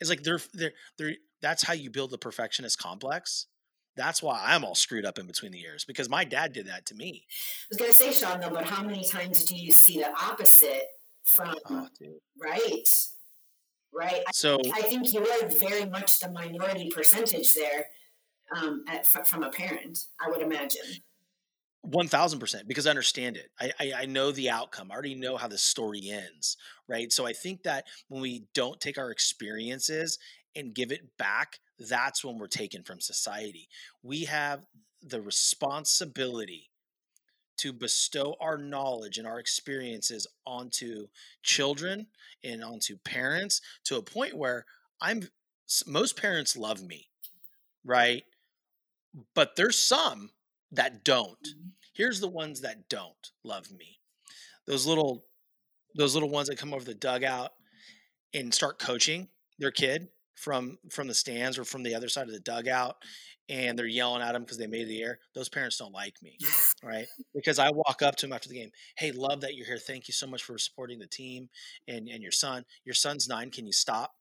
It's 0.00 0.10
like 0.10 0.22
they're 0.22 0.40
they're 0.54 0.72
they're 0.98 1.14
that's 1.42 1.62
how 1.62 1.74
you 1.74 1.90
build 1.90 2.10
the 2.10 2.18
perfectionist 2.18 2.78
complex. 2.78 3.46
That's 3.96 4.22
why 4.22 4.42
I'm 4.46 4.64
all 4.64 4.74
screwed 4.74 5.04
up 5.04 5.18
in 5.18 5.26
between 5.26 5.52
the 5.52 5.60
ears 5.60 5.84
because 5.84 6.08
my 6.08 6.24
dad 6.24 6.52
did 6.52 6.68
that 6.68 6.86
to 6.86 6.94
me. 6.94 7.24
I 7.26 7.66
was 7.70 7.78
going 7.78 7.90
to 7.90 7.96
say, 7.96 8.12
Shawn, 8.12 8.40
though, 8.40 8.50
but 8.50 8.64
how 8.64 8.82
many 8.82 9.04
times 9.04 9.44
do 9.44 9.56
you 9.56 9.70
see 9.70 9.98
the 9.98 10.10
opposite 10.10 10.84
from, 11.24 11.54
Oh, 11.68 11.88
right? 12.40 12.88
Right. 13.92 14.22
So 14.32 14.58
I 14.72 14.82
think 14.82 15.12
you 15.12 15.20
are 15.20 15.48
very 15.48 15.84
much 15.84 16.20
the 16.20 16.30
minority 16.30 16.90
percentage 16.94 17.52
there 17.54 17.86
um, 18.56 18.84
at, 18.88 19.06
fr- 19.08 19.24
from 19.24 19.42
a 19.42 19.50
parent, 19.50 20.06
I 20.24 20.30
would 20.30 20.42
imagine. 20.42 20.82
One 21.82 22.08
thousand 22.08 22.40
percent, 22.40 22.68
because 22.68 22.86
I 22.86 22.90
understand 22.90 23.36
it. 23.38 23.50
I, 23.58 23.72
I 23.80 23.92
I 24.02 24.06
know 24.06 24.32
the 24.32 24.50
outcome. 24.50 24.90
I 24.90 24.94
already 24.94 25.14
know 25.14 25.38
how 25.38 25.48
the 25.48 25.56
story 25.56 26.10
ends, 26.10 26.58
right? 26.86 27.10
So 27.10 27.26
I 27.26 27.32
think 27.32 27.62
that 27.62 27.86
when 28.08 28.20
we 28.20 28.44
don't 28.54 28.78
take 28.80 28.98
our 28.98 29.10
experiences 29.10 30.18
and 30.54 30.74
give 30.74 30.92
it 30.92 31.16
back, 31.16 31.58
that's 31.78 32.22
when 32.22 32.38
we're 32.38 32.48
taken 32.48 32.82
from 32.82 33.00
society. 33.00 33.68
We 34.02 34.24
have 34.24 34.66
the 35.02 35.22
responsibility 35.22 36.69
to 37.60 37.72
bestow 37.72 38.36
our 38.40 38.56
knowledge 38.56 39.18
and 39.18 39.26
our 39.26 39.38
experiences 39.38 40.26
onto 40.46 41.06
children 41.42 42.06
and 42.42 42.64
onto 42.64 42.96
parents 43.04 43.60
to 43.84 43.96
a 43.96 44.02
point 44.02 44.36
where 44.36 44.64
I'm 45.00 45.28
most 45.86 46.16
parents 46.16 46.56
love 46.56 46.82
me, 46.82 47.08
right? 47.84 48.24
But 49.34 49.56
there's 49.56 49.78
some 49.78 50.30
that 50.72 51.04
don't. 51.04 51.42
Mm-hmm. 51.42 51.68
Here's 51.94 52.20
the 52.20 52.28
ones 52.28 52.60
that 52.62 52.88
don't 52.88 53.30
love 53.44 53.70
me. 53.70 53.98
Those 54.66 54.86
little 54.86 55.24
those 55.96 56.14
little 56.14 56.30
ones 56.30 56.48
that 56.48 56.58
come 56.58 56.72
over 56.72 56.84
the 56.84 56.94
dugout 56.94 57.50
and 58.32 58.54
start 58.54 58.78
coaching 58.78 59.28
their 59.58 59.72
kid 59.72 60.08
from 60.40 60.78
from 60.90 61.06
the 61.06 61.14
stands 61.14 61.58
or 61.58 61.64
from 61.64 61.82
the 61.82 61.94
other 61.94 62.08
side 62.08 62.26
of 62.26 62.32
the 62.32 62.40
dugout 62.40 62.96
and 63.50 63.78
they're 63.78 63.86
yelling 63.86 64.22
at 64.22 64.32
them 64.32 64.42
because 64.42 64.58
they 64.58 64.66
made 64.66 64.88
the 64.88 65.02
air. 65.02 65.18
Those 65.34 65.48
parents 65.48 65.76
don't 65.76 65.92
like 65.92 66.14
me, 66.22 66.38
right? 66.84 67.06
Because 67.34 67.58
I 67.58 67.70
walk 67.70 68.00
up 68.00 68.16
to 68.16 68.26
them 68.26 68.32
after 68.32 68.48
the 68.48 68.54
game. 68.54 68.70
Hey, 68.96 69.10
love 69.12 69.40
that 69.42 69.54
you're 69.54 69.66
here. 69.66 69.78
Thank 69.78 70.08
you 70.08 70.14
so 70.14 70.26
much 70.26 70.44
for 70.44 70.56
supporting 70.56 70.98
the 70.98 71.06
team 71.06 71.50
and 71.86 72.08
and 72.08 72.22
your 72.22 72.32
son. 72.32 72.64
Your 72.84 72.94
son's 72.94 73.28
nine. 73.28 73.50
Can 73.50 73.66
you 73.66 73.72
stop? 73.72 74.14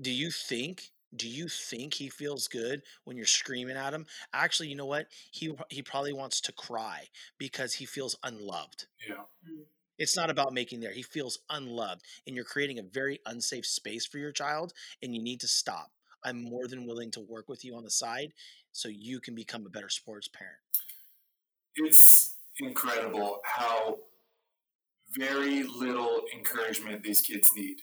Do 0.00 0.10
you 0.10 0.30
think? 0.30 0.92
Do 1.16 1.26
you 1.26 1.48
think 1.48 1.94
he 1.94 2.10
feels 2.10 2.48
good 2.48 2.82
when 3.04 3.16
you're 3.16 3.24
screaming 3.24 3.76
at 3.76 3.94
him? 3.94 4.04
Actually, 4.34 4.68
you 4.68 4.76
know 4.76 4.86
what? 4.86 5.06
He 5.32 5.52
he 5.70 5.82
probably 5.82 6.12
wants 6.12 6.40
to 6.42 6.52
cry 6.52 7.06
because 7.38 7.72
he 7.72 7.86
feels 7.86 8.16
unloved. 8.22 8.86
Yeah. 9.08 9.24
Mm. 9.50 9.64
It's 9.98 10.16
not 10.16 10.30
about 10.30 10.52
making 10.52 10.80
there. 10.80 10.92
He 10.92 11.02
feels 11.02 11.40
unloved, 11.50 12.02
and 12.26 12.34
you're 12.36 12.44
creating 12.44 12.78
a 12.78 12.82
very 12.82 13.20
unsafe 13.26 13.66
space 13.66 14.06
for 14.06 14.18
your 14.18 14.32
child, 14.32 14.72
and 15.02 15.14
you 15.14 15.22
need 15.22 15.40
to 15.40 15.48
stop. 15.48 15.90
I'm 16.24 16.42
more 16.42 16.66
than 16.66 16.86
willing 16.86 17.10
to 17.12 17.20
work 17.20 17.48
with 17.48 17.64
you 17.64 17.76
on 17.76 17.84
the 17.84 17.90
side 17.90 18.32
so 18.72 18.88
you 18.88 19.20
can 19.20 19.34
become 19.34 19.66
a 19.66 19.70
better 19.70 19.88
sports 19.88 20.28
parent. 20.28 20.58
It's 21.76 22.36
incredible 22.60 23.40
how 23.44 23.98
very 25.16 25.62
little 25.62 26.22
encouragement 26.34 27.02
these 27.02 27.20
kids 27.20 27.50
need. 27.56 27.78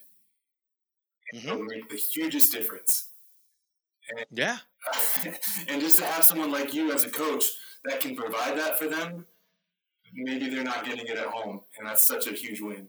Mhm. 1.33 1.43
It'll 1.45 1.63
make 1.63 1.89
the 1.89 1.97
hugest 1.97 2.51
difference. 2.51 3.09
Yeah. 4.29 4.59
and 5.67 5.81
just 5.81 5.97
to 5.97 6.05
have 6.05 6.23
someone 6.23 6.51
like 6.51 6.73
you 6.73 6.91
as 6.91 7.03
a 7.03 7.09
coach 7.09 7.45
that 7.85 7.99
can 8.01 8.15
provide 8.15 8.57
that 8.57 8.77
for 8.77 8.87
them, 8.87 9.25
maybe 10.15 10.49
they're 10.49 10.63
not 10.63 10.85
getting 10.85 11.05
it 11.05 11.17
at 11.17 11.27
home, 11.27 11.61
and 11.77 11.87
that's 11.87 12.05
such 12.05 12.27
a 12.27 12.31
huge 12.31 12.61
win. 12.61 12.87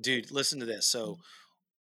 Dude, 0.00 0.30
listen 0.30 0.60
to 0.60 0.66
this. 0.66 0.86
So 0.86 1.18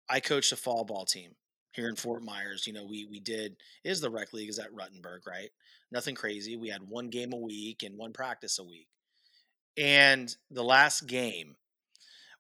I 0.09 0.21
coached 0.21 0.53
a 0.53 0.57
fall 0.57 0.85
ball 0.85 1.05
team 1.05 1.33
here 1.73 1.89
in 1.89 1.97
Fort 1.97 2.23
Myers. 2.23 2.67
You 2.67 2.73
know, 2.73 2.85
we 2.85 3.07
we 3.07 3.21
did 3.21 3.57
is 3.85 4.01
the 4.01 4.11
rec 4.11 4.33
league 4.33 4.51
is 4.51 4.59
at 4.59 4.73
Rutenberg, 4.73 5.27
right? 5.27 5.51
Nothing 5.91 6.15
crazy. 6.15 6.57
We 6.57 6.69
had 6.69 6.89
one 6.89 7.09
game 7.09 7.33
a 7.33 7.39
week 7.39 7.83
and 7.83 7.97
one 7.97 8.13
practice 8.13 8.59
a 8.59 8.65
week. 8.65 8.89
And 9.77 10.35
the 10.51 10.65
last 10.65 11.07
game, 11.07 11.57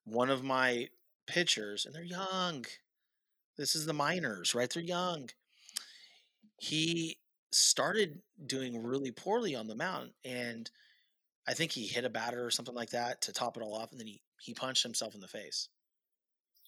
one 0.04 0.30
of 0.30 0.44
my 0.44 0.88
pitchers, 1.26 1.86
and 1.86 1.94
they're 1.94 2.02
young. 2.02 2.64
This 3.56 3.74
is 3.74 3.86
the 3.86 3.92
minors, 3.92 4.54
right? 4.54 4.70
They're 4.70 4.82
young. 4.82 5.30
He 6.58 7.18
started 7.50 8.20
doing 8.46 8.82
really 8.82 9.10
poorly 9.10 9.54
on 9.54 9.66
the 9.66 9.74
mound 9.74 10.10
and 10.24 10.70
I 11.46 11.54
think 11.54 11.72
he 11.72 11.86
hit 11.86 12.04
a 12.04 12.10
batter 12.10 12.44
or 12.44 12.50
something 12.50 12.74
like 12.74 12.90
that 12.90 13.22
to 13.22 13.32
top 13.32 13.56
it 13.56 13.62
all 13.62 13.74
off, 13.74 13.90
and 13.90 14.00
then 14.00 14.06
he 14.06 14.22
he 14.40 14.54
punched 14.54 14.82
himself 14.82 15.14
in 15.14 15.20
the 15.20 15.28
face. 15.28 15.68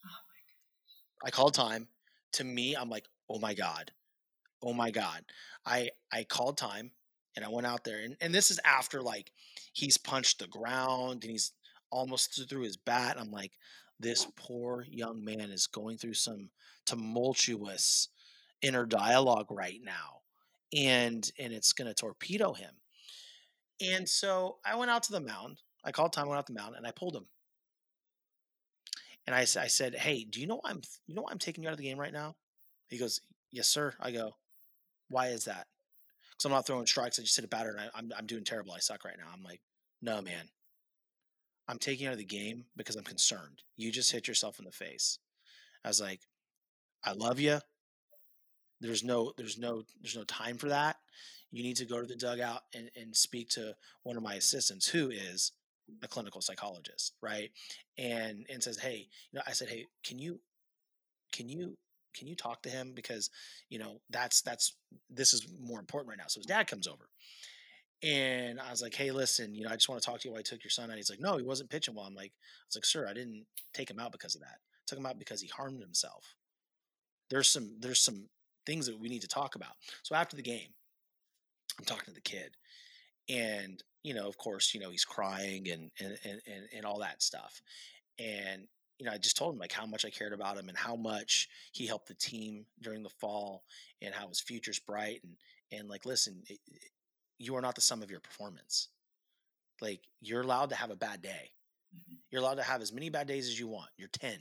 Oh 0.04 1.26
I 1.26 1.30
called 1.30 1.54
time. 1.54 1.88
To 2.32 2.44
me, 2.44 2.74
I'm 2.74 2.90
like, 2.90 3.06
oh 3.30 3.38
my 3.38 3.54
god, 3.54 3.92
oh 4.62 4.72
my 4.72 4.90
god. 4.90 5.24
I 5.64 5.90
I 6.12 6.24
called 6.24 6.58
time, 6.58 6.90
and 7.36 7.44
I 7.44 7.48
went 7.48 7.66
out 7.66 7.84
there, 7.84 8.00
and 8.00 8.16
and 8.20 8.34
this 8.34 8.50
is 8.50 8.60
after 8.64 9.00
like 9.00 9.32
he's 9.72 9.96
punched 9.96 10.40
the 10.40 10.48
ground 10.48 11.22
and 11.22 11.30
he's 11.30 11.52
almost 11.90 12.48
through 12.48 12.62
his 12.62 12.76
bat. 12.76 13.16
I'm 13.18 13.30
like, 13.30 13.52
this 14.00 14.26
poor 14.36 14.84
young 14.90 15.24
man 15.24 15.50
is 15.50 15.66
going 15.66 15.98
through 15.98 16.14
some 16.14 16.50
tumultuous 16.86 18.08
inner 18.62 18.86
dialogue 18.86 19.46
right 19.50 19.80
now, 19.82 20.22
and 20.76 21.30
and 21.38 21.52
it's 21.52 21.72
going 21.72 21.88
to 21.88 21.94
torpedo 21.94 22.52
him. 22.52 22.74
And 23.80 24.08
so 24.08 24.58
I 24.64 24.76
went 24.76 24.90
out 24.90 25.02
to 25.04 25.12
the 25.12 25.20
mound. 25.20 25.60
I 25.84 25.92
called 25.92 26.12
time, 26.12 26.28
went 26.28 26.38
out 26.38 26.46
the 26.46 26.54
mound, 26.54 26.76
and 26.76 26.86
I 26.86 26.92
pulled 26.92 27.16
him. 27.16 27.26
And 29.26 29.34
I 29.34 29.44
said, 29.44 29.94
"Hey, 29.94 30.24
do 30.24 30.40
you 30.40 30.46
know 30.46 30.56
why 30.56 30.70
I'm 30.70 30.82
you 31.06 31.14
know 31.14 31.26
I'm 31.30 31.38
taking 31.38 31.64
you 31.64 31.68
out 31.68 31.72
of 31.72 31.78
the 31.78 31.84
game 31.84 31.98
right 31.98 32.12
now?" 32.12 32.36
He 32.88 32.98
goes, 32.98 33.20
"Yes, 33.50 33.68
sir." 33.68 33.94
I 33.98 34.10
go, 34.10 34.36
"Why 35.08 35.28
is 35.28 35.46
that?" 35.46 35.66
Because 36.30 36.44
I'm 36.44 36.52
not 36.52 36.66
throwing 36.66 36.86
strikes. 36.86 37.18
I 37.18 37.22
just 37.22 37.36
hit 37.36 37.44
a 37.44 37.48
batter, 37.48 37.70
and 37.70 37.80
I, 37.80 37.88
I'm 37.94 38.12
I'm 38.16 38.26
doing 38.26 38.44
terrible. 38.44 38.72
I 38.72 38.80
suck 38.80 39.04
right 39.04 39.16
now. 39.18 39.30
I'm 39.32 39.42
like, 39.42 39.62
"No, 40.02 40.20
man. 40.20 40.50
I'm 41.66 41.78
taking 41.78 42.06
out 42.06 42.12
of 42.12 42.18
the 42.18 42.24
game 42.24 42.66
because 42.76 42.96
I'm 42.96 43.04
concerned. 43.04 43.62
You 43.76 43.90
just 43.90 44.12
hit 44.12 44.28
yourself 44.28 44.58
in 44.58 44.66
the 44.66 44.72
face." 44.72 45.18
I 45.84 45.88
was 45.88 46.00
like, 46.00 46.20
"I 47.02 47.12
love 47.12 47.40
you. 47.40 47.60
There's 48.80 49.02
no 49.02 49.32
there's 49.38 49.58
no 49.58 49.84
there's 50.02 50.16
no 50.16 50.24
time 50.24 50.58
for 50.58 50.68
that. 50.68 50.96
You 51.54 51.62
need 51.62 51.76
to 51.76 51.86
go 51.86 52.00
to 52.00 52.06
the 52.06 52.16
dugout 52.16 52.62
and, 52.74 52.90
and 53.00 53.16
speak 53.16 53.48
to 53.50 53.74
one 54.02 54.16
of 54.16 54.22
my 54.22 54.34
assistants 54.34 54.88
who 54.88 55.10
is 55.10 55.52
a 56.02 56.08
clinical 56.08 56.40
psychologist, 56.40 57.14
right? 57.22 57.50
And 57.98 58.46
and 58.50 58.62
says, 58.62 58.78
hey, 58.78 59.08
you 59.32 59.36
know, 59.38 59.42
I 59.46 59.52
said, 59.52 59.68
hey, 59.68 59.86
can 60.04 60.18
you 60.18 60.40
can 61.32 61.48
you 61.48 61.76
can 62.16 62.28
you 62.28 62.36
talk 62.36 62.62
to 62.62 62.70
him 62.70 62.92
because 62.94 63.30
you 63.70 63.78
know 63.78 64.00
that's 64.10 64.42
that's 64.42 64.76
this 65.10 65.34
is 65.34 65.46
more 65.60 65.80
important 65.80 66.08
right 66.10 66.18
now. 66.18 66.26
So 66.28 66.40
his 66.40 66.46
dad 66.46 66.66
comes 66.66 66.88
over, 66.88 67.08
And 68.02 68.60
I 68.60 68.70
was 68.70 68.82
like, 68.82 68.94
hey, 68.94 69.10
listen, 69.10 69.54
you 69.54 69.64
know, 69.64 69.70
I 69.70 69.74
just 69.74 69.88
want 69.88 70.02
to 70.02 70.06
talk 70.06 70.20
to 70.20 70.28
you 70.28 70.34
why 70.34 70.40
I 70.40 70.42
took 70.42 70.62
your 70.62 70.70
son 70.70 70.90
out. 70.90 70.96
He's 70.96 71.10
like, 71.10 71.20
no, 71.20 71.38
he 71.38 71.44
wasn't 71.44 71.70
pitching 71.70 71.94
well. 71.94 72.04
I'm 72.06 72.14
like, 72.14 72.32
I 72.32 72.66
was 72.68 72.76
like, 72.76 72.84
sir, 72.84 73.06
I 73.08 73.14
didn't 73.14 73.46
take 73.72 73.90
him 73.90 73.98
out 73.98 74.12
because 74.12 74.34
of 74.34 74.42
that. 74.42 74.58
I 74.58 74.84
took 74.86 74.98
him 74.98 75.06
out 75.06 75.18
because 75.18 75.40
he 75.40 75.48
harmed 75.48 75.80
himself. 75.80 76.34
There's 77.30 77.48
some 77.48 77.76
there's 77.80 78.00
some 78.00 78.28
things 78.66 78.86
that 78.86 79.00
we 79.00 79.08
need 79.08 79.22
to 79.22 79.28
talk 79.28 79.54
about. 79.56 79.72
So 80.02 80.14
after 80.14 80.36
the 80.36 80.42
game, 80.42 80.70
I'm 81.78 81.84
talking 81.84 82.06
to 82.06 82.14
the 82.14 82.20
kid, 82.20 82.56
and 83.28 83.82
you 84.02 84.14
know, 84.14 84.28
of 84.28 84.36
course, 84.38 84.74
you 84.74 84.80
know, 84.80 84.90
he's 84.90 85.04
crying 85.04 85.68
and 85.70 85.90
and 85.98 86.18
and 86.24 86.68
and, 86.74 86.84
all 86.84 87.00
that 87.00 87.22
stuff. 87.22 87.62
And 88.18 88.68
you 88.98 89.06
know, 89.06 89.12
I 89.12 89.18
just 89.18 89.36
told 89.36 89.54
him 89.54 89.58
like 89.58 89.72
how 89.72 89.86
much 89.86 90.04
I 90.04 90.10
cared 90.10 90.32
about 90.32 90.58
him 90.58 90.68
and 90.68 90.76
how 90.76 90.94
much 90.94 91.48
he 91.72 91.86
helped 91.86 92.08
the 92.08 92.14
team 92.14 92.66
during 92.82 93.02
the 93.02 93.08
fall 93.08 93.64
and 94.02 94.14
how 94.14 94.28
his 94.28 94.40
future's 94.40 94.78
bright 94.78 95.20
and 95.24 95.34
and 95.72 95.88
like 95.88 96.04
listen, 96.04 96.42
it, 96.48 96.60
you 97.38 97.56
are 97.56 97.62
not 97.62 97.74
the 97.74 97.80
sum 97.80 98.02
of 98.02 98.10
your 98.10 98.20
performance. 98.20 98.88
Like 99.80 100.02
you're 100.20 100.42
allowed 100.42 100.70
to 100.70 100.76
have 100.76 100.90
a 100.90 100.96
bad 100.96 101.22
day. 101.22 101.50
Mm-hmm. 101.96 102.16
You're 102.30 102.42
allowed 102.42 102.56
to 102.56 102.62
have 102.62 102.82
as 102.82 102.92
many 102.92 103.08
bad 103.08 103.26
days 103.26 103.48
as 103.48 103.58
you 103.58 103.66
want. 103.68 103.90
You're 103.96 104.08
10 104.08 104.38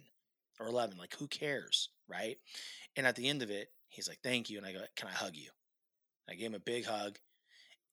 or 0.59 0.67
11. 0.67 0.97
Like 0.97 1.15
who 1.17 1.27
cares, 1.27 1.89
right? 2.07 2.38
And 2.95 3.07
at 3.07 3.15
the 3.15 3.27
end 3.29 3.41
of 3.41 3.49
it, 3.49 3.69
he's 3.89 4.07
like, 4.07 4.19
"Thank 4.23 4.49
you." 4.49 4.57
And 4.57 4.67
I 4.67 4.73
go, 4.73 4.81
"Can 4.95 5.07
I 5.07 5.13
hug 5.13 5.36
you?" 5.36 5.49
I 6.30 6.36
gave 6.36 6.47
him 6.47 6.55
a 6.55 6.59
big 6.59 6.86
hug. 6.86 7.19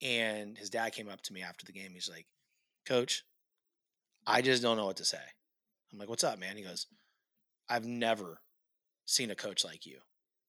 And 0.03 0.57
his 0.57 0.70
dad 0.70 0.93
came 0.93 1.09
up 1.09 1.20
to 1.22 1.33
me 1.33 1.43
after 1.43 1.66
the 1.66 1.72
game. 1.72 1.93
He's 1.93 2.09
like, 2.09 2.26
"Coach, 2.87 3.24
I 4.26 4.41
just 4.41 4.62
don't 4.62 4.76
know 4.76 4.87
what 4.87 4.97
to 4.97 5.05
say." 5.05 5.22
I'm 5.93 5.99
like, 5.99 6.09
"What's 6.09 6.24
up, 6.24 6.39
man?" 6.39 6.57
He 6.57 6.62
goes, 6.62 6.87
"I've 7.68 7.85
never 7.85 8.43
seen 9.05 9.31
a 9.31 9.37
coach 9.37 9.64
like 9.64 9.85
you. 9.85 10.03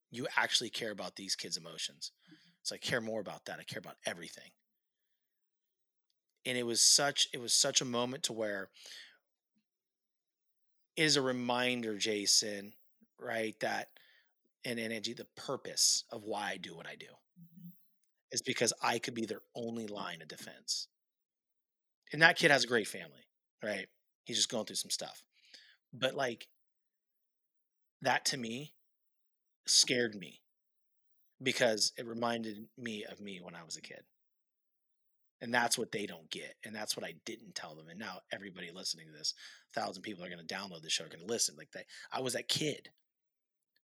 You 0.09 0.27
actually 0.35 0.69
care 0.69 0.91
about 0.91 1.15
these 1.15 1.35
kids' 1.35 1.57
emotions." 1.57 2.11
So 2.63 2.75
I 2.75 2.77
care 2.77 3.01
more 3.01 3.19
about 3.19 3.45
that. 3.45 3.59
I 3.59 3.63
care 3.63 3.79
about 3.79 3.97
everything. 4.05 4.51
And 6.45 6.57
it 6.57 6.63
was 6.63 6.81
such 6.81 7.27
it 7.33 7.39
was 7.39 7.53
such 7.53 7.81
a 7.81 7.85
moment 7.85 8.23
to 8.23 8.33
where 8.33 8.71
it 10.95 11.03
is 11.03 11.15
a 11.15 11.21
reminder, 11.21 11.97
Jason, 11.97 12.73
right, 13.17 13.59
that 13.59 13.89
and 14.63 14.79
energy, 14.79 15.13
the 15.13 15.25
purpose 15.25 16.03
of 16.11 16.23
why 16.23 16.51
I 16.51 16.57
do 16.57 16.75
what 16.75 16.87
I 16.87 16.95
do. 16.95 17.07
Is 18.31 18.41
because 18.41 18.73
I 18.81 18.99
could 18.99 19.13
be 19.13 19.25
their 19.25 19.41
only 19.55 19.87
line 19.87 20.21
of 20.21 20.27
defense. 20.27 20.87
And 22.13 22.21
that 22.21 22.37
kid 22.37 22.51
has 22.51 22.63
a 22.63 22.67
great 22.67 22.87
family, 22.87 23.27
right? 23.63 23.87
He's 24.25 24.37
just 24.37 24.49
going 24.49 24.65
through 24.65 24.75
some 24.75 24.91
stuff. 24.91 25.23
But 25.93 26.15
like 26.15 26.47
that 28.01 28.25
to 28.25 28.37
me 28.37 28.73
scared 29.67 30.15
me 30.15 30.41
because 31.41 31.93
it 31.97 32.05
reminded 32.05 32.67
me 32.77 33.05
of 33.09 33.19
me 33.19 33.39
when 33.41 33.55
I 33.55 33.63
was 33.63 33.77
a 33.77 33.81
kid. 33.81 34.01
And 35.43 35.51
that's 35.51 35.77
what 35.77 35.91
they 35.91 36.05
don't 36.05 36.29
get. 36.29 36.53
And 36.63 36.75
that's 36.75 36.95
what 36.95 37.05
I 37.05 37.15
didn't 37.25 37.55
tell 37.55 37.73
them. 37.73 37.87
And 37.89 37.97
now 37.97 38.19
everybody 38.31 38.69
listening 38.71 39.07
to 39.07 39.17
this, 39.17 39.33
thousand 39.73 40.03
people 40.03 40.23
are 40.23 40.29
going 40.29 40.45
to 40.45 40.53
download 40.53 40.83
this 40.83 40.91
show, 40.91 41.05
are 41.05 41.09
going 41.09 41.25
to 41.25 41.33
listen. 41.33 41.55
Like 41.57 41.71
that, 41.71 41.85
I 42.11 42.21
was 42.21 42.33
that 42.33 42.47
kid 42.47 42.89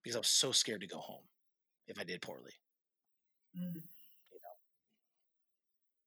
because 0.03 0.15
I 0.15 0.19
was 0.19 0.27
so 0.27 0.51
scared 0.51 0.81
to 0.81 0.87
go 0.87 0.97
home 0.97 1.23
if 1.87 1.99
I 1.99 2.03
did 2.03 2.21
poorly. 2.21 2.53
Mm. 3.57 3.83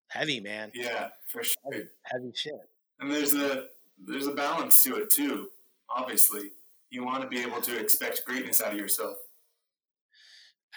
Heavy 0.09 0.41
man. 0.41 0.71
Yeah, 0.75 1.09
for 1.27 1.43
sure. 1.43 1.57
Heavy, 1.73 1.85
heavy 2.05 2.33
shit. 2.35 2.55
And 3.01 3.11
there's 3.11 3.35
a 3.35 3.67
there's 4.05 4.27
a 4.27 4.33
balance 4.33 4.83
to 4.83 4.97
it 4.97 5.11
too. 5.11 5.49
Obviously, 5.95 6.53
you 6.91 7.05
want 7.05 7.23
to 7.23 7.29
be 7.29 7.41
able 7.41 7.61
to 7.63 7.79
expect 7.79 8.25
greatness 8.25 8.61
out 8.61 8.73
of 8.73 8.79
yourself. 8.79 9.17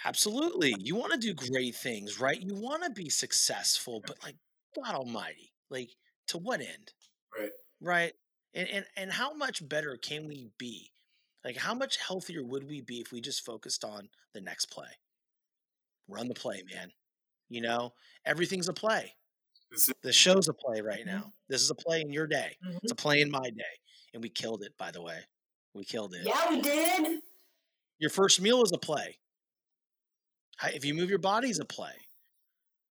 Absolutely. 0.04 0.74
You 0.78 0.96
want 0.96 1.12
to 1.12 1.18
do 1.18 1.34
great 1.34 1.74
things, 1.74 2.20
right? 2.20 2.40
You 2.40 2.54
want 2.54 2.84
to 2.84 2.90
be 2.90 3.10
successful, 3.10 4.02
but 4.06 4.16
like 4.22 4.36
God 4.74 4.94
almighty, 4.94 5.52
like 5.68 5.90
to 6.28 6.38
what 6.38 6.60
end? 6.60 6.92
Right. 7.38 7.50
Right. 7.80 8.12
And 8.54 8.68
and 8.68 8.84
and 8.96 9.12
how 9.12 9.34
much 9.34 9.66
better 9.68 9.96
can 9.96 10.26
we 10.26 10.48
be? 10.58 10.92
Like 11.44 11.56
how 11.56 11.74
much 11.74 11.98
healthier 11.98 12.42
would 12.44 12.68
we 12.68 12.80
be 12.80 13.00
if 13.00 13.12
we 13.12 13.20
just 13.20 13.44
focused 13.44 13.84
on 13.84 14.08
the 14.34 14.40
next 14.40 14.66
play? 14.66 14.88
Run 16.08 16.28
the 16.28 16.34
play, 16.34 16.62
man. 16.74 16.90
You 17.48 17.60
know, 17.60 17.92
everything's 18.24 18.68
a 18.68 18.72
play. 18.72 19.14
The 20.02 20.12
show's 20.12 20.48
a 20.48 20.52
play 20.52 20.80
right 20.80 21.00
mm-hmm. 21.00 21.18
now. 21.18 21.32
This 21.48 21.62
is 21.62 21.70
a 21.70 21.74
play 21.74 22.00
in 22.00 22.12
your 22.12 22.26
day. 22.26 22.56
Mm-hmm. 22.66 22.78
It's 22.82 22.92
a 22.92 22.96
play 22.96 23.20
in 23.20 23.30
my 23.30 23.50
day. 23.50 23.62
And 24.12 24.22
we 24.22 24.28
killed 24.28 24.62
it, 24.62 24.72
by 24.78 24.90
the 24.90 25.02
way. 25.02 25.18
We 25.74 25.84
killed 25.84 26.14
it. 26.14 26.26
Yeah, 26.26 26.50
we 26.50 26.60
did. 26.60 27.20
Your 27.98 28.10
first 28.10 28.40
meal 28.40 28.62
is 28.62 28.72
a 28.72 28.78
play. 28.78 29.18
If 30.74 30.84
you 30.84 30.94
move 30.94 31.08
your 31.08 31.18
body, 31.18 31.48
is 31.48 31.60
a 31.60 31.64
play. 31.64 31.94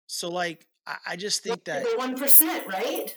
So, 0.07 0.31
like, 0.31 0.67
I, 0.87 0.97
I 1.09 1.17
just 1.17 1.43
think 1.43 1.65
that 1.65 1.85
one 1.97 2.17
percent, 2.17 2.67
right? 2.67 3.15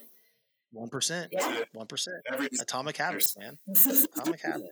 One 0.71 0.89
percent, 0.89 1.29
yeah, 1.31 1.63
one 1.73 1.87
percent. 1.87 2.17
Atomic 2.61 2.97
habits, 2.97 3.37
man. 3.37 3.57
Atomic 3.69 4.41
habit. 4.43 4.69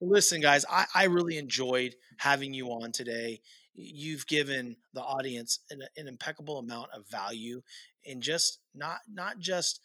Listen, 0.00 0.40
guys, 0.40 0.64
I, 0.68 0.86
I 0.94 1.04
really 1.04 1.38
enjoyed 1.38 1.94
having 2.18 2.52
you 2.54 2.68
on 2.68 2.92
today. 2.92 3.40
You've 3.74 4.26
given 4.26 4.76
the 4.92 5.02
audience 5.02 5.60
an, 5.70 5.82
an 5.96 6.08
impeccable 6.08 6.58
amount 6.58 6.90
of 6.94 7.08
value 7.08 7.62
in 8.04 8.20
just 8.20 8.58
not 8.74 8.98
not 9.12 9.38
just 9.38 9.80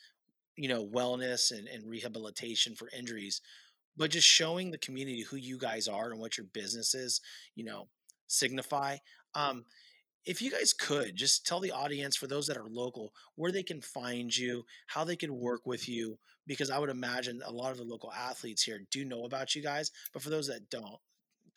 you 0.56 0.70
know 0.70 0.86
wellness 0.86 1.52
and, 1.52 1.68
and 1.68 1.90
rehabilitation 1.90 2.76
for 2.76 2.90
injuries, 2.98 3.42
but 3.98 4.12
just 4.12 4.28
showing 4.28 4.72
the 4.72 4.78
community 4.78 5.24
who 5.24 5.38
you 5.38 5.58
guys 5.58 5.88
are 5.88 6.12
and 6.12 6.20
what 6.20 6.38
your 6.38 6.46
business 6.54 6.94
is. 6.94 7.22
You 7.56 7.66
know, 7.66 7.88
signify. 8.28 8.98
Um, 9.36 9.66
if 10.26 10.42
you 10.42 10.52
guys 10.52 10.74
could 10.74 11.16
just 11.16 11.46
tell 11.46 11.60
the 11.60 11.72
audience 11.72 12.16
for 12.16 12.28
those 12.28 12.46
that 12.48 12.58
are 12.58 12.68
local 12.70 13.14
where 13.36 13.52
they 13.52 13.64
can 13.64 13.82
find 13.82 14.36
you 14.36 14.64
how 14.88 15.04
they 15.04 15.16
can 15.16 15.40
work 15.40 15.66
with 15.66 15.88
you 15.88 16.20
because 16.46 16.70
i 16.70 16.78
would 16.78 16.90
imagine 16.90 17.42
a 17.46 17.52
lot 17.52 17.72
of 17.72 17.78
the 17.78 17.84
local 17.84 18.12
athletes 18.12 18.64
here 18.64 18.82
do 18.92 19.06
know 19.06 19.24
about 19.24 19.56
you 19.56 19.62
guys 19.62 19.92
but 20.14 20.22
for 20.22 20.30
those 20.30 20.48
that 20.48 20.70
don't 20.70 21.00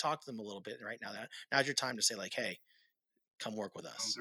talk 0.03 0.21
to 0.21 0.27
them 0.27 0.39
a 0.39 0.43
little 0.43 0.61
bit 0.61 0.79
right 0.85 0.99
now 1.03 1.13
that 1.13 1.29
now's 1.51 1.67
your 1.67 1.75
time 1.75 1.97
to 1.97 2.03
say 2.03 2.15
like 2.15 2.35
hey 2.35 2.59
come 3.43 3.57
work 3.57 3.75
with 3.75 3.87
us. 3.87 4.17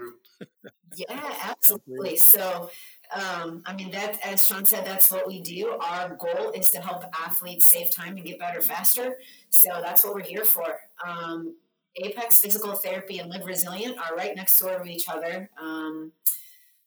yeah 0.95 1.33
absolutely. 1.43 2.17
So 2.17 2.69
um, 3.13 3.61
i 3.65 3.75
mean 3.75 3.91
that 3.91 4.19
as 4.25 4.45
shawn 4.45 4.65
said 4.65 4.85
that's 4.85 5.11
what 5.11 5.27
we 5.27 5.41
do. 5.41 5.77
Our 5.79 6.15
goal 6.15 6.51
is 6.51 6.71
to 6.71 6.81
help 6.81 7.03
athletes 7.25 7.65
save 7.65 7.93
time 7.95 8.17
and 8.17 8.25
get 8.25 8.39
better 8.39 8.61
faster. 8.61 9.15
So 9.49 9.69
that's 9.81 10.03
what 10.03 10.15
we're 10.15 10.23
here 10.23 10.45
for. 10.45 10.65
Um, 11.05 11.55
Apex 11.97 12.39
Physical 12.39 12.73
Therapy 12.73 13.19
and 13.19 13.29
Live 13.29 13.45
Resilient 13.45 13.97
are 13.97 14.15
right 14.15 14.35
next 14.35 14.57
door 14.59 14.79
to 14.79 14.89
each 14.89 15.09
other. 15.09 15.49
Um, 15.61 16.13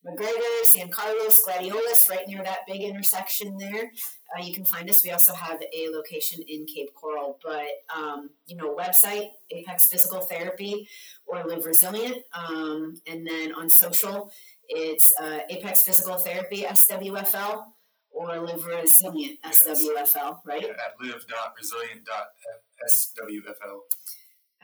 McGregor, 0.07 0.65
San 0.65 0.91
Carlos, 0.91 1.41
Gladiolus, 1.47 2.11
right 2.11 2.27
near 2.27 2.43
that 2.43 2.61
big 2.67 2.83
intersection 2.83 3.57
there. 3.59 3.91
Uh, 4.37 4.43
you 4.43 4.53
can 4.53 4.65
find 4.65 4.91
us. 4.91 5.05
We 5.05 5.11
also 5.11 5.33
have 5.35 5.63
a 5.63 5.89
location 5.91 6.43
in 6.49 6.67
Cape 6.67 6.93
Coral, 6.95 7.39
but 7.45 7.69
um, 7.95 8.31
you 8.47 8.57
know, 8.57 8.75
website 8.75 9.29
Apex 9.51 9.87
Physical 9.87 10.21
Therapy 10.21 10.89
or 11.27 11.45
Live 11.45 11.67
Resilient, 11.67 12.19
um, 12.33 13.01
and 13.07 13.25
then 13.27 13.53
on 13.55 13.69
social, 13.71 14.33
it's 14.69 15.13
uh, 15.21 15.41
Apex 15.51 15.85
Physical 15.85 16.17
Therapy 16.17 16.63
SWFL 16.63 17.65
or 18.11 18.41
Live 18.41 18.65
Resilient 18.65 19.41
SWFL, 19.43 20.41
right? 20.45 20.63
Yeah, 20.63 20.71
at 20.71 20.95
live.resilient.swfl. 21.01 23.81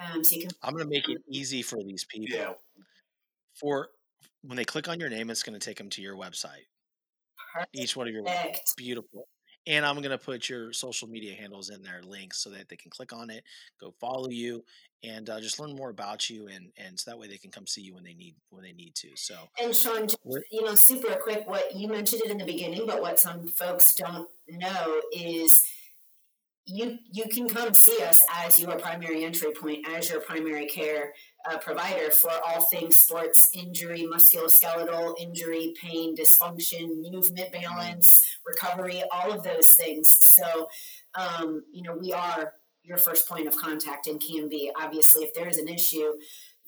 Um, 0.00 0.24
so 0.24 0.36
you 0.36 0.42
can. 0.42 0.50
I'm 0.62 0.72
going 0.72 0.84
to 0.84 0.90
make 0.90 1.08
it 1.08 1.18
easy 1.28 1.62
for 1.62 1.82
these 1.82 2.04
people. 2.04 2.36
Yeah. 2.36 2.52
For 3.54 3.90
when 4.42 4.56
they 4.56 4.64
click 4.64 4.88
on 4.88 4.98
your 4.98 5.10
name, 5.10 5.30
it's 5.30 5.42
going 5.42 5.58
to 5.58 5.64
take 5.64 5.76
them 5.76 5.90
to 5.90 6.02
your 6.02 6.16
website. 6.16 6.66
Perfect. 7.52 7.76
Each 7.76 7.96
one 7.96 8.08
of 8.08 8.14
your 8.14 8.24
websites. 8.24 8.74
beautiful. 8.76 9.28
And 9.66 9.84
I'm 9.84 9.96
going 9.96 10.10
to 10.10 10.18
put 10.18 10.48
your 10.48 10.72
social 10.72 11.06
media 11.08 11.34
handles 11.34 11.68
in 11.70 11.82
there, 11.82 12.00
links, 12.02 12.38
so 12.42 12.50
that 12.50 12.68
they 12.68 12.76
can 12.76 12.90
click 12.90 13.12
on 13.12 13.30
it, 13.30 13.44
go 13.78 13.92
follow 14.00 14.30
you, 14.30 14.64
and 15.02 15.28
uh, 15.28 15.40
just 15.40 15.58
learn 15.58 15.74
more 15.74 15.90
about 15.90 16.28
you, 16.28 16.48
and 16.48 16.72
and 16.76 16.98
so 16.98 17.10
that 17.10 17.18
way 17.18 17.28
they 17.28 17.38
can 17.38 17.50
come 17.50 17.66
see 17.66 17.82
you 17.82 17.94
when 17.94 18.04
they 18.04 18.14
need 18.14 18.34
when 18.50 18.62
they 18.62 18.72
need 18.72 18.94
to. 18.96 19.08
So 19.16 19.34
and 19.62 19.74
Shawn, 19.74 20.02
just, 20.04 20.18
you 20.50 20.64
know, 20.64 20.74
super 20.74 21.14
quick, 21.14 21.48
what 21.48 21.74
you 21.74 21.88
mentioned 21.88 22.22
it 22.24 22.30
in 22.30 22.38
the 22.38 22.44
beginning, 22.44 22.86
but 22.86 23.00
what 23.00 23.18
some 23.18 23.46
folks 23.48 23.94
don't 23.94 24.28
know 24.48 25.00
is 25.12 25.62
you 26.66 26.98
you 27.12 27.24
can 27.26 27.48
come 27.48 27.72
see 27.74 28.02
us 28.02 28.22
as 28.44 28.60
your 28.60 28.78
primary 28.78 29.24
entry 29.24 29.52
point, 29.58 29.86
as 29.88 30.10
your 30.10 30.20
primary 30.20 30.66
care 30.66 31.12
uh, 31.48 31.58
provider 31.58 32.10
for 32.10 32.30
all 32.46 32.62
things 32.62 32.96
sports 32.96 33.50
injury, 33.54 34.06
musculoskeletal 34.12 35.14
injury, 35.18 35.74
pain, 35.80 36.14
dysfunction, 36.16 37.10
movement 37.10 37.52
balance, 37.52 38.22
recovery, 38.46 39.02
all 39.12 39.32
of 39.32 39.42
those 39.42 39.72
things. 39.72 40.10
So, 40.10 40.68
um, 41.14 41.64
you 41.72 41.82
know, 41.82 41.96
we 41.96 42.12
are 42.12 42.52
your 42.84 42.98
first 42.98 43.28
point 43.28 43.46
of 43.46 43.56
contact 43.56 44.06
and 44.06 44.20
can 44.20 44.48
be. 44.48 44.70
Obviously, 44.80 45.24
if 45.24 45.34
there 45.34 45.48
is 45.48 45.58
an 45.58 45.68
issue 45.68 46.12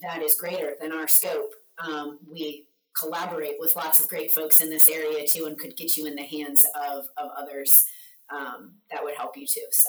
that 0.03 0.23
is 0.23 0.35
greater 0.35 0.75
than 0.81 0.93
our 0.93 1.09
scope, 1.09 1.53
um, 1.87 2.19
we 2.31 2.65
collaborate 2.99 3.55
with 3.59 3.75
lots 3.77 4.01
of 4.01 4.09
great 4.09 4.33
folks 4.33 4.61
in 4.61 4.71
this 4.71 4.89
area 4.89 5.27
too 5.27 5.47
and 5.47 5.59
could 5.59 5.77
get 5.77 5.97
you 5.97 6.07
in 6.07 6.15
the 6.15 6.25
hands 6.25 6.65
of, 6.75 7.07
of 7.17 7.31
others 7.37 7.85
um, 8.31 8.73
that 8.91 9.03
would 9.03 9.15
help 9.17 9.37
you 9.37 9.47
too. 9.47 9.67
So. 9.71 9.89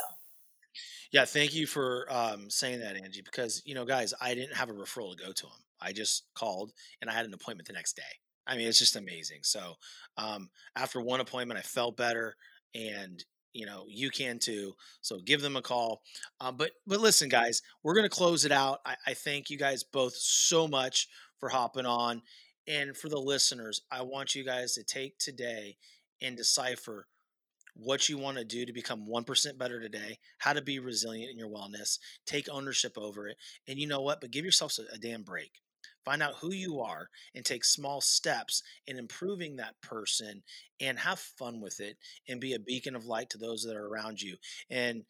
Yeah, 1.13 1.25
thank 1.25 1.53
you 1.55 1.67
for 1.67 2.07
um, 2.11 2.49
saying 2.49 2.81
that, 2.81 2.97
Angie. 2.97 3.21
Because 3.23 3.63
you 3.65 3.75
know, 3.75 3.85
guys, 3.85 4.13
I 4.21 4.35
didn't 4.35 4.55
have 4.57 4.69
a 4.69 4.73
referral 4.73 5.15
to 5.17 5.23
go 5.25 5.31
to 5.31 5.45
him. 5.45 5.53
I 5.81 5.93
just 5.93 6.25
called 6.35 6.71
and 7.01 7.09
I 7.09 7.13
had 7.13 7.25
an 7.25 7.33
appointment 7.33 7.67
the 7.67 7.73
next 7.73 7.95
day. 7.95 8.03
I 8.47 8.57
mean, 8.57 8.67
it's 8.67 8.79
just 8.79 8.97
amazing. 8.97 9.39
So 9.43 9.75
um, 10.17 10.49
after 10.75 11.01
one 11.01 11.21
appointment, 11.21 11.59
I 11.59 11.63
felt 11.63 11.97
better, 11.97 12.35
and 12.75 13.23
you 13.53 13.65
know 13.65 13.85
you 13.89 14.09
can 14.09 14.39
too. 14.39 14.73
So 15.01 15.19
give 15.25 15.41
them 15.41 15.55
a 15.55 15.61
call. 15.61 16.01
Um, 16.41 16.57
but 16.57 16.71
but 16.87 16.99
listen, 17.01 17.29
guys, 17.29 17.61
we're 17.83 17.95
gonna 17.95 18.09
close 18.09 18.43
it 18.45 18.51
out. 18.51 18.79
I, 18.85 18.95
I 19.07 19.13
thank 19.15 19.49
you 19.49 19.57
guys 19.57 19.83
both 19.83 20.15
so 20.15 20.67
much 20.67 21.07
for 21.39 21.49
hopping 21.49 21.85
on, 21.85 22.23
and 22.67 22.97
for 22.97 23.09
the 23.09 23.19
listeners, 23.19 23.81
I 23.91 24.01
want 24.01 24.35
you 24.35 24.43
guys 24.43 24.73
to 24.73 24.83
take 24.83 25.19
today 25.19 25.77
and 26.21 26.35
decipher 26.37 27.07
what 27.75 28.07
you 28.09 28.17
want 28.17 28.37
to 28.37 28.45
do 28.45 28.65
to 28.65 28.73
become 28.73 29.07
1% 29.07 29.57
better 29.57 29.79
today, 29.79 30.19
how 30.39 30.53
to 30.53 30.61
be 30.61 30.79
resilient 30.79 31.31
in 31.31 31.37
your 31.37 31.49
wellness, 31.49 31.97
take 32.25 32.47
ownership 32.49 32.97
over 32.97 33.27
it. 33.27 33.37
And 33.67 33.79
you 33.79 33.87
know 33.87 34.01
what? 34.01 34.21
But 34.21 34.31
give 34.31 34.45
yourself 34.45 34.77
a, 34.77 34.93
a 34.93 34.97
damn 34.97 35.23
break. 35.23 35.51
Find 36.05 36.21
out 36.21 36.35
who 36.41 36.51
you 36.51 36.81
are 36.81 37.09
and 37.33 37.45
take 37.45 37.63
small 37.63 38.01
steps 38.01 38.61
in 38.87 38.97
improving 38.97 39.55
that 39.55 39.79
person 39.81 40.43
and 40.79 40.99
have 40.99 41.19
fun 41.19 41.61
with 41.61 41.79
it 41.79 41.97
and 42.27 42.41
be 42.41 42.53
a 42.53 42.59
beacon 42.59 42.95
of 42.95 43.05
light 43.05 43.29
to 43.31 43.37
those 43.37 43.63
that 43.63 43.75
are 43.75 43.87
around 43.87 44.21
you. 44.21 44.35
And 44.69 45.03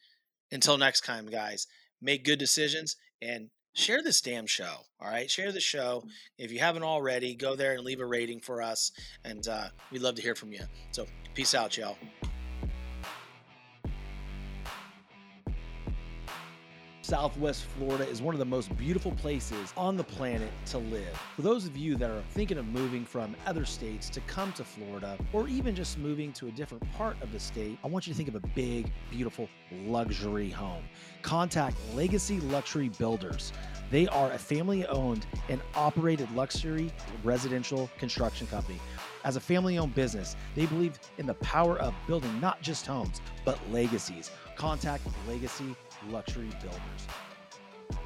until 0.51 0.77
next 0.77 1.01
time, 1.01 1.25
guys, 1.25 1.67
make 2.01 2.23
good 2.23 2.37
decisions 2.37 2.95
and 3.21 3.49
share 3.73 4.03
this 4.03 4.21
damn 4.21 4.45
show. 4.45 4.85
All 5.01 5.09
right. 5.09 5.29
Share 5.29 5.51
the 5.51 5.59
show. 5.59 6.03
If 6.37 6.51
you 6.51 6.59
haven't 6.59 6.83
already, 6.83 7.33
go 7.33 7.55
there 7.55 7.73
and 7.73 7.83
leave 7.83 7.99
a 7.99 8.05
rating 8.05 8.39
for 8.39 8.61
us. 8.61 8.91
And 9.23 9.47
uh, 9.47 9.69
we'd 9.91 10.01
love 10.01 10.15
to 10.15 10.21
hear 10.21 10.35
from 10.35 10.53
you. 10.53 10.61
So, 10.91 11.07
peace 11.33 11.55
out, 11.55 11.75
y'all. 11.75 11.97
Southwest 17.13 17.65
Florida 17.77 18.09
is 18.09 18.23
one 18.23 18.33
of 18.33 18.39
the 18.39 18.45
most 18.45 18.75
beautiful 18.75 19.11
places 19.11 19.71
on 19.77 19.95
the 19.95 20.03
planet 20.03 20.49
to 20.65 20.79
live. 20.79 21.15
For 21.35 21.43
those 21.43 21.67
of 21.67 21.77
you 21.77 21.95
that 21.97 22.09
are 22.09 22.23
thinking 22.31 22.57
of 22.57 22.65
moving 22.65 23.05
from 23.05 23.35
other 23.45 23.65
states 23.65 24.09
to 24.09 24.21
come 24.21 24.51
to 24.53 24.63
Florida, 24.63 25.15
or 25.31 25.47
even 25.47 25.75
just 25.75 25.99
moving 25.99 26.33
to 26.33 26.47
a 26.47 26.51
different 26.51 26.91
part 26.93 27.15
of 27.21 27.31
the 27.31 27.39
state, 27.39 27.77
I 27.83 27.87
want 27.87 28.07
you 28.07 28.13
to 28.13 28.17
think 28.17 28.29
of 28.29 28.33
a 28.33 28.47
big, 28.55 28.91
beautiful 29.11 29.47
luxury 29.85 30.49
home. 30.49 30.85
Contact 31.21 31.77
Legacy 31.93 32.39
Luxury 32.39 32.89
Builders. 32.89 33.53
They 33.91 34.07
are 34.07 34.31
a 34.31 34.39
family 34.39 34.87
owned 34.87 35.27
and 35.49 35.61
operated 35.75 36.31
luxury 36.31 36.91
residential 37.23 37.91
construction 37.99 38.47
company. 38.47 38.79
As 39.23 39.35
a 39.35 39.39
family 39.39 39.77
owned 39.77 39.93
business, 39.93 40.35
they 40.55 40.65
believe 40.65 40.99
in 41.19 41.27
the 41.27 41.35
power 41.35 41.77
of 41.77 41.93
building 42.07 42.41
not 42.41 42.63
just 42.63 42.87
homes, 42.87 43.21
but 43.45 43.59
legacies. 43.71 44.31
Contact 44.55 45.05
Legacy 45.27 45.75
Luxury 46.09 46.49
Builders. 46.61 47.07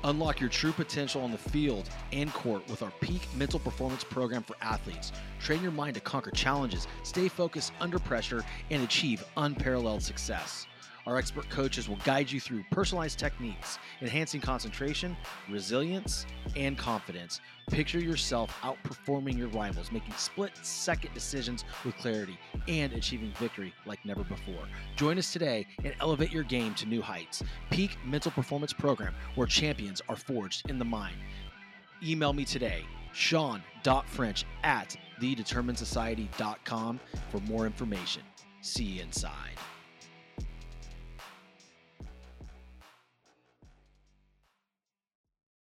Unlock 0.04 0.40
your 0.40 0.50
true 0.50 0.72
potential 0.72 1.22
on 1.22 1.32
the 1.32 1.38
field 1.38 1.90
and 2.12 2.32
court 2.34 2.68
with 2.70 2.82
our 2.82 2.92
peak 3.02 3.28
mental 3.36 3.60
performance 3.60 4.04
program 4.04 4.44
for 4.44 4.56
athletes. 4.62 5.12
Train 5.40 5.62
your 5.62 5.72
mind 5.72 5.96
to 5.96 6.02
conquer 6.02 6.32
challenges, 6.32 6.88
stay 7.04 7.28
focused 7.28 7.74
under 7.80 8.00
pressure, 8.00 8.44
and 8.70 8.84
achieve 8.84 9.24
unparalleled 9.38 10.04
success. 10.04 10.68
Our 11.06 11.18
expert 11.18 11.50
coaches 11.50 11.88
will 11.88 12.00
guide 12.04 12.30
you 12.30 12.42
through 12.42 12.66
personalized 12.70 13.18
techniques, 13.18 13.80
enhancing 14.02 14.42
concentration, 14.42 15.16
resilience, 15.50 16.26
and 16.58 16.78
confidence. 16.78 17.40
Picture 17.70 18.00
yourself 18.00 18.58
outperforming 18.62 19.38
your 19.38 19.50
rivals, 19.50 19.92
making 19.92 20.14
split 20.14 20.52
second 20.62 21.14
decisions 21.14 21.66
with 21.84 21.98
clarity, 21.98 22.40
and 22.70 22.94
achieving 22.94 23.34
victory 23.38 23.74
like 23.86 24.04
never 24.06 24.24
before. 24.24 24.68
Join 24.96 25.18
us 25.18 25.34
today 25.34 25.68
and 25.84 25.94
elevate 26.00 26.32
your 26.32 26.44
game 26.44 26.74
to 26.76 26.86
new 26.86 27.02
heights. 27.02 27.44
Peak 27.70 27.98
Mental 28.06 28.32
Performance 28.32 28.72
Program, 28.72 29.14
where 29.36 29.48
champions 29.48 30.02
are 30.08 30.16
forged 30.16 30.70
in 30.70 30.80
the 30.80 30.86
mind. 30.86 31.18
Email 32.02 32.32
me 32.32 32.46
today, 32.46 32.86
shawn.french 33.12 34.46
at 34.64 34.96
thedeterminedsociety.com 35.22 37.00
for 37.30 37.40
more 37.42 37.66
information. 37.66 38.22
See 38.62 38.84
you 38.84 39.02
inside. 39.02 39.54